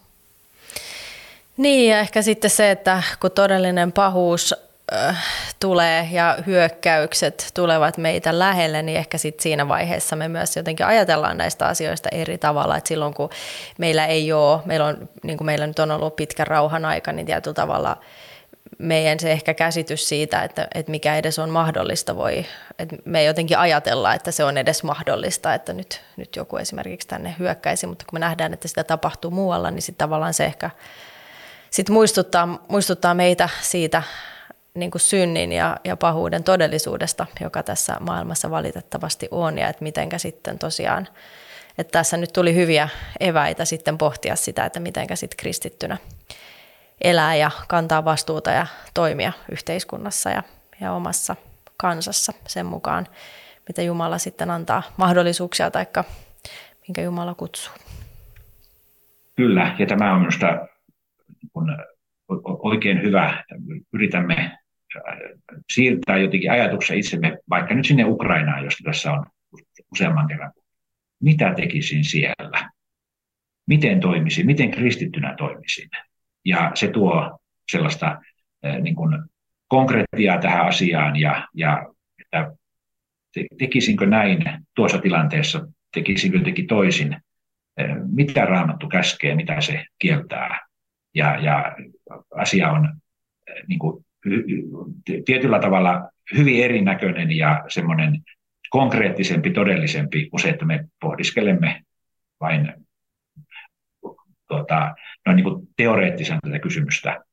Niin, 1.57 1.91
ja 1.91 1.99
ehkä 1.99 2.22
sitten 2.22 2.51
se, 2.51 2.70
että 2.70 3.03
kun 3.20 3.30
todellinen 3.30 3.93
pahuus 3.93 4.55
äh, 4.93 5.24
tulee 5.61 6.09
ja 6.12 6.39
hyökkäykset 6.47 7.51
tulevat 7.55 7.99
meitä 7.99 8.39
lähelle, 8.39 8.82
niin 8.82 8.99
ehkä 8.99 9.18
sitten 9.18 9.43
siinä 9.43 9.68
vaiheessa 9.68 10.16
me 10.16 10.28
myös 10.28 10.57
jotenkin 10.57 10.86
ajatellaan 10.86 11.36
näistä 11.36 11.66
asioista 11.66 12.09
eri 12.12 12.39
tavalla. 12.39 12.76
Että 12.76 12.89
silloin 12.89 13.14
kun 13.14 13.30
meillä 13.78 14.07
ei 14.07 14.32
ole, 14.32 14.61
meillä 14.64 14.86
on, 14.86 15.09
niin 15.22 15.39
kuin 15.39 15.47
meillä 15.47 15.66
nyt 15.66 15.78
on 15.78 15.91
ollut 15.91 16.16
pitkä 16.16 16.45
rauhan 16.45 16.84
aika, 16.84 17.12
niin 17.12 17.26
tietyllä 17.26 17.55
tavalla– 17.55 17.97
meidän 18.79 19.20
se 19.20 19.33
ehkä 19.33 19.55
käsitys 19.55 20.09
siitä, 20.09 20.43
että, 20.43 20.68
että 20.74 20.91
mikä 20.91 21.16
edes 21.16 21.39
on 21.39 21.51
mahdollista 21.51 22.16
voi, 22.16 22.47
että 22.79 22.97
me 23.05 23.24
jotenkin 23.24 23.59
ajatella, 23.59 24.14
että 24.14 24.31
se 24.31 24.45
on 24.45 24.59
edes 24.59 24.83
mahdollista, 24.83 25.55
että 25.55 25.72
nyt, 25.72 26.01
nyt 26.16 26.37
joku 26.37 26.57
esimerkiksi 26.57 27.09
tänne 27.09 27.35
hyökkäisi, 27.39 27.87
mutta 27.87 28.05
kun 28.09 28.16
me 28.16 28.20
nähdään, 28.20 28.53
että 28.53 28.68
sitä 28.68 28.85
tapahtuu 28.85 29.31
muualla, 29.31 29.70
niin 29.70 29.83
sitten 29.83 30.05
tavallaan 30.05 30.35
se 30.35 30.45
ehkä 30.45 30.70
sit 31.70 31.89
muistuttaa, 31.89 32.64
muistuttaa 32.68 33.14
meitä 33.14 33.49
siitä 33.61 34.03
niin 34.74 34.91
kuin 34.91 35.03
synnin 35.03 35.53
ja, 35.53 35.76
ja 35.85 35.97
pahuuden 35.97 36.45
todellisuudesta, 36.45 37.26
joka 37.41 37.62
tässä 37.62 37.97
maailmassa 38.01 38.51
valitettavasti 38.51 39.29
on 39.31 39.59
ja 39.59 39.68
että 39.68 39.85
mitenkä 39.85 40.18
sitten 40.18 40.59
tosiaan, 40.59 41.09
että 41.79 41.93
tässä 41.93 42.16
nyt 42.16 42.33
tuli 42.33 42.55
hyviä 42.55 42.89
eväitä 43.20 43.64
sitten 43.64 43.99
pohtia 43.99 44.37
sitä, 44.37 44.64
että 44.64 44.81
mitenkä 44.81 45.16
sitten 45.16 45.37
kristittynä– 45.37 45.97
elää 47.01 47.34
ja 47.34 47.51
kantaa 47.68 48.05
vastuuta 48.05 48.51
ja 48.51 48.66
toimia 48.94 49.32
yhteiskunnassa 49.53 50.30
ja, 50.30 50.42
ja 50.80 50.92
omassa 50.92 51.36
kansassa 51.76 52.32
sen 52.46 52.66
mukaan, 52.66 53.07
mitä 53.68 53.82
Jumala 53.82 54.18
sitten 54.18 54.51
antaa 54.51 54.82
mahdollisuuksia 54.96 55.70
tai 55.70 55.86
minkä 56.88 57.03
Jumala 57.03 57.34
kutsuu. 57.34 57.74
Kyllä, 59.36 59.76
ja 59.78 59.86
tämä 59.86 60.12
on 60.12 60.20
minusta 60.20 60.68
oikein 62.62 63.03
hyvä. 63.03 63.44
Yritämme 63.92 64.59
siirtää 65.72 66.18
jotenkin 66.18 66.51
ajatuksia 66.51 66.96
itsemme 66.96 67.38
vaikka 67.51 67.74
nyt 67.74 67.86
sinne 67.86 68.05
Ukrainaan, 68.05 68.64
josta 68.64 68.84
tässä 68.84 69.12
on 69.12 69.26
useamman 69.92 70.28
kerran. 70.28 70.53
Mitä 71.22 71.55
tekisin 71.55 72.05
siellä? 72.05 72.70
Miten 73.66 74.01
toimisin? 74.01 74.46
Miten 74.46 74.70
kristittynä 74.70 75.34
toimisin? 75.38 75.88
Ja 76.49 76.72
se 76.74 76.88
tuo 76.88 77.38
sellaista 77.70 78.20
niin 78.80 78.94
kuin 78.94 79.18
konkreettiaa 79.68 80.38
tähän 80.38 80.66
asiaan 80.66 81.16
ja, 81.16 81.49
ja 81.55 81.86
että 82.18 82.53
tekisinkö 83.59 84.07
näin 84.07 84.44
tuossa 84.74 84.99
tilanteessa, 84.99 85.68
tekisinkö 85.94 86.38
jotenkin 86.38 86.66
toisin, 86.66 87.16
mitä 88.12 88.44
raamattu 88.44 88.88
käskee, 88.88 89.34
mitä 89.34 89.61
se 89.61 89.84
kieltää. 89.99 90.66
Ja, 91.14 91.36
ja 91.36 91.76
asia 92.34 92.70
on 92.70 93.01
niin 93.66 93.78
kuin, 93.78 94.05
tietyllä 95.24 95.59
tavalla 95.59 96.11
hyvin 96.36 96.64
erinäköinen 96.64 97.36
ja 97.36 97.64
semmoinen 97.68 98.22
konkreettisempi, 98.70 99.51
todellisempi 99.51 100.30
kuin 100.30 100.40
se, 100.40 100.49
että 100.49 100.64
me 100.64 100.84
pohdiskelemme 101.01 101.82
vain 102.40 102.74
tuota, 104.49 104.94
noin 105.26 105.36
niin 105.36 105.44
kuin 105.44 105.68
teoreettisen 105.76 106.38
tätä 106.44 106.59
kysymystä. 106.59 107.24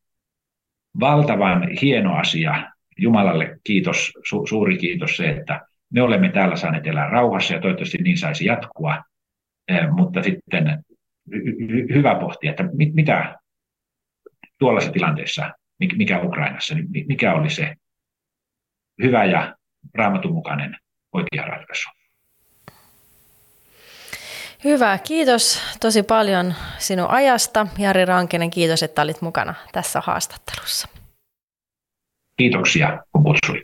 Valtavan 0.99 1.67
hieno 1.81 2.15
asia. 2.15 2.71
Jumalalle 2.97 3.59
kiitos, 3.63 4.13
su, 4.29 4.45
suuri 4.47 4.77
kiitos 4.77 5.17
se, 5.17 5.29
että 5.29 5.61
me 5.93 6.01
olemme 6.01 6.29
täällä 6.29 6.55
saaneet 6.55 6.87
elää 6.87 7.09
rauhassa 7.09 7.53
ja 7.53 7.61
toivottavasti 7.61 7.97
niin 7.97 8.17
saisi 8.17 8.45
jatkua. 8.45 9.03
Eh, 9.67 9.89
mutta 9.91 10.23
sitten 10.23 10.83
hy, 11.31 11.87
hyvä 11.93 12.15
pohtia, 12.15 12.49
että 12.49 12.63
mit, 12.73 12.93
mitä 12.93 13.39
tuollaisessa 14.59 14.93
tilanteessa, 14.93 15.51
mikä 15.95 16.21
Ukrainassa, 16.21 16.75
niin 16.75 17.05
mikä 17.07 17.33
oli 17.33 17.49
se 17.49 17.75
hyvä 19.03 19.25
ja 19.25 19.55
raamatun 19.93 20.33
mukainen 20.33 20.77
oikea 21.13 21.45
ratkaisu. 21.45 21.89
Hyvä, 24.65 24.97
kiitos 24.97 25.59
tosi 25.79 26.03
paljon 26.03 26.53
sinun 26.77 27.09
ajasta. 27.09 27.67
Jari 27.77 28.05
Rankinen, 28.05 28.49
kiitos, 28.49 28.83
että 28.83 29.01
olit 29.01 29.21
mukana 29.21 29.53
tässä 29.71 30.01
haastattelussa. 30.05 30.87
Kiitoksia, 32.37 33.03
kun 33.11 33.23
kutsuit. 33.23 33.63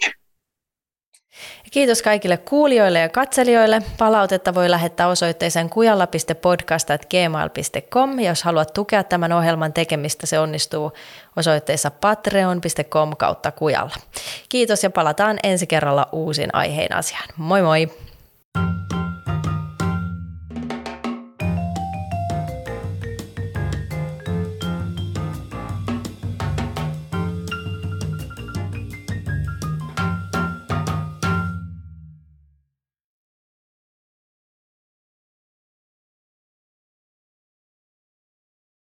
Kiitos 1.72 2.02
kaikille 2.02 2.38
kuulijoille 2.38 3.00
ja 3.00 3.10
katselijoille. 3.10 3.82
Palautetta 3.98 4.54
voi 4.54 4.70
lähettää 4.70 5.08
osoitteeseen 5.08 5.70
kujalla.podcast.gmail.com. 5.70 8.20
Jos 8.20 8.44
haluat 8.44 8.74
tukea 8.74 9.04
tämän 9.04 9.32
ohjelman 9.32 9.74
tekemistä, 9.74 10.26
se 10.26 10.40
onnistuu 10.40 10.92
osoitteessa 11.36 11.92
patreon.com 11.92 13.16
kautta 13.18 13.52
kujalla. 13.52 13.96
Kiitos 14.50 14.84
ja 14.84 14.90
palataan 14.90 15.40
ensi 15.44 15.68
kerralla 15.68 16.10
uusin 16.12 16.56
aiheen 16.56 16.96
asiaan. 16.96 17.30
Moi 17.38 17.62
moi! 17.62 18.11